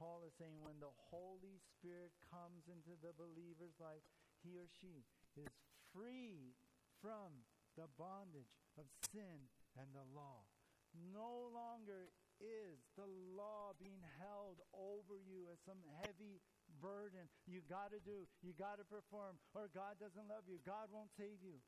Paul 0.00 0.24
is 0.24 0.32
saying 0.40 0.64
when 0.64 0.80
the 0.80 0.94
Holy 1.12 1.60
Spirit 1.76 2.16
comes 2.32 2.70
into 2.70 2.96
the 3.04 3.12
believer's 3.12 3.76
life, 3.76 4.04
he 4.40 4.56
or 4.56 4.70
she 4.80 5.04
is 5.36 5.52
free 5.92 6.56
from 7.04 7.44
the 7.76 7.90
bondage 8.00 8.56
of 8.80 8.88
sin 9.12 9.50
and 9.76 9.92
the 9.92 10.06
law. 10.16 10.48
No 10.96 11.52
longer 11.52 12.08
is 12.40 12.80
the 12.96 13.06
law 13.36 13.76
being 13.76 14.00
held 14.16 14.64
over 14.72 15.20
you 15.20 15.52
as 15.52 15.60
some 15.68 15.84
heavy 16.00 16.40
burden 16.80 17.28
you 17.44 17.60
got 17.68 17.92
to 17.92 18.00
do, 18.00 18.24
you 18.40 18.56
got 18.56 18.80
to 18.80 18.86
perform, 18.88 19.36
or 19.52 19.68
God 19.70 20.00
doesn't 20.00 20.26
love 20.26 20.48
you, 20.48 20.58
God 20.64 20.88
won't 20.88 21.12
save 21.14 21.44
you. 21.44 21.60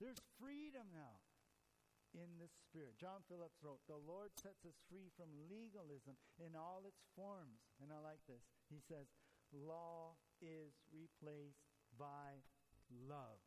There's 0.00 0.18
freedom 0.40 0.88
now 0.90 1.20
in 2.14 2.38
the 2.38 2.48
Spirit. 2.48 2.98
John 2.98 3.26
Phillips 3.26 3.58
wrote, 3.62 3.82
The 3.86 3.98
Lord 3.98 4.34
sets 4.38 4.62
us 4.66 4.78
free 4.86 5.10
from 5.18 5.30
legalism 5.50 6.14
in 6.38 6.54
all 6.54 6.86
its 6.86 7.02
forms. 7.14 7.62
And 7.82 7.90
I 7.90 7.98
like 8.02 8.22
this. 8.26 8.42
He 8.70 8.78
says, 8.78 9.10
Law 9.50 10.18
is 10.42 10.74
replaced 10.90 11.62
by 11.94 12.42
love. 12.90 13.42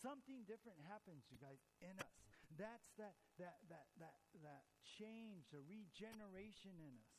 Something 0.00 0.44
different 0.44 0.80
happens, 0.84 1.24
you 1.32 1.40
guys, 1.40 1.60
in 1.80 1.96
us. 1.96 2.12
That's 2.56 2.88
that, 3.00 3.16
that, 3.40 3.58
that, 3.68 3.88
that, 3.98 4.20
that 4.44 4.64
change, 4.84 5.48
the 5.50 5.64
regeneration 5.64 6.76
in 6.78 6.94
us. 6.96 7.16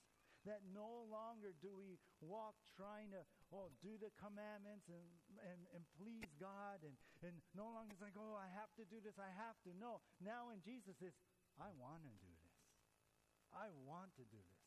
That 0.48 0.64
no 0.72 1.04
longer 1.12 1.52
do 1.60 1.76
we 1.76 2.00
walk 2.24 2.56
trying 2.80 3.12
to 3.12 3.22
oh, 3.52 3.68
do 3.84 4.00
the 4.00 4.12
commandments 4.16 4.88
and, 4.88 5.08
and, 5.44 5.60
and 5.76 5.84
please 6.00 6.28
God, 6.40 6.80
and, 6.88 6.96
and 7.20 7.36
no 7.52 7.68
longer 7.68 7.92
it's 7.92 8.04
like, 8.04 8.16
oh, 8.16 8.36
I 8.40 8.48
have 8.56 8.72
to 8.80 8.88
do 8.88 9.04
this, 9.04 9.20
I 9.20 9.28
have 9.28 9.60
to. 9.68 9.76
No, 9.76 10.00
now 10.24 10.48
in 10.56 10.64
Jesus 10.64 10.96
is, 11.04 11.12
I 11.60 11.68
want 11.76 12.08
to 12.08 12.16
do 12.24 12.32
this. 12.44 12.60
I 13.52 13.72
want 13.88 14.16
to 14.20 14.26
do 14.28 14.40
this. 14.40 14.64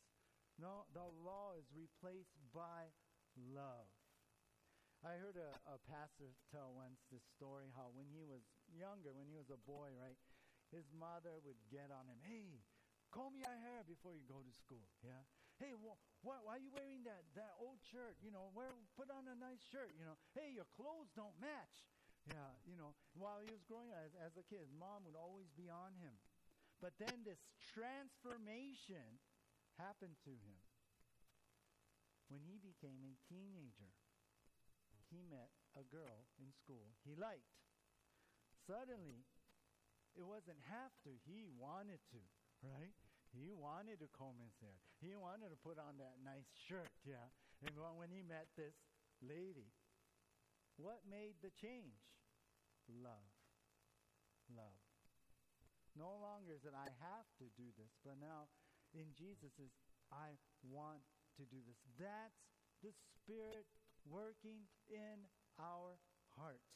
No, 0.61 0.85
the 0.93 1.09
law 1.25 1.57
is 1.57 1.65
replaced 1.73 2.37
by 2.53 2.93
love. 3.37 3.89
I 5.01 5.17
heard 5.17 5.41
a, 5.41 5.57
a 5.65 5.81
pastor 5.89 6.37
tell 6.53 6.77
once 6.77 7.01
this 7.09 7.25
story 7.33 7.73
how 7.73 7.89
when 7.97 8.05
he 8.13 8.21
was 8.21 8.45
younger, 8.69 9.17
when 9.17 9.25
he 9.25 9.37
was 9.41 9.49
a 9.49 9.57
boy, 9.65 9.97
right, 9.97 10.21
his 10.69 10.85
mother 10.93 11.41
would 11.41 11.57
get 11.73 11.89
on 11.89 12.05
him, 12.05 12.21
hey, 12.21 12.61
comb 13.09 13.33
your 13.33 13.57
hair 13.65 13.81
before 13.89 14.13
you 14.13 14.29
go 14.29 14.45
to 14.45 14.53
school, 14.53 14.85
yeah? 15.01 15.25
Hey, 15.61 15.77
wh- 15.77 16.01
wh- 16.25 16.41
why 16.41 16.57
are 16.57 16.63
you 16.65 16.73
wearing 16.73 17.05
that, 17.05 17.29
that 17.37 17.53
old 17.61 17.77
shirt? 17.93 18.17
You 18.25 18.33
know, 18.33 18.49
wear, 18.57 18.73
put 18.97 19.13
on 19.13 19.29
a 19.29 19.37
nice 19.37 19.61
shirt, 19.69 19.93
you 19.93 20.09
know. 20.09 20.17
Hey, 20.33 20.57
your 20.57 20.65
clothes 20.73 21.13
don't 21.13 21.37
match. 21.37 21.85
Yeah, 22.25 22.53
you 22.65 22.81
know, 22.81 22.97
while 23.13 23.45
he 23.45 23.49
was 23.53 23.61
growing 23.69 23.93
up 23.93 24.01
as, 24.01 24.13
as 24.17 24.33
a 24.41 24.45
kid, 24.49 24.73
mom 24.73 25.05
would 25.05 25.17
always 25.17 25.53
be 25.53 25.69
on 25.69 25.93
him. 26.01 26.17
But 26.81 26.97
then 26.97 27.29
this 27.29 27.45
transformation 27.61 29.21
happened 29.77 30.17
to 30.25 30.33
him. 30.33 30.61
When 32.33 32.41
he 32.41 32.57
became 32.57 33.05
a 33.05 33.17
teenager, 33.29 33.93
he 35.13 35.21
met 35.29 35.53
a 35.77 35.85
girl 35.85 36.29
in 36.41 36.53
school 36.57 36.95
he 37.05 37.17
liked. 37.17 37.53
Suddenly, 38.69 39.27
it 40.15 40.25
wasn't 40.25 40.61
have 40.69 40.95
to, 41.05 41.11
he 41.27 41.49
wanted 41.59 42.01
to, 42.15 42.23
right? 42.63 42.95
He 43.31 43.55
wanted 43.55 44.03
to 44.03 44.09
comb 44.11 44.39
his 44.43 44.55
hair. 44.59 44.79
He 44.99 45.15
wanted 45.15 45.55
to 45.55 45.59
put 45.63 45.79
on 45.79 45.99
that 46.03 46.19
nice 46.21 46.51
shirt, 46.67 46.91
yeah. 47.07 47.31
And 47.63 47.77
when 47.95 48.11
he 48.11 48.27
met 48.27 48.51
this 48.59 48.75
lady, 49.23 49.71
what 50.77 51.07
made 51.07 51.39
the 51.45 51.55
change? 51.55 52.03
Love. 52.91 53.31
Love. 54.51 54.81
No 55.95 56.19
longer 56.19 56.55
is 56.55 56.65
it 56.67 56.75
I 56.75 56.91
have 57.03 57.29
to 57.39 57.47
do 57.55 57.71
this, 57.79 57.93
but 58.03 58.19
now 58.19 58.51
in 58.95 59.15
Jesus 59.15 59.55
is 59.59 59.71
I 60.11 60.35
want 60.67 61.03
to 61.39 61.47
do 61.47 61.63
this. 61.63 61.79
That's 61.99 62.43
the 62.83 62.91
Spirit 62.91 63.67
working 64.09 64.67
in 64.91 65.29
our 65.59 65.99
hearts. 66.35 66.73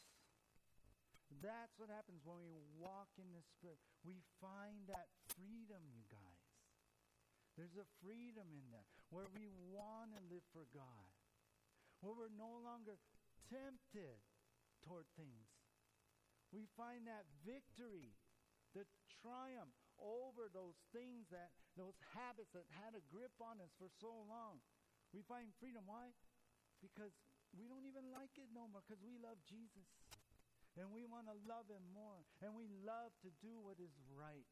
That's 1.42 1.74
what 1.80 1.90
happens 1.90 2.22
when 2.22 2.38
we 2.38 2.54
walk 2.78 3.10
in 3.18 3.26
the 3.34 3.42
Spirit. 3.58 3.80
We 4.06 4.22
find 4.38 4.86
that 4.86 5.10
freedom, 5.34 5.82
you 5.90 6.06
guys. 6.06 6.33
There's 7.54 7.78
a 7.78 7.86
freedom 8.02 8.50
in 8.50 8.66
that 8.74 8.86
where 9.14 9.30
we 9.30 9.46
want 9.70 10.10
to 10.14 10.20
live 10.26 10.42
for 10.50 10.66
God, 10.74 11.10
where 12.02 12.14
we're 12.14 12.34
no 12.34 12.58
longer 12.66 12.98
tempted 13.46 14.18
toward 14.82 15.06
things. 15.14 15.46
We 16.50 16.66
find 16.74 17.06
that 17.06 17.26
victory, 17.46 18.14
the 18.74 18.86
triumph 19.22 19.74
over 20.02 20.50
those 20.50 20.74
things 20.90 21.30
that, 21.30 21.54
those 21.78 21.94
habits 22.14 22.50
that 22.54 22.66
had 22.82 22.98
a 22.98 23.02
grip 23.06 23.34
on 23.38 23.62
us 23.62 23.70
for 23.78 23.86
so 24.02 24.26
long. 24.26 24.58
We 25.14 25.22
find 25.22 25.54
freedom. 25.62 25.86
Why? 25.86 26.10
Because 26.82 27.14
we 27.54 27.70
don't 27.70 27.86
even 27.86 28.10
like 28.10 28.34
it 28.34 28.50
no 28.50 28.66
more 28.66 28.82
because 28.82 29.02
we 29.02 29.14
love 29.22 29.38
Jesus. 29.46 29.86
And 30.74 30.90
we 30.90 31.06
want 31.06 31.30
to 31.30 31.38
love 31.46 31.70
him 31.70 31.86
more. 31.94 32.26
And 32.42 32.50
we 32.58 32.66
love 32.82 33.14
to 33.22 33.30
do 33.38 33.62
what 33.62 33.78
is 33.78 33.94
right. 34.10 34.50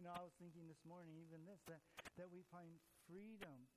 You 0.00 0.08
know, 0.08 0.16
I 0.16 0.24
was 0.24 0.32
thinking 0.40 0.64
this 0.64 0.80
morning, 0.88 1.12
even 1.20 1.44
this, 1.44 1.60
that, 1.68 1.84
that 2.16 2.32
we 2.32 2.40
find 2.48 2.72
freedom, 3.04 3.68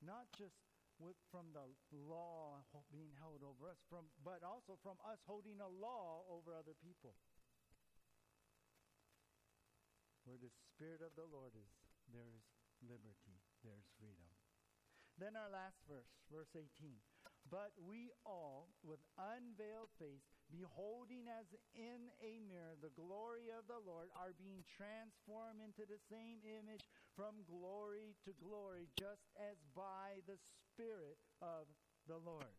not 0.00 0.24
just 0.32 0.56
with, 0.96 1.20
from 1.28 1.52
the 1.52 1.68
law 1.92 2.64
being 2.88 3.12
held 3.20 3.44
over 3.44 3.68
us, 3.68 3.76
from, 3.92 4.08
but 4.24 4.40
also 4.40 4.80
from 4.80 4.96
us 5.04 5.20
holding 5.28 5.60
a 5.60 5.68
law 5.68 6.24
over 6.32 6.56
other 6.56 6.72
people. 6.80 7.12
Where 10.24 10.40
the 10.40 10.48
Spirit 10.48 11.04
of 11.04 11.12
the 11.12 11.28
Lord 11.28 11.52
is, 11.52 11.68
there 12.08 12.32
is 12.32 12.48
liberty, 12.80 13.36
there 13.60 13.76
is 13.76 13.84
freedom. 14.00 14.32
Then 15.20 15.36
our 15.36 15.52
last 15.52 15.76
verse, 15.84 16.08
verse 16.32 16.56
18. 16.56 16.72
But 17.52 17.76
we 17.76 18.16
all, 18.24 18.72
with 18.80 19.04
unveiled 19.20 19.92
face, 20.00 20.35
beholding 20.50 21.26
as 21.26 21.46
in 21.74 22.10
a 22.22 22.38
mirror 22.46 22.78
the 22.78 22.94
glory 22.94 23.50
of 23.50 23.66
the 23.66 23.82
Lord, 23.82 24.08
are 24.14 24.36
being 24.38 24.62
transformed 24.66 25.60
into 25.62 25.82
the 25.86 26.00
same 26.06 26.42
image 26.46 26.86
from 27.14 27.42
glory 27.48 28.14
to 28.26 28.32
glory, 28.38 28.86
just 28.98 29.26
as 29.36 29.58
by 29.74 30.22
the 30.30 30.38
Spirit 30.72 31.18
of 31.42 31.66
the 32.06 32.20
Lord. 32.20 32.54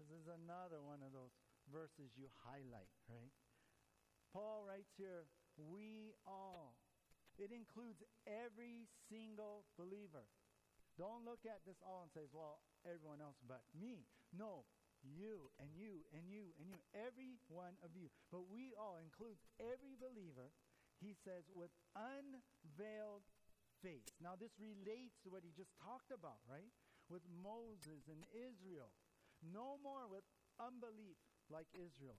This 0.00 0.10
is 0.10 0.26
another 0.26 0.82
one 0.82 1.04
of 1.06 1.14
those 1.14 1.34
verses 1.70 2.10
you 2.18 2.26
highlight, 2.42 2.90
right? 3.06 3.32
Paul 4.34 4.66
writes 4.66 4.90
here, 4.98 5.30
we 5.54 6.18
all. 6.26 6.74
It 7.38 7.54
includes 7.54 8.02
every 8.26 8.90
single 9.10 9.66
believer. 9.78 10.26
Don't 10.98 11.26
look 11.26 11.42
at 11.46 11.62
this 11.66 11.78
all 11.82 12.06
and 12.06 12.12
say, 12.14 12.26
well, 12.30 12.62
everyone 12.86 13.22
else 13.22 13.38
but 13.46 13.62
me. 13.74 14.06
No, 14.30 14.66
you 15.06 15.52
and 15.60 15.70
you 15.76 16.04
and 16.16 16.24
you 16.26 16.50
and 16.56 16.66
you, 16.68 16.80
every 16.96 17.36
one 17.52 17.76
of 17.84 17.92
you. 17.92 18.08
But 18.32 18.48
we 18.48 18.72
all 18.74 18.96
includes 18.98 19.44
every 19.60 19.94
believer, 20.00 20.48
he 20.98 21.12
says, 21.12 21.44
with 21.52 21.70
unveiled 21.94 23.28
face. 23.84 24.08
Now, 24.20 24.34
this 24.34 24.56
relates 24.56 25.20
to 25.24 25.28
what 25.28 25.44
he 25.44 25.52
just 25.52 25.76
talked 25.76 26.08
about, 26.08 26.40
right? 26.48 26.72
With 27.12 27.24
Moses 27.28 28.08
and 28.08 28.24
Israel. 28.32 28.88
No 29.44 29.76
more 29.84 30.08
with 30.08 30.24
unbelief 30.56 31.20
like 31.52 31.68
Israel. 31.76 32.16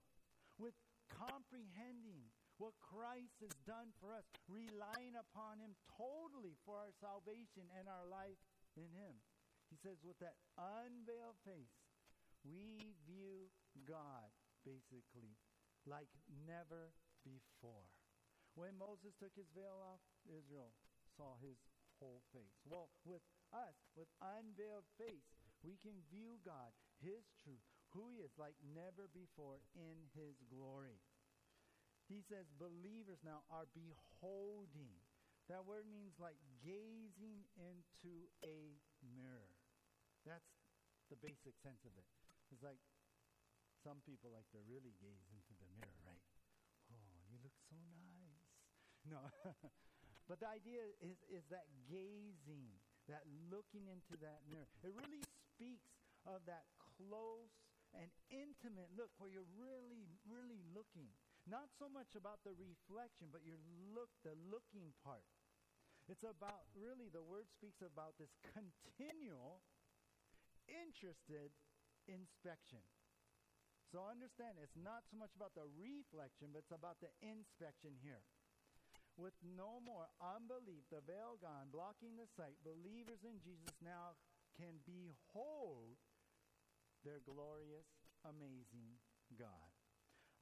With 0.62 0.78
comprehending 1.10 2.30
what 2.62 2.78
Christ 2.80 3.36
has 3.44 3.52
done 3.68 3.92
for 4.00 4.16
us, 4.16 4.24
relying 4.48 5.18
upon 5.20 5.60
him 5.60 5.76
totally 5.92 6.56
for 6.64 6.80
our 6.80 6.94
salvation 7.04 7.68
and 7.76 7.90
our 7.90 8.08
life 8.08 8.40
in 8.80 8.88
him. 8.96 9.20
He 9.68 9.76
says, 9.82 10.00
with 10.06 10.16
that 10.24 10.38
unveiled 10.56 11.42
face, 11.44 11.74
we 12.46 12.94
view 13.10 13.50
God, 13.90 14.30
basically, 14.64 15.36
like 15.86 16.10
never 16.46 16.94
before. 17.26 17.90
When 18.56 18.78
Moses 18.80 19.18
took 19.20 19.36
his 19.36 19.52
veil 19.52 19.76
off, 19.82 20.00
Israel 20.30 20.72
saw 21.18 21.36
his 21.42 21.60
whole 22.00 22.24
face. 22.32 22.56
Well, 22.64 22.88
with 23.04 23.26
us, 23.52 23.76
with 23.98 24.08
unveiled 24.22 24.88
face, 24.96 25.28
we 25.66 25.76
can 25.82 25.98
view 26.08 26.40
God, 26.46 26.72
his 27.04 27.28
truth, 27.44 27.66
who 27.92 28.08
he 28.08 28.24
is, 28.24 28.32
like 28.40 28.56
never 28.62 29.12
before 29.12 29.60
in 29.76 30.08
his 30.16 30.40
glory. 30.48 31.02
He 32.08 32.22
says 32.22 32.46
believers 32.62 33.20
now 33.26 33.42
are 33.50 33.66
beholding 33.74 34.96
that 35.48 35.62
word 35.62 35.86
means 35.86 36.18
like 36.18 36.38
gazing 36.66 37.46
into 37.54 38.14
a 38.42 38.82
mirror. 39.06 39.54
That's 40.26 40.50
the 41.14 41.18
basic 41.22 41.54
sense 41.62 41.86
of 41.86 41.94
it. 41.94 42.10
It's 42.56 42.64
like 42.64 42.80
some 43.84 44.00
people 44.08 44.32
like 44.32 44.48
to 44.56 44.64
really 44.64 44.96
gaze 45.04 45.28
into 45.28 45.52
the 45.60 45.68
mirror, 45.76 46.00
right? 46.08 46.24
Oh, 46.88 47.20
you 47.28 47.36
look 47.44 47.52
so 47.68 47.76
nice. 47.76 48.48
No. 49.12 49.22
but 50.32 50.40
the 50.40 50.48
idea 50.50 50.82
is, 50.98 51.20
is 51.30 51.46
that 51.54 51.68
gazing, 51.86 52.74
that 53.12 53.22
looking 53.52 53.86
into 53.92 54.18
that 54.24 54.42
mirror. 54.50 54.66
It 54.82 54.96
really 54.98 55.22
speaks 55.54 55.94
of 56.26 56.42
that 56.50 56.66
close 56.80 57.54
and 57.94 58.10
intimate 58.34 58.90
look 58.98 59.14
where 59.20 59.30
you're 59.30 59.52
really, 59.54 60.10
really 60.26 60.64
looking. 60.74 61.12
Not 61.46 61.70
so 61.78 61.86
much 61.86 62.18
about 62.18 62.42
the 62.42 62.56
reflection, 62.58 63.30
but 63.30 63.46
your 63.46 63.62
look, 63.94 64.10
the 64.26 64.34
looking 64.50 64.96
part. 65.06 65.28
It's 66.10 66.26
about, 66.26 66.66
really, 66.74 67.14
the 67.14 67.22
word 67.22 67.46
speaks 67.52 67.86
about 67.86 68.18
this 68.18 68.34
continual, 68.42 69.62
interested 70.66 71.54
inspection. 72.08 72.82
So 73.94 74.04
understand, 74.10 74.58
it's 74.60 74.76
not 74.76 75.06
so 75.08 75.16
much 75.16 75.32
about 75.38 75.54
the 75.54 75.70
reflection, 75.78 76.52
but 76.52 76.66
it's 76.66 76.76
about 76.76 77.00
the 77.00 77.14
inspection 77.22 77.96
here. 78.02 78.26
With 79.16 79.38
no 79.42 79.80
more 79.80 80.12
unbelief, 80.20 80.84
the 80.92 81.00
veil 81.06 81.40
gone, 81.40 81.72
blocking 81.72 82.20
the 82.20 82.28
sight, 82.36 82.60
believers 82.68 83.24
in 83.24 83.40
Jesus 83.40 83.72
now 83.80 84.20
can 84.60 84.84
behold 84.84 85.96
their 87.08 87.24
glorious, 87.24 87.88
amazing 88.28 89.00
God. 89.40 89.72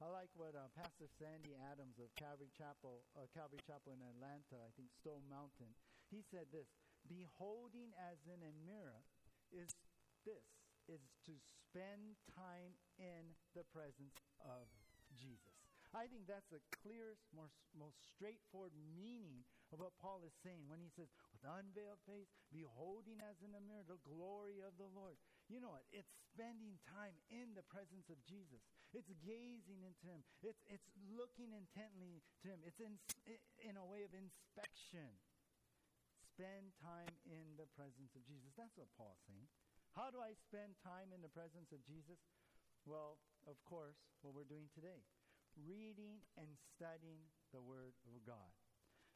I 0.02 0.10
like 0.10 0.34
what 0.34 0.58
uh, 0.58 0.66
Pastor 0.74 1.06
Sandy 1.06 1.54
Adams 1.70 2.02
of 2.02 2.10
Calvary 2.18 2.50
Chapel, 2.50 3.06
uh, 3.14 3.30
Calvary 3.30 3.62
Chapel 3.62 3.94
in 3.94 4.02
Atlanta, 4.02 4.58
I 4.58 4.74
think 4.74 4.90
Stone 4.90 5.22
Mountain, 5.30 5.70
he 6.10 6.26
said 6.26 6.50
this: 6.50 6.66
"Beholding 7.06 7.94
as 7.94 8.18
in 8.26 8.42
a 8.42 8.52
mirror 8.66 9.06
is 9.54 9.70
this: 10.26 10.63
is 10.88 11.00
to 11.26 11.32
spend 11.38 12.16
time 12.34 12.74
in 12.98 13.34
the 13.54 13.64
presence 13.72 14.16
of 14.40 14.68
Jesus." 15.16 15.54
I 15.94 16.10
think 16.10 16.26
that's 16.26 16.50
the 16.50 16.58
clearest, 16.82 17.22
most, 17.30 17.54
most 17.78 17.94
straightforward 18.02 18.74
meaning 18.98 19.46
of 19.70 19.78
what 19.78 19.94
Paul 20.02 20.26
is 20.26 20.34
saying 20.42 20.66
when 20.66 20.82
he 20.82 20.90
says, 20.90 21.06
with 21.30 21.46
unveiled 21.46 22.02
face, 22.02 22.26
beholding 22.50 23.22
as 23.22 23.38
in 23.46 23.54
a 23.54 23.62
mirror 23.62 23.86
the 23.86 24.02
glory 24.02 24.58
of 24.66 24.74
the 24.74 24.90
Lord. 24.90 25.14
You 25.46 25.62
know 25.62 25.70
what? 25.70 25.86
It's 25.94 26.10
spending 26.34 26.82
time 26.90 27.14
in 27.30 27.54
the 27.54 27.62
presence 27.70 28.10
of 28.10 28.18
Jesus. 28.26 28.58
It's 28.90 29.06
gazing 29.22 29.86
into 29.86 30.06
him. 30.10 30.26
It's, 30.42 30.58
it's 30.66 30.90
looking 31.14 31.54
intently 31.54 32.26
to 32.42 32.50
him. 32.50 32.58
It's 32.66 32.82
in, 32.82 32.98
in 33.62 33.78
a 33.78 33.86
way 33.86 34.02
of 34.02 34.10
inspection. 34.18 35.14
Spend 36.34 36.74
time 36.82 37.14
in 37.30 37.54
the 37.54 37.70
presence 37.78 38.18
of 38.18 38.26
Jesus. 38.26 38.50
That's 38.58 38.74
what 38.74 38.90
Paul's 38.98 39.22
saying. 39.30 39.46
How 39.94 40.10
do 40.10 40.18
I 40.18 40.34
spend 40.34 40.74
time 40.82 41.14
in 41.14 41.22
the 41.22 41.30
presence 41.30 41.70
of 41.70 41.78
Jesus? 41.86 42.18
Well, 42.82 43.22
of 43.46 43.54
course, 43.62 43.96
what 44.26 44.34
we're 44.34 44.48
doing 44.48 44.66
today 44.74 45.06
reading 45.54 46.18
and 46.34 46.50
studying 46.74 47.30
the 47.54 47.62
Word 47.62 47.94
of 48.10 48.18
God. 48.26 48.50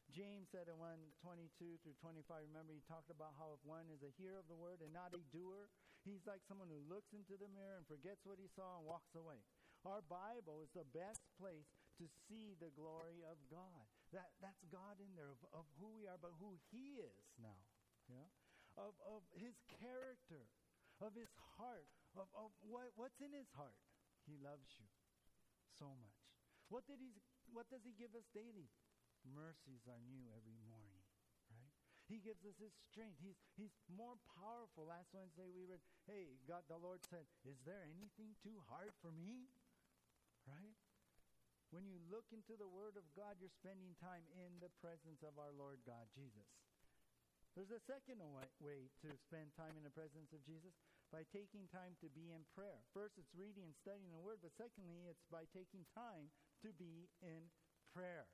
James 0.07 0.47
said 0.49 0.71
in 0.71 0.79
122 0.79 1.83
through 1.83 1.99
25, 1.99 2.47
remember 2.47 2.71
he 2.71 2.81
talked 2.87 3.11
about 3.11 3.35
how 3.35 3.53
if 3.53 3.61
one 3.67 3.91
is 3.91 4.01
a 4.01 4.15
hearer 4.15 4.39
of 4.39 4.47
the 4.49 4.57
word 4.57 4.81
and 4.81 4.89
not 4.89 5.13
a 5.13 5.21
doer, 5.29 5.69
he's 6.01 6.25
like 6.25 6.41
someone 6.49 6.71
who 6.71 6.81
looks 6.89 7.13
into 7.13 7.37
the 7.37 7.51
mirror 7.51 7.77
and 7.77 7.85
forgets 7.85 8.25
what 8.25 8.41
he 8.41 8.49
saw 8.49 8.81
and 8.81 8.89
walks 8.89 9.13
away. 9.13 9.43
Our 9.85 10.01
Bible 10.01 10.65
is 10.65 10.73
the 10.73 10.87
best 10.95 11.21
place 11.37 11.69
to 12.01 12.09
see 12.25 12.57
the 12.57 12.73
glory 12.73 13.21
of 13.21 13.37
God. 13.53 13.85
That, 14.09 14.33
that's 14.41 14.65
God 14.73 14.97
in 14.97 15.13
there, 15.13 15.29
of, 15.29 15.43
of 15.53 15.69
who 15.77 15.93
we 15.93 16.09
are, 16.09 16.17
but 16.17 16.33
who 16.41 16.57
he 16.73 16.97
is 17.03 17.27
now. 17.37 17.61
Yeah? 18.09 18.25
Of, 18.79 18.97
of 19.05 19.21
his 19.37 19.61
character, 19.69 20.49
of 20.99 21.15
his 21.15 21.31
heart, 21.57 21.87
of, 22.15 22.27
of 22.35 22.51
what, 22.63 22.91
what's 22.95 23.19
in 23.23 23.31
his 23.31 23.49
heart. 23.55 23.75
He 24.27 24.37
loves 24.39 24.67
you 24.77 24.87
so 25.79 25.89
much. 25.97 26.19
What 26.69 26.85
did 26.85 27.01
he 27.01 27.17
what 27.49 27.65
does 27.73 27.81
he 27.81 27.97
give 27.97 28.13
us 28.13 28.29
daily? 28.29 28.69
Mercies 29.25 29.89
are 29.89 29.99
new 30.05 30.29
every 30.37 30.55
morning, 30.69 31.01
right? 31.49 31.73
He 32.05 32.21
gives 32.21 32.45
us 32.45 32.61
his 32.61 32.77
strength. 32.87 33.17
He's 33.17 33.41
he's 33.57 33.73
more 33.89 34.21
powerful. 34.37 34.85
Last 34.85 35.09
Wednesday 35.09 35.49
we 35.49 35.65
read, 35.65 35.81
"Hey, 36.05 36.37
God 36.45 36.61
the 36.69 36.77
Lord 36.77 37.01
said, 37.09 37.25
"Is 37.41 37.57
there 37.65 37.81
anything 37.89 38.37
too 38.45 38.61
hard 38.69 38.93
for 39.01 39.09
me?" 39.09 39.49
Right? 40.45 40.77
When 41.69 41.85
you 41.85 42.01
look 42.09 42.25
into 42.33 42.57
the 42.57 42.69
word 42.69 42.97
of 42.97 43.05
God, 43.13 43.37
you're 43.37 43.53
spending 43.53 43.93
time 44.01 44.25
in 44.33 44.57
the 44.57 44.73
presence 44.81 45.21
of 45.21 45.37
our 45.37 45.53
Lord 45.53 45.81
God 45.85 46.09
Jesus. 46.13 46.49
There's 47.57 47.73
a 47.73 47.81
second 47.89 48.21
way 48.61 48.89
to 49.01 49.09
spend 49.25 49.51
time 49.57 49.73
in 49.75 49.83
the 49.83 49.93
presence 49.93 50.31
of 50.31 50.45
Jesus 50.45 50.71
by 51.09 51.25
taking 51.33 51.65
time 51.73 51.97
to 51.99 52.07
be 52.13 52.29
in 52.29 52.45
prayer. 52.53 52.85
First, 52.93 53.17
it's 53.17 53.33
reading 53.33 53.65
and 53.65 53.75
studying 53.81 54.13
the 54.13 54.21
Word, 54.21 54.39
but 54.45 54.53
secondly, 54.53 55.09
it's 55.09 55.25
by 55.33 55.49
taking 55.49 55.83
time 55.97 56.29
to 56.61 56.69
be 56.77 57.09
in 57.25 57.49
prayer. 57.89 58.29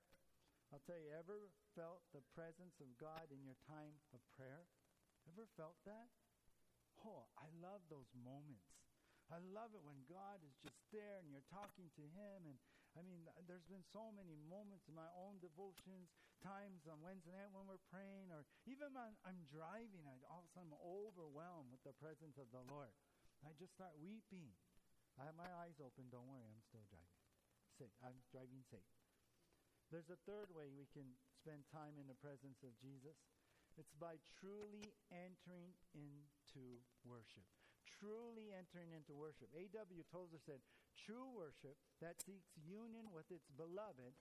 I'll 0.74 0.84
tell 0.84 1.00
you, 1.00 1.14
ever 1.16 1.48
felt 1.78 2.04
the 2.12 2.26
presence 2.36 2.76
of 2.84 2.92
God 3.00 3.32
in 3.32 3.40
your 3.46 3.56
time 3.70 3.96
of 4.12 4.20
prayer? 4.36 4.68
Ever 5.32 5.48
felt 5.56 5.80
that? 5.88 6.12
Oh, 7.06 7.32
I 7.40 7.48
love 7.64 7.86
those 7.88 8.12
moments. 8.18 8.76
I 9.32 9.42
love 9.42 9.74
it 9.74 9.82
when 9.82 10.06
God 10.06 10.44
is 10.46 10.54
just 10.62 10.78
there 10.94 11.18
and 11.22 11.32
you're 11.32 11.48
talking 11.50 11.90
to 11.98 12.06
Him. 12.14 12.46
And 12.46 12.58
I 12.96 13.04
mean, 13.04 13.28
there's 13.44 13.68
been 13.68 13.84
so 13.92 14.08
many 14.16 14.40
moments 14.48 14.88
in 14.88 14.96
my 14.96 15.12
own 15.20 15.44
devotions, 15.44 16.16
times 16.40 16.88
on 16.88 17.04
Wednesday 17.04 17.36
night 17.36 17.52
when 17.52 17.68
we're 17.68 17.84
praying, 17.92 18.32
or 18.32 18.48
even 18.64 18.96
when 18.96 19.12
I'm 19.28 19.44
driving, 19.52 20.08
I, 20.08 20.16
all 20.32 20.44
of 20.44 20.48
a 20.48 20.52
sudden 20.56 20.72
I'm 20.72 20.80
overwhelmed 20.80 21.76
with 21.76 21.84
the 21.84 21.92
presence 22.00 22.40
of 22.40 22.48
the 22.56 22.64
Lord. 22.64 22.96
I 23.44 23.52
just 23.60 23.76
start 23.76 24.00
weeping. 24.00 24.48
I 25.20 25.28
have 25.28 25.36
my 25.36 25.52
eyes 25.60 25.76
open. 25.84 26.08
Don't 26.08 26.28
worry, 26.32 26.48
I'm 26.48 26.64
still 26.64 26.88
driving. 26.88 27.20
Safe. 27.76 27.92
I'm 28.00 28.16
driving 28.32 28.64
safe. 28.72 28.88
There's 29.92 30.08
a 30.08 30.20
third 30.24 30.56
way 30.56 30.72
we 30.72 30.88
can 30.96 31.20
spend 31.36 31.68
time 31.68 32.00
in 32.00 32.08
the 32.08 32.16
presence 32.16 32.64
of 32.64 32.72
Jesus. 32.80 33.20
It's 33.76 33.92
by 34.00 34.24
truly 34.40 34.96
entering 35.12 35.76
into 35.92 36.80
worship 37.04 37.44
truly 38.00 38.52
entering 38.52 38.92
into 38.92 39.16
worship. 39.16 39.48
A.W. 39.56 40.04
Tozer 40.12 40.42
said, 40.44 40.60
true 40.96 41.28
worship 41.36 41.76
that 42.00 42.24
seeks 42.24 42.56
union 42.56 43.12
with 43.12 43.28
its 43.30 43.52
beloved 43.54 44.16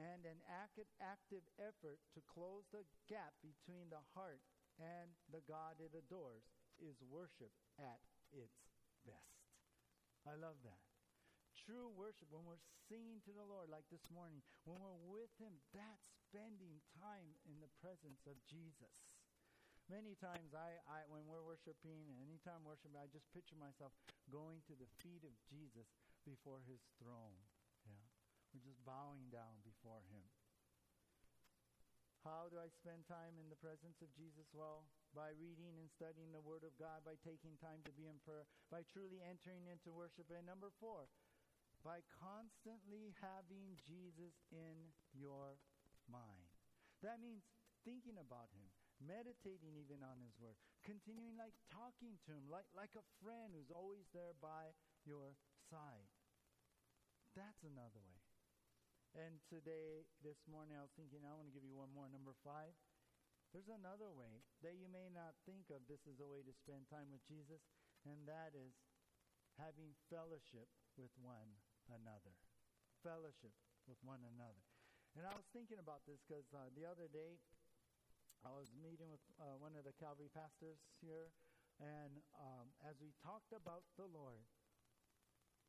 and 0.00 0.24
an 0.24 0.40
active 0.48 1.44
effort 1.60 2.00
to 2.16 2.24
close 2.24 2.64
the 2.72 2.86
gap 3.10 3.36
between 3.44 3.92
the 3.92 4.00
heart 4.16 4.40
and 4.80 5.12
the 5.28 5.44
God 5.44 5.76
it 5.82 5.92
adores 5.92 6.48
is 6.80 6.96
worship 7.04 7.52
at 7.76 8.00
its 8.32 8.72
best. 9.04 9.44
I 10.24 10.38
love 10.38 10.56
that. 10.64 10.80
True 11.52 11.92
worship, 11.92 12.32
when 12.32 12.48
we're 12.48 12.62
singing 12.88 13.20
to 13.28 13.32
the 13.36 13.44
Lord 13.44 13.68
like 13.68 13.86
this 13.92 14.02
morning, 14.10 14.40
when 14.64 14.80
we're 14.80 15.04
with 15.06 15.30
Him, 15.38 15.60
that's 15.70 16.10
spending 16.26 16.80
time 16.96 17.36
in 17.46 17.60
the 17.60 17.70
presence 17.78 18.24
of 18.26 18.40
Jesus. 18.48 18.96
Many 19.90 20.16
times, 20.16 20.56
I, 20.56 20.78
I, 20.88 21.04
when 21.10 21.26
we're 21.28 21.44
worshiping, 21.44 22.06
anytime 22.22 22.64
worshiping, 22.64 22.96
I 22.96 23.10
just 23.10 23.28
picture 23.34 23.58
myself 23.58 23.92
going 24.30 24.64
to 24.70 24.74
the 24.78 24.88
feet 25.02 25.26
of 25.26 25.34
Jesus 25.50 25.90
before 26.22 26.62
his 26.64 26.82
throne. 26.98 27.36
Yeah. 27.86 28.06
We're 28.50 28.66
just 28.66 28.82
bowing 28.86 29.30
down 29.30 29.62
before 29.66 30.02
him. 30.10 30.24
How 32.22 32.46
do 32.46 32.62
I 32.62 32.70
spend 32.70 33.02
time 33.10 33.34
in 33.42 33.50
the 33.50 33.58
presence 33.58 33.98
of 33.98 34.14
Jesus? 34.14 34.46
Well, 34.54 34.86
by 35.10 35.34
reading 35.34 35.74
and 35.82 35.90
studying 35.90 36.30
the 36.30 36.44
Word 36.44 36.62
of 36.62 36.78
God, 36.78 37.02
by 37.02 37.18
taking 37.18 37.58
time 37.58 37.82
to 37.82 37.92
be 37.98 38.06
in 38.06 38.22
prayer, 38.22 38.46
by 38.70 38.86
truly 38.86 39.18
entering 39.18 39.66
into 39.66 39.90
worship. 39.90 40.30
And 40.30 40.46
number 40.46 40.70
four, 40.78 41.10
by 41.82 42.06
constantly 42.14 43.10
having 43.18 43.74
Jesus 43.82 44.38
in 44.54 44.94
your 45.10 45.58
mind. 46.06 46.46
That 47.02 47.18
means 47.18 47.42
thinking 47.82 48.22
about 48.22 48.54
Him, 48.54 48.70
meditating 49.02 49.74
even 49.74 50.06
on 50.06 50.22
his 50.22 50.38
word, 50.38 50.54
continuing 50.86 51.34
like 51.34 51.54
talking 51.74 52.14
to 52.26 52.30
him, 52.38 52.46
like, 52.46 52.68
like 52.70 52.94
a 52.94 53.06
friend 53.18 53.54
who's 53.54 53.74
always 53.74 54.06
there 54.14 54.34
by 54.38 54.70
your 55.02 55.34
side. 55.66 56.11
That's 57.32 57.64
another 57.64 58.04
way. 58.04 58.20
And 59.16 59.40
today, 59.48 60.04
this 60.20 60.40
morning, 60.44 60.76
I 60.76 60.84
was 60.84 60.92
thinking, 60.96 61.24
I 61.24 61.32
want 61.32 61.48
to 61.48 61.56
give 61.56 61.64
you 61.64 61.72
one 61.72 61.92
more, 61.92 62.08
number 62.12 62.36
five. 62.44 62.76
There's 63.56 63.72
another 63.72 64.08
way 64.12 64.44
that 64.64 64.76
you 64.76 64.88
may 64.88 65.08
not 65.12 65.36
think 65.48 65.68
of 65.72 65.84
this 65.88 66.04
as 66.08 66.20
a 66.20 66.28
way 66.28 66.44
to 66.44 66.52
spend 66.52 66.88
time 66.92 67.08
with 67.08 67.24
Jesus, 67.24 67.60
and 68.04 68.24
that 68.28 68.52
is 68.52 68.72
having 69.60 69.96
fellowship 70.12 70.68
with 70.96 71.12
one 71.20 71.56
another. 71.88 72.36
Fellowship 73.00 73.52
with 73.88 74.00
one 74.04 74.24
another. 74.28 74.64
And 75.16 75.24
I 75.24 75.32
was 75.32 75.48
thinking 75.52 75.80
about 75.80 76.04
this 76.04 76.20
because 76.24 76.48
uh, 76.52 76.72
the 76.76 76.84
other 76.84 77.08
day, 77.08 77.40
I 78.44 78.52
was 78.52 78.68
meeting 78.76 79.08
with 79.08 79.24
uh, 79.40 79.56
one 79.56 79.72
of 79.76 79.88
the 79.88 79.96
Calvary 79.96 80.32
pastors 80.32 80.80
here, 81.00 81.32
and 81.80 82.20
um, 82.36 82.72
as 82.84 83.00
we 83.00 83.16
talked 83.24 83.56
about 83.56 83.88
the 83.96 84.08
Lord, 84.08 84.44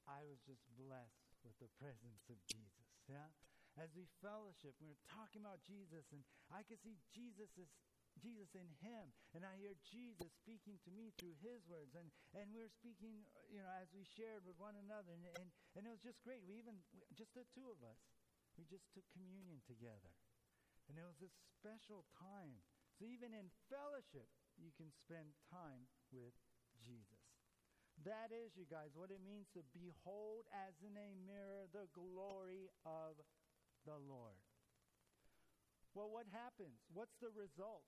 I 0.07 0.23
was 0.27 0.39
just 0.43 0.63
blessed 0.75 1.22
with 1.43 1.59
the 1.59 1.71
presence 1.79 2.25
of 2.31 2.39
Jesus. 2.47 2.87
Yeah, 3.07 3.29
as 3.77 3.91
we 3.93 4.07
fellowship, 4.23 4.73
we're 4.79 4.99
talking 5.07 5.43
about 5.43 5.59
Jesus, 5.67 6.07
and 6.15 6.23
I 6.49 6.63
can 6.63 6.79
see 6.79 6.97
Jesus 7.11 7.51
is 7.59 7.69
Jesus 8.21 8.53
in 8.53 8.69
him. 8.81 9.09
And 9.33 9.41
I 9.41 9.57
hear 9.57 9.73
Jesus 9.89 10.29
speaking 10.37 10.77
to 10.85 10.91
me 10.93 11.09
through 11.17 11.33
his 11.41 11.65
words. 11.65 11.97
And, 11.97 12.13
and 12.37 12.45
we 12.53 12.61
were 12.61 12.69
speaking, 12.69 13.25
you 13.49 13.61
know, 13.61 13.71
as 13.81 13.89
we 13.89 14.05
shared 14.05 14.45
with 14.45 14.57
one 14.61 14.77
another. 14.77 15.17
And, 15.17 15.25
and, 15.41 15.49
and 15.73 15.81
it 15.87 15.91
was 15.91 16.03
just 16.05 16.21
great. 16.21 16.45
We 16.45 16.61
even, 16.61 16.77
just 17.17 17.33
the 17.33 17.47
two 17.57 17.65
of 17.73 17.81
us, 17.81 17.97
we 18.53 18.69
just 18.69 18.85
took 18.93 19.05
communion 19.17 19.65
together. 19.65 20.13
And 20.89 20.99
it 20.99 21.05
was 21.07 21.21
a 21.25 21.31
special 21.57 22.05
time. 22.13 22.61
So 23.01 23.09
even 23.09 23.33
in 23.33 23.49
fellowship, 23.71 24.29
you 24.61 24.69
can 24.77 24.93
spend 24.93 25.33
time 25.49 25.89
with 26.13 26.37
Jesus. 26.85 27.12
That 28.03 28.35
is, 28.35 28.51
you 28.59 28.67
guys, 28.67 28.91
what 28.99 29.15
it 29.15 29.23
means 29.23 29.47
to 29.55 29.63
behold 29.71 30.43
as 30.51 30.75
in 30.83 30.91
a 30.99 31.15
mirror 31.23 31.71
the 31.71 31.87
glory 31.95 32.67
of 32.83 33.15
the 33.87 33.95
Lord. 33.95 34.39
Well, 35.95 36.11
what 36.11 36.27
happens? 36.27 36.83
What's 36.91 37.15
the 37.23 37.31
result 37.31 37.87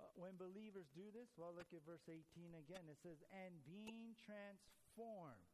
uh, 0.00 0.08
when 0.16 0.40
believers 0.40 0.88
do 0.96 1.04
this? 1.12 1.28
Well, 1.36 1.52
look 1.52 1.68
at 1.74 1.84
verse 1.84 2.08
18 2.08 2.22
again. 2.56 2.88
It 2.88 2.96
says, 3.04 3.20
And 3.28 3.60
being 3.66 4.16
transformed. 4.24 5.52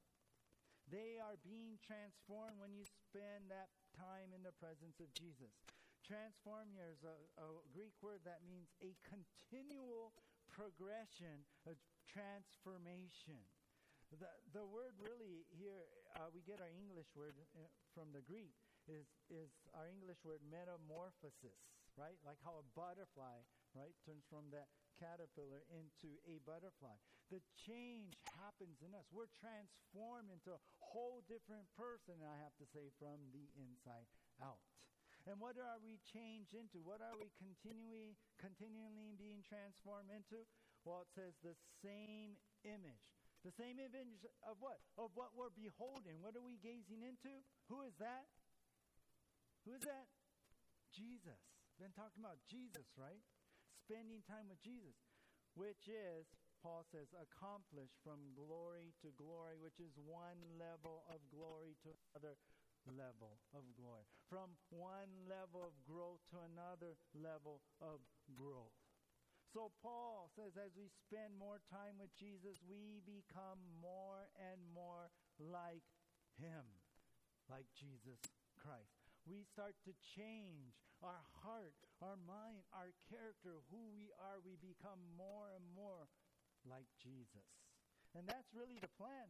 They 0.88 1.20
are 1.20 1.36
being 1.42 1.76
transformed 1.82 2.56
when 2.56 2.72
you 2.72 2.86
spend 2.86 3.50
that 3.52 3.68
time 3.92 4.32
in 4.32 4.46
the 4.46 4.56
presence 4.56 5.02
of 5.02 5.12
Jesus. 5.12 5.52
Transform 6.00 6.72
here 6.72 6.88
is 6.88 7.04
a, 7.04 7.16
a 7.44 7.48
Greek 7.74 7.92
word 8.00 8.24
that 8.24 8.40
means 8.48 8.72
a 8.80 8.96
continual 9.04 10.16
progression 10.48 11.44
of 11.68 11.76
transformation. 12.08 13.44
The, 14.08 14.30
the 14.56 14.64
word 14.64 14.96
really 14.96 15.44
here, 15.52 15.84
uh, 16.16 16.32
we 16.32 16.40
get 16.40 16.64
our 16.64 16.72
English 16.72 17.12
word 17.12 17.36
uh, 17.52 17.68
from 17.92 18.08
the 18.16 18.24
Greek, 18.24 18.56
is, 18.88 19.04
is 19.28 19.52
our 19.76 19.84
English 19.84 20.24
word 20.24 20.40
metamorphosis, 20.48 21.60
right? 21.92 22.16
Like 22.24 22.40
how 22.40 22.56
a 22.56 22.66
butterfly, 22.72 23.44
right, 23.76 23.92
turns 24.08 24.24
from 24.32 24.48
that 24.56 24.72
caterpillar 24.96 25.60
into 25.68 26.16
a 26.24 26.40
butterfly. 26.48 26.96
The 27.28 27.44
change 27.68 28.16
happens 28.40 28.80
in 28.80 28.96
us. 28.96 29.04
We're 29.12 29.28
transformed 29.36 30.32
into 30.32 30.56
a 30.56 30.64
whole 30.80 31.20
different 31.28 31.68
person, 31.76 32.24
I 32.24 32.40
have 32.40 32.56
to 32.64 32.66
say, 32.72 32.88
from 32.96 33.28
the 33.36 33.44
inside 33.60 34.08
out. 34.40 34.64
And 35.28 35.36
what 35.36 35.60
are 35.60 35.76
we 35.84 36.00
changed 36.08 36.56
into? 36.56 36.80
What 36.80 37.04
are 37.04 37.12
we 37.20 37.28
continually, 37.36 38.16
continually 38.40 39.12
being 39.20 39.44
transformed 39.44 40.08
into? 40.08 40.48
Well, 40.88 41.04
it 41.04 41.12
says 41.12 41.36
the 41.44 41.52
same 41.84 42.40
image. 42.64 43.17
The 43.46 43.54
same 43.54 43.78
image 43.78 44.26
of 44.42 44.58
what? 44.58 44.82
Of 44.98 45.14
what 45.14 45.32
we're 45.38 45.54
beholding. 45.54 46.18
What 46.20 46.34
are 46.34 46.42
we 46.42 46.58
gazing 46.58 47.06
into? 47.06 47.30
Who 47.70 47.86
is 47.86 47.94
that? 48.02 48.26
Who 49.64 49.78
is 49.78 49.84
that? 49.86 50.10
Jesus. 50.90 51.38
Been 51.78 51.94
talking 51.94 52.18
about 52.18 52.42
Jesus, 52.50 52.90
right? 52.98 53.22
Spending 53.86 54.26
time 54.26 54.50
with 54.50 54.58
Jesus, 54.60 54.98
which 55.54 55.86
is, 55.86 56.26
Paul 56.58 56.82
says, 56.90 57.14
accomplished 57.14 57.94
from 58.02 58.34
glory 58.34 58.90
to 59.06 59.14
glory, 59.14 59.54
which 59.54 59.78
is 59.78 59.94
one 59.94 60.42
level 60.58 61.06
of 61.06 61.22
glory 61.30 61.78
to 61.86 61.94
another 62.18 62.34
level 62.90 63.38
of 63.54 63.62
glory. 63.78 64.02
From 64.26 64.58
one 64.74 65.30
level 65.30 65.62
of 65.62 65.78
growth 65.86 66.18
to 66.34 66.42
another 66.42 66.98
level 67.14 67.62
of 67.78 68.02
growth. 68.34 68.74
So 69.58 69.74
Paul 69.82 70.30
says 70.38 70.54
as 70.54 70.70
we 70.78 70.86
spend 70.86 71.34
more 71.34 71.58
time 71.66 71.98
with 71.98 72.14
Jesus, 72.14 72.62
we 72.62 73.02
become 73.02 73.58
more 73.82 74.30
and 74.38 74.62
more 74.70 75.10
like 75.34 75.82
him, 76.38 76.62
like 77.50 77.66
Jesus 77.74 78.22
Christ. 78.54 78.94
We 79.26 79.42
start 79.42 79.74
to 79.82 79.98
change 80.14 80.78
our 81.02 81.26
heart, 81.42 81.74
our 81.98 82.14
mind, 82.22 82.62
our 82.70 82.94
character, 83.10 83.58
who 83.66 83.82
we 83.98 84.14
are. 84.22 84.38
We 84.46 84.54
become 84.62 85.02
more 85.18 85.50
and 85.50 85.66
more 85.74 86.06
like 86.62 86.86
Jesus. 87.02 87.50
And 88.14 88.30
that's 88.30 88.54
really 88.54 88.78
the 88.78 88.94
plan. 88.94 89.26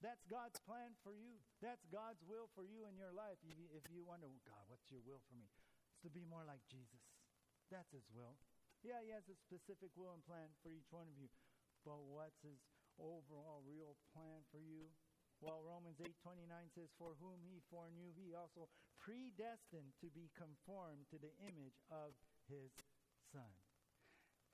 That's 0.00 0.24
God's 0.24 0.56
plan 0.64 0.96
for 1.04 1.12
you. 1.12 1.36
That's 1.60 1.84
God's 1.92 2.24
will 2.24 2.48
for 2.56 2.64
you 2.64 2.88
in 2.88 2.96
your 2.96 3.12
life. 3.12 3.36
If 3.44 3.92
you 3.92 4.08
wonder, 4.08 4.32
God, 4.48 4.64
what's 4.72 4.88
your 4.88 5.04
will 5.04 5.20
for 5.28 5.36
me? 5.36 5.52
It's 5.92 6.00
to 6.00 6.08
be 6.08 6.24
more 6.24 6.48
like 6.48 6.64
Jesus. 6.72 7.04
That's 7.68 7.92
His 7.92 8.08
will. 8.08 8.40
Yeah, 8.86 9.02
He 9.02 9.10
has 9.10 9.26
a 9.26 9.34
specific 9.34 9.90
will 9.98 10.14
and 10.14 10.22
plan 10.22 10.54
for 10.62 10.70
each 10.70 10.86
one 10.94 11.10
of 11.10 11.18
you. 11.18 11.26
But 11.82 12.06
what's 12.06 12.38
His 12.46 12.62
overall 13.02 13.66
real 13.66 13.98
plan 14.14 14.46
for 14.54 14.62
you? 14.62 14.94
Well, 15.42 15.66
Romans 15.66 15.98
8:29 15.98 16.70
says, 16.70 16.94
"For 16.94 17.18
whom 17.18 17.42
He 17.42 17.58
foreknew, 17.66 18.14
He 18.14 18.32
also 18.32 18.70
predestined 19.02 19.98
to 19.98 20.08
be 20.14 20.30
conformed 20.38 21.10
to 21.10 21.18
the 21.18 21.34
image 21.42 21.82
of 21.90 22.14
His 22.46 22.70
Son." 23.34 23.58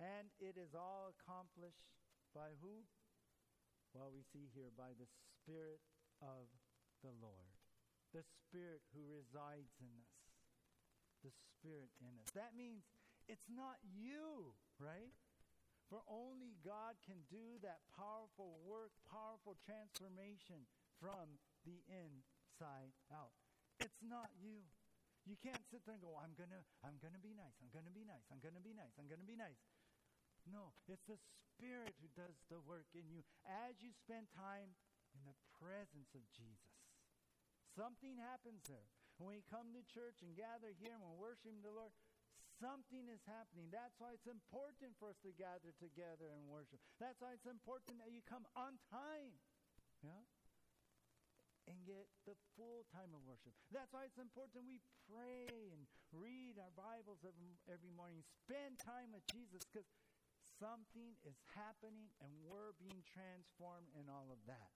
And 0.01 0.33
it 0.41 0.57
is 0.57 0.75
all 0.75 1.13
accomplished 1.13 1.85
by 2.33 2.57
who? 2.57 2.89
Well, 3.93 4.11
we 4.11 4.25
see 4.33 4.49
here 4.49 4.71
by 4.71 4.95
the 4.95 5.07
Spirit 5.37 5.85
of 6.23 6.49
the 7.03 7.13
Lord, 7.13 7.53
the 8.13 8.25
Spirit 8.25 8.83
who 8.95 9.05
resides 9.05 9.77
in 9.79 9.93
us, 10.01 10.09
the 11.21 11.31
Spirit 11.31 11.93
in 12.01 12.19
us. 12.19 12.33
That 12.33 12.55
means 12.55 12.89
it's 13.29 13.49
not 13.51 13.79
you, 13.83 14.55
right? 14.79 15.13
For 15.93 16.01
only 16.09 16.57
God 16.65 16.97
can 17.05 17.21
do 17.29 17.61
that 17.61 17.85
powerful 17.93 18.57
work, 18.65 18.97
powerful 19.05 19.61
transformation 19.61 20.65
from 20.97 21.37
the 21.69 21.85
inside 21.91 22.97
out. 23.13 23.37
It's 23.77 24.01
not 24.01 24.33
you. 24.41 24.65
You 25.29 25.39
can't 25.39 25.63
sit 25.71 25.87
there 25.87 25.95
and 25.95 26.03
go, 26.03 26.19
I'm 26.19 26.35
gonna, 26.35 26.67
I'm 26.83 26.99
gonna 26.99 27.23
be 27.23 27.37
nice, 27.37 27.55
I'm 27.63 27.71
gonna 27.71 27.95
be 27.95 28.03
nice, 28.03 28.27
I'm 28.33 28.43
gonna 28.43 28.63
be 28.63 28.75
nice, 28.75 28.95
I'm 28.99 29.07
gonna 29.07 29.29
be 29.29 29.39
nice. 29.39 29.61
No, 30.49 30.75
it's 30.91 31.07
the 31.07 31.21
Spirit 31.55 31.95
who 32.03 32.11
does 32.19 32.35
the 32.51 32.59
work 32.67 32.91
in 32.97 33.07
you 33.07 33.23
as 33.47 33.79
you 33.79 33.95
spend 33.95 34.27
time 34.35 34.75
in 35.15 35.23
the 35.23 35.39
presence 35.63 36.11
of 36.19 36.27
Jesus. 36.35 36.75
Something 37.79 38.19
happens 38.19 38.67
there. 38.67 38.91
When 39.23 39.39
we 39.39 39.47
come 39.47 39.71
to 39.71 39.83
church 39.95 40.27
and 40.27 40.35
gather 40.35 40.75
here 40.75 40.99
and 40.99 41.05
we're 41.05 41.31
worshiping 41.31 41.63
the 41.63 41.71
Lord, 41.71 41.95
something 42.63 43.11
is 43.11 43.19
happening. 43.27 43.67
That's 43.75 43.99
why 43.99 44.15
it's 44.15 44.31
important 44.31 44.95
for 45.03 45.11
us 45.11 45.19
to 45.27 45.35
gather 45.35 45.75
together 45.83 46.31
and 46.31 46.47
worship. 46.47 46.79
That's 47.03 47.19
why 47.19 47.35
it's 47.35 47.51
important 47.51 47.99
that 47.99 48.15
you 48.15 48.23
come 48.23 48.47
on 48.55 48.79
time. 48.87 49.35
Yeah? 50.07 50.23
And 51.67 51.79
get 51.83 52.07
the 52.23 52.39
full 52.55 52.87
time 52.95 53.11
of 53.15 53.23
worship. 53.27 53.55
That's 53.75 53.91
why 53.91 54.07
it's 54.07 54.19
important 54.19 54.67
we 54.67 54.79
pray 55.11 55.75
and 55.75 55.87
read 56.15 56.59
our 56.63 56.75
Bibles 56.79 57.23
every, 57.27 57.95
morning. 57.95 58.23
Spend 58.47 58.79
time 58.79 59.11
with 59.11 59.27
Jesus 59.31 59.63
because 59.67 59.87
something 60.59 61.19
is 61.27 61.39
happening 61.55 62.11
and 62.23 62.31
we're 62.43 62.75
being 62.79 63.03
transformed 63.07 63.91
in 63.95 64.07
all 64.11 64.31
of 64.31 64.43
that. 64.47 64.75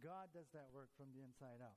God 0.00 0.32
does 0.32 0.48
that 0.56 0.72
work 0.72 0.88
from 0.96 1.12
the 1.12 1.20
inside 1.20 1.60
out. 1.60 1.76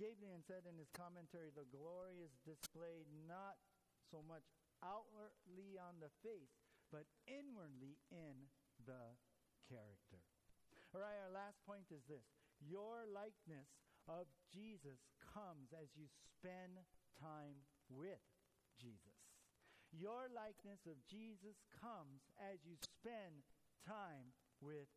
Gabriel 0.00 0.40
said 0.48 0.64
in 0.64 0.80
his 0.80 0.88
commentary, 0.96 1.52
the 1.52 1.68
glory 1.68 2.24
is 2.24 2.32
displayed 2.46 3.04
not 3.28 3.60
so 4.08 4.24
much 4.24 4.46
outwardly 4.84 5.78
on 5.78 5.98
the 5.98 6.12
face, 6.22 6.54
but 6.90 7.06
inwardly 7.26 7.98
in 8.10 8.48
the 8.86 9.16
character. 9.68 10.20
All 10.96 11.04
right, 11.04 11.20
our 11.20 11.34
last 11.34 11.60
point 11.68 11.92
is 11.92 12.02
this 12.08 12.24
your 12.64 13.04
likeness 13.10 13.68
of 14.08 14.24
Jesus 14.48 15.04
comes 15.20 15.70
as 15.76 15.92
you 15.94 16.08
spend 16.08 16.80
time 17.20 17.60
with 17.92 18.24
Jesus. 18.80 19.18
Your 19.92 20.28
likeness 20.32 20.84
of 20.88 20.96
Jesus 21.08 21.60
comes 21.80 22.24
as 22.40 22.60
you 22.64 22.76
spend 22.80 23.44
time 23.84 24.32
with 24.60 24.88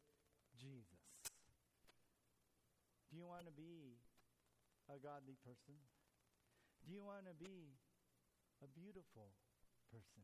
Jesus. 0.56 1.04
Do 3.12 3.20
you 3.20 3.28
want 3.28 3.48
to 3.48 3.56
be 3.56 4.00
a 4.88 5.00
godly 5.00 5.36
person? 5.44 5.76
Do 6.84 6.92
you 6.92 7.04
want 7.04 7.28
to 7.28 7.36
be 7.36 7.76
a 8.64 8.68
beautiful 8.72 9.32
person? 9.92 10.24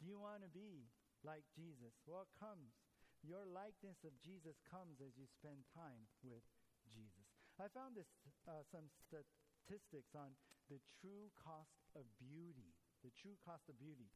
Do 0.00 0.08
you 0.08 0.16
want 0.16 0.42
to 0.42 0.50
be 0.50 0.88
like 1.22 1.44
Jesus? 1.52 1.92
Well, 2.08 2.24
it 2.24 2.32
comes. 2.40 2.72
Your 3.20 3.44
likeness 3.44 4.00
of 4.02 4.16
Jesus 4.24 4.56
comes 4.66 4.98
as 5.04 5.12
you 5.16 5.28
spend 5.28 5.68
time 5.76 6.08
with 6.24 6.44
Jesus. 6.88 7.28
I 7.60 7.68
found 7.72 7.96
this, 7.96 8.08
uh, 8.48 8.64
some 8.68 8.88
statistics 9.08 10.16
on 10.16 10.36
the 10.68 10.80
true 11.00 11.32
cost 11.36 11.84
of 11.96 12.04
beauty 12.20 12.76
the 13.06 13.14
true 13.14 13.38
cost 13.46 13.70
of 13.70 13.78
beauty. 13.78 14.10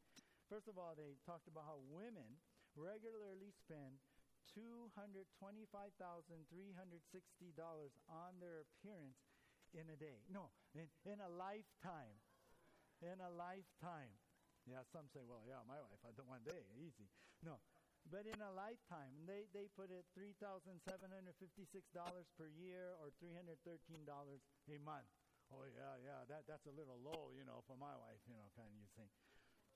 First 0.51 0.67
of 0.67 0.75
all, 0.75 0.99
they 0.99 1.15
talked 1.23 1.47
about 1.47 1.63
how 1.63 1.79
women 1.87 2.43
regularly 2.75 3.55
spend 3.55 4.03
$225,360 4.51 6.43
on 8.11 8.33
their 8.43 8.67
appearance 8.67 9.23
in 9.71 9.87
a 9.95 9.97
day. 9.99 10.27
No, 10.27 10.51
in, 10.75 10.91
in 11.07 11.23
a 11.23 11.31
lifetime. 11.31 12.19
In 12.99 13.23
a 13.23 13.31
lifetime. 13.31 14.11
Yeah, 14.69 14.85
some 14.93 15.09
say, 15.13 15.25
well, 15.25 15.43
yeah, 15.49 15.65
my 15.65 15.81
wife, 15.81 16.03
I 16.05 16.13
one 16.25 16.45
day, 16.45 16.69
easy. 16.77 17.09
No, 17.41 17.61
but 18.09 18.29
in 18.29 18.41
a 18.41 18.53
lifetime, 18.53 19.25
they, 19.25 19.49
they 19.53 19.69
put 19.73 19.89
it 19.89 20.05
$3,756 20.13 20.81
per 22.37 22.49
year 22.49 22.97
or 23.01 23.13
$313 23.21 23.57
a 23.57 24.79
month 24.85 25.11
oh 25.51 25.67
yeah, 25.67 25.95
yeah, 26.03 26.21
that, 26.31 26.47
that's 26.47 26.67
a 26.67 26.75
little 26.75 26.99
low, 27.03 27.35
you 27.35 27.43
know, 27.43 27.63
for 27.67 27.75
my 27.75 27.95
wife, 27.99 28.23
you 28.27 28.39
know, 28.39 28.49
kind 28.55 28.71
of 28.71 28.79
you 28.79 28.87
think. 28.95 29.11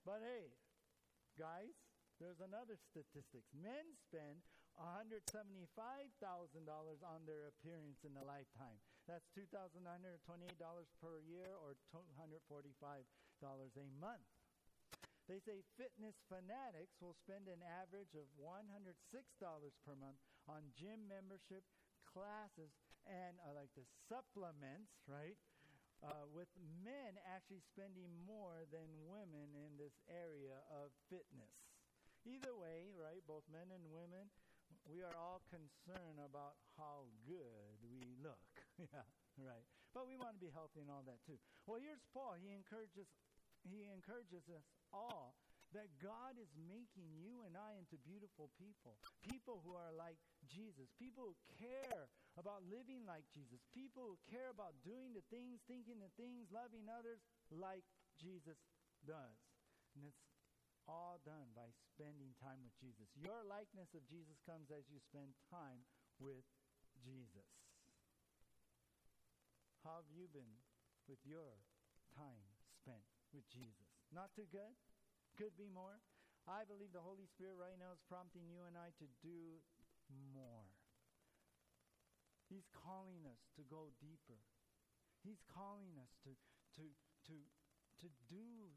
But 0.07 0.22
hey, 0.22 0.55
guys, 1.35 1.74
there's 2.22 2.39
another 2.39 2.78
statistics. 2.78 3.51
Men 3.51 3.99
spend 3.99 4.47
$175,000 4.78 5.74
on 7.03 7.20
their 7.26 7.51
appearance 7.51 8.03
in 8.07 8.14
a 8.18 8.24
lifetime. 8.26 8.78
That's 9.07 9.26
$2,928 9.35 9.82
per 10.99 11.14
year 11.26 11.51
or 11.59 11.74
$245 11.91 12.43
a 12.55 13.87
month. 13.99 14.34
They 15.24 15.40
say 15.40 15.64
fitness 15.80 16.20
fanatics 16.28 17.00
will 17.00 17.16
spend 17.16 17.48
an 17.48 17.64
average 17.64 18.12
of 18.12 18.28
$106 18.36 18.92
per 19.80 19.96
month 19.96 20.20
on 20.44 20.68
gym 20.76 21.08
membership, 21.08 21.64
classes, 22.04 22.76
and 23.08 23.40
uh, 23.40 23.56
like 23.56 23.72
the 23.72 23.88
supplements, 24.04 24.92
right? 25.08 25.40
Uh, 26.04 26.28
with 26.28 26.52
men 26.84 27.16
actually 27.24 27.64
spending 27.72 28.12
more 28.28 28.68
than 28.68 28.84
women 29.08 29.56
in 29.56 29.80
this 29.80 29.96
area 30.12 30.60
of 30.68 30.92
fitness. 31.08 31.56
Either 32.28 32.52
way, 32.52 32.92
right, 32.92 33.24
both 33.24 33.48
men 33.48 33.72
and 33.72 33.88
women, 33.88 34.28
we 34.84 35.00
are 35.00 35.16
all 35.16 35.40
concerned 35.48 36.20
about 36.20 36.60
how 36.76 37.08
good 37.24 37.80
we 37.88 38.04
look. 38.20 38.44
yeah, 38.92 39.08
right. 39.40 39.64
But 39.96 40.04
we 40.04 40.20
want 40.20 40.36
to 40.36 40.42
be 40.42 40.52
healthy 40.52 40.84
and 40.84 40.92
all 40.92 41.04
that 41.08 41.24
too. 41.24 41.40
Well, 41.64 41.80
here's 41.80 42.04
Paul. 42.12 42.36
He 42.36 42.52
encourages 42.52 43.08
he 43.64 43.88
encourages 43.88 44.44
us 44.52 44.64
all 44.92 45.34
that 45.74 45.90
God 45.98 46.38
is 46.38 46.48
making 46.70 47.10
you 47.18 47.42
and 47.42 47.58
I 47.58 47.74
into 47.74 47.98
beautiful 48.06 48.54
people. 48.54 48.94
People 49.26 49.58
who 49.66 49.74
are 49.74 49.90
like 49.90 50.16
Jesus. 50.46 50.86
People 50.94 51.34
who 51.34 51.36
care 51.58 52.06
about 52.38 52.62
living 52.70 53.02
like 53.02 53.26
Jesus. 53.34 53.58
People 53.74 54.14
who 54.14 54.18
care 54.30 54.54
about 54.54 54.78
doing 54.86 55.10
the 55.10 55.26
things, 55.34 55.58
thinking 55.66 55.98
the 55.98 56.14
things, 56.14 56.46
loving 56.54 56.86
others 56.86 57.18
like 57.50 57.82
Jesus 58.22 58.56
does. 59.02 59.38
And 59.98 60.06
it's 60.06 60.22
all 60.86 61.18
done 61.26 61.50
by 61.58 61.74
spending 61.90 62.38
time 62.38 62.62
with 62.62 62.74
Jesus. 62.78 63.10
Your 63.18 63.42
likeness 63.42 63.90
of 63.98 64.06
Jesus 64.06 64.38
comes 64.46 64.70
as 64.70 64.86
you 64.86 65.02
spend 65.02 65.34
time 65.50 65.82
with 66.22 66.46
Jesus. 67.02 67.50
How 69.82 70.00
have 70.00 70.10
you 70.14 70.30
been 70.30 70.62
with 71.10 71.20
your 71.26 71.58
time 72.14 72.46
spent 72.78 73.13
with 73.35 73.51
Jesus? 73.51 73.91
Not 74.14 74.30
too 74.32 74.47
good? 74.49 74.72
Could 75.35 75.59
be 75.59 75.66
more. 75.66 75.99
I 76.47 76.62
believe 76.62 76.95
the 76.95 77.03
Holy 77.03 77.26
Spirit 77.26 77.59
right 77.59 77.74
now 77.74 77.91
is 77.91 78.01
prompting 78.07 78.47
you 78.47 78.62
and 78.70 78.78
I 78.78 78.95
to 79.03 79.07
do 79.18 79.59
more. 80.30 80.70
He's 82.47 82.70
calling 82.70 83.26
us 83.26 83.43
to 83.59 83.66
go 83.66 83.91
deeper. 83.99 84.39
He's 85.24 85.43
calling 85.51 85.97
us 85.99 86.12
to, 86.28 86.37
to, 86.78 86.85
to, 87.26 87.37
to 88.05 88.09
do 88.28 88.70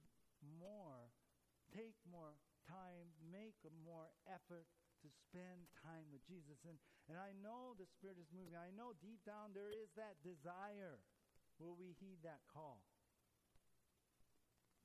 more, 0.58 1.12
take 1.76 1.99
more 2.08 2.39
time, 2.66 3.12
make 3.22 3.60
more 3.84 4.10
effort 4.26 4.66
to 5.03 5.08
spend 5.28 5.68
time 5.84 6.08
with 6.10 6.24
Jesus. 6.26 6.58
And, 6.64 6.80
and 7.12 7.20
I 7.20 7.36
know 7.38 7.76
the 7.76 7.86
Spirit 7.86 8.18
is 8.18 8.32
moving. 8.32 8.58
I 8.58 8.74
know 8.74 8.97
deep 8.97 9.22
down 9.28 9.53
there 9.53 9.70
is 9.70 9.91
that 9.99 10.18
desire. 10.24 11.03
Will 11.60 11.76
we 11.76 11.93
heed 11.99 12.24
that 12.24 12.41
call? 12.47 12.82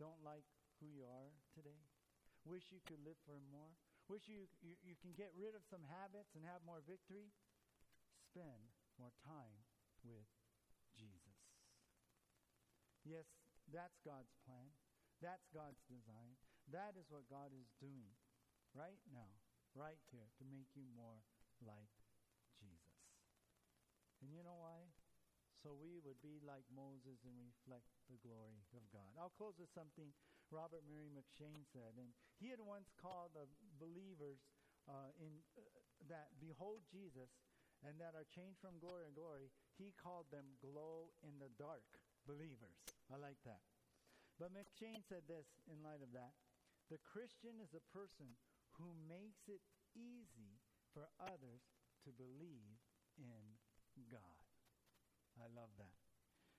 Don't 0.02 0.26
like 0.26 0.42
who 0.82 0.90
you 0.90 1.06
are 1.06 1.30
today? 1.54 1.78
Wish 2.42 2.74
you 2.74 2.82
could 2.90 2.98
live 3.06 3.22
for 3.22 3.38
more? 3.54 3.70
Wish 4.10 4.26
you, 4.26 4.50
you, 4.58 4.74
you 4.82 4.98
can 4.98 5.14
get 5.14 5.30
rid 5.38 5.54
of 5.54 5.62
some 5.70 5.86
habits 5.86 6.34
and 6.34 6.42
have 6.42 6.66
more 6.66 6.82
victory? 6.82 7.30
Spend 8.18 8.74
more 8.98 9.14
time 9.22 9.62
with 10.02 10.26
Jesus. 10.98 11.38
Yes, 13.06 13.30
that's 13.70 14.02
God's 14.02 14.34
plan. 14.42 14.74
That's 15.22 15.46
God's 15.54 15.78
design. 15.86 16.34
That 16.74 16.98
is 16.98 17.06
what 17.06 17.30
God 17.30 17.54
is 17.54 17.70
doing 17.78 18.10
right 18.74 18.98
now, 19.06 19.38
right 19.78 20.02
here, 20.10 20.26
to 20.42 20.44
make 20.50 20.74
you 20.74 20.90
more 20.98 21.22
like 21.62 21.94
Jesus. 22.58 23.06
And 24.18 24.34
you 24.34 24.42
know 24.42 24.58
why? 24.58 24.91
So 25.62 25.78
we 25.78 26.02
would 26.02 26.18
be 26.18 26.42
like 26.42 26.66
Moses 26.74 27.22
and 27.22 27.38
reflect 27.38 27.86
the 28.10 28.18
glory 28.18 28.66
of 28.74 28.82
God. 28.90 29.14
I'll 29.14 29.34
close 29.38 29.54
with 29.62 29.70
something 29.70 30.10
Robert 30.50 30.82
Murray 30.90 31.08
McCheyne 31.14 31.62
said. 31.70 31.94
And 31.94 32.10
he 32.42 32.50
had 32.50 32.58
once 32.58 32.90
called 32.98 33.38
the 33.38 33.46
believers 33.78 34.42
uh, 34.90 35.14
in 35.22 35.38
uh, 35.54 35.62
that 36.10 36.34
behold 36.42 36.82
Jesus 36.90 37.30
and 37.86 37.94
that 38.02 38.18
are 38.18 38.26
changed 38.26 38.58
from 38.58 38.82
glory 38.82 39.06
to 39.06 39.14
glory. 39.14 39.54
He 39.78 39.94
called 39.94 40.26
them 40.34 40.58
glow 40.58 41.14
in 41.22 41.38
the 41.38 41.50
dark 41.54 41.86
believers. 42.26 42.82
I 43.10 43.18
like 43.22 43.38
that. 43.46 43.62
But 44.42 44.50
McCheyne 44.50 45.06
said 45.06 45.30
this 45.30 45.46
in 45.70 45.78
light 45.86 46.02
of 46.02 46.10
that. 46.14 46.34
The 46.90 46.98
Christian 47.06 47.62
is 47.62 47.74
a 47.78 47.88
person 47.94 48.34
who 48.78 48.90
makes 49.06 49.46
it 49.46 49.62
easy 49.94 50.58
for 50.90 51.06
others 51.22 51.62
to 52.02 52.10
believe 52.10 52.82
in 53.14 53.56
God. 54.10 54.51
I 55.40 55.48
love 55.52 55.72
that. 55.78 55.96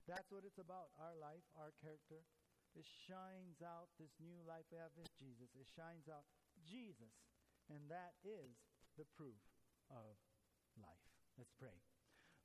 That's 0.09 0.29
what 0.33 0.43
it's 0.43 0.59
about 0.59 0.91
our 0.99 1.15
life, 1.15 1.45
our 1.55 1.71
character, 1.79 2.25
it 2.73 2.89
shines 3.05 3.61
out 3.61 3.93
this 4.01 4.17
new 4.17 4.41
life 4.49 4.65
we 4.73 4.81
have 4.81 4.93
in 4.97 5.05
Jesus. 5.21 5.53
It 5.53 5.69
shines 5.69 6.09
out 6.09 6.25
Jesus. 6.65 7.13
And 7.69 7.85
that 7.93 8.17
is 8.25 8.57
the 8.97 9.05
proof 9.13 9.39
of 9.93 10.17
life. 10.75 11.05
Let's 11.37 11.53
pray. 11.53 11.77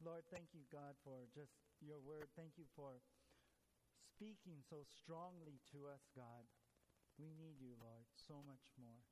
Lord, 0.04 0.28
thank 0.30 0.52
you, 0.54 0.68
God, 0.68 0.94
for 1.02 1.26
just 1.32 1.56
your 1.80 1.98
word. 1.98 2.28
Thank 2.36 2.60
you 2.60 2.68
for 2.76 3.00
speaking 4.14 4.62
so 4.68 4.84
strongly 4.84 5.58
to 5.72 5.88
us, 5.90 6.04
God. 6.14 6.44
We 7.18 7.34
need 7.34 7.58
you, 7.58 7.74
Lord, 7.80 8.06
so 8.14 8.44
much 8.46 8.62
more. 8.78 9.02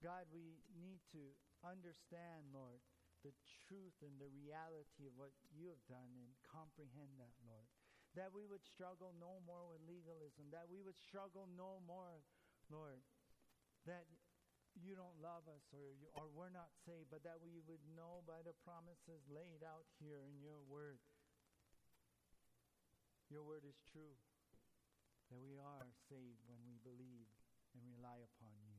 God, 0.00 0.24
we 0.32 0.64
need 0.72 1.04
to 1.12 1.34
understand, 1.60 2.48
Lord, 2.54 2.80
the 3.24 3.32
truth 3.66 3.96
and 4.04 4.20
the 4.20 4.28
reality 4.28 5.08
of 5.08 5.16
what 5.16 5.32
you 5.50 5.72
have 5.72 5.82
done 5.88 6.12
and 6.20 6.36
comprehend 6.44 7.16
that, 7.16 7.34
Lord 7.42 7.66
that 8.14 8.30
we 8.30 8.46
would 8.46 8.62
struggle 8.62 9.10
no 9.18 9.42
more 9.42 9.66
with 9.66 9.82
legalism, 9.90 10.46
that 10.54 10.70
we 10.70 10.78
would 10.86 10.98
struggle 11.02 11.50
no 11.58 11.82
more, 11.82 12.22
Lord, 12.70 13.02
that 13.90 14.06
you 14.78 14.94
don't 14.94 15.18
love 15.22 15.46
us 15.50 15.66
or, 15.74 15.94
you, 15.98 16.06
or 16.14 16.30
we're 16.30 16.54
not 16.54 16.70
saved, 16.86 17.10
but 17.10 17.22
that 17.26 17.42
we 17.42 17.62
would 17.66 17.82
know 17.94 18.22
by 18.26 18.42
the 18.42 18.54
promises 18.62 19.22
laid 19.30 19.62
out 19.66 19.86
here 19.98 20.22
in 20.22 20.38
your 20.38 20.62
word. 20.66 20.98
Your 23.30 23.42
word 23.42 23.66
is 23.66 23.78
true, 23.90 24.14
that 25.30 25.42
we 25.42 25.58
are 25.58 25.90
saved 26.06 26.42
when 26.46 26.62
we 26.62 26.78
believe 26.86 27.26
and 27.74 27.82
rely 27.90 28.22
upon 28.22 28.54
you. 28.62 28.78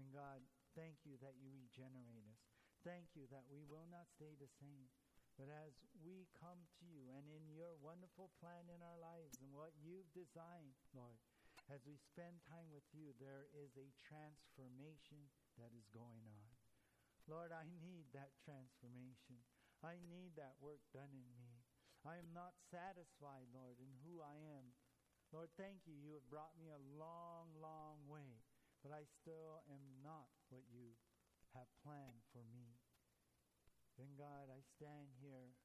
And 0.00 0.08
God, 0.12 0.40
thank 0.72 1.04
you 1.04 1.20
that 1.20 1.36
you 1.36 1.52
regenerate 1.52 2.24
us. 2.32 2.55
Thank 2.86 3.18
you 3.18 3.26
that 3.34 3.50
we 3.50 3.66
will 3.66 3.90
not 3.90 4.06
stay 4.14 4.38
the 4.38 4.46
same. 4.62 4.86
But 5.34 5.50
as 5.50 5.74
we 5.98 6.30
come 6.38 6.70
to 6.78 6.86
you 6.86 7.10
and 7.18 7.26
in 7.26 7.50
your 7.50 7.74
wonderful 7.82 8.30
plan 8.38 8.70
in 8.70 8.78
our 8.78 8.94
lives 9.02 9.42
and 9.42 9.50
what 9.50 9.74
you've 9.82 10.06
designed, 10.14 10.78
Lord, 10.94 11.18
as 11.66 11.82
we 11.82 11.98
spend 11.98 12.46
time 12.46 12.70
with 12.70 12.86
you, 12.94 13.10
there 13.18 13.50
is 13.58 13.74
a 13.74 13.90
transformation 14.06 15.26
that 15.58 15.74
is 15.74 15.90
going 15.90 16.22
on. 16.30 16.46
Lord, 17.26 17.50
I 17.50 17.66
need 17.82 18.06
that 18.14 18.38
transformation. 18.38 19.42
I 19.82 19.98
need 20.06 20.38
that 20.38 20.54
work 20.62 20.86
done 20.94 21.10
in 21.10 21.26
me. 21.34 21.66
I 22.06 22.22
am 22.22 22.30
not 22.30 22.54
satisfied, 22.70 23.50
Lord, 23.50 23.82
in 23.82 23.90
who 24.06 24.22
I 24.22 24.38
am. 24.62 24.70
Lord, 25.34 25.50
thank 25.58 25.90
you. 25.90 25.98
You 25.98 26.14
have 26.22 26.30
brought 26.30 26.54
me 26.54 26.70
a 26.70 26.86
long, 26.94 27.50
long 27.58 27.98
way, 28.06 28.46
but 28.78 28.94
I 28.94 29.10
still 29.10 29.58
am 29.66 29.82
not 30.06 30.30
what 30.54 30.62
you 30.70 30.94
have 31.58 31.66
planned 31.82 32.22
for 32.30 32.46
me. 32.54 32.75
Then, 33.96 34.12
God, 34.20 34.52
I 34.52 34.60
stand 34.76 35.08
here 35.20 35.56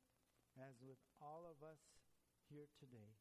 as 0.60 0.80
with 0.80 1.00
all 1.20 1.48
of 1.48 1.60
us 1.64 1.80
here 2.48 2.68
today. 2.80 3.16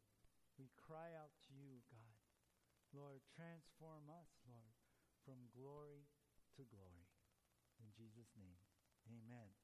We 0.58 0.70
cry 0.78 1.14
out 1.18 1.34
to 1.50 1.52
you, 1.54 1.82
God. 1.90 2.14
Lord, 2.90 3.22
transform 3.34 4.10
us, 4.10 4.30
Lord, 4.46 4.74
from 5.22 5.50
glory 5.54 6.10
to 6.58 6.62
glory. 6.66 7.06
In 7.78 7.90
Jesus' 7.94 8.34
name, 8.34 8.58
amen. 9.06 9.59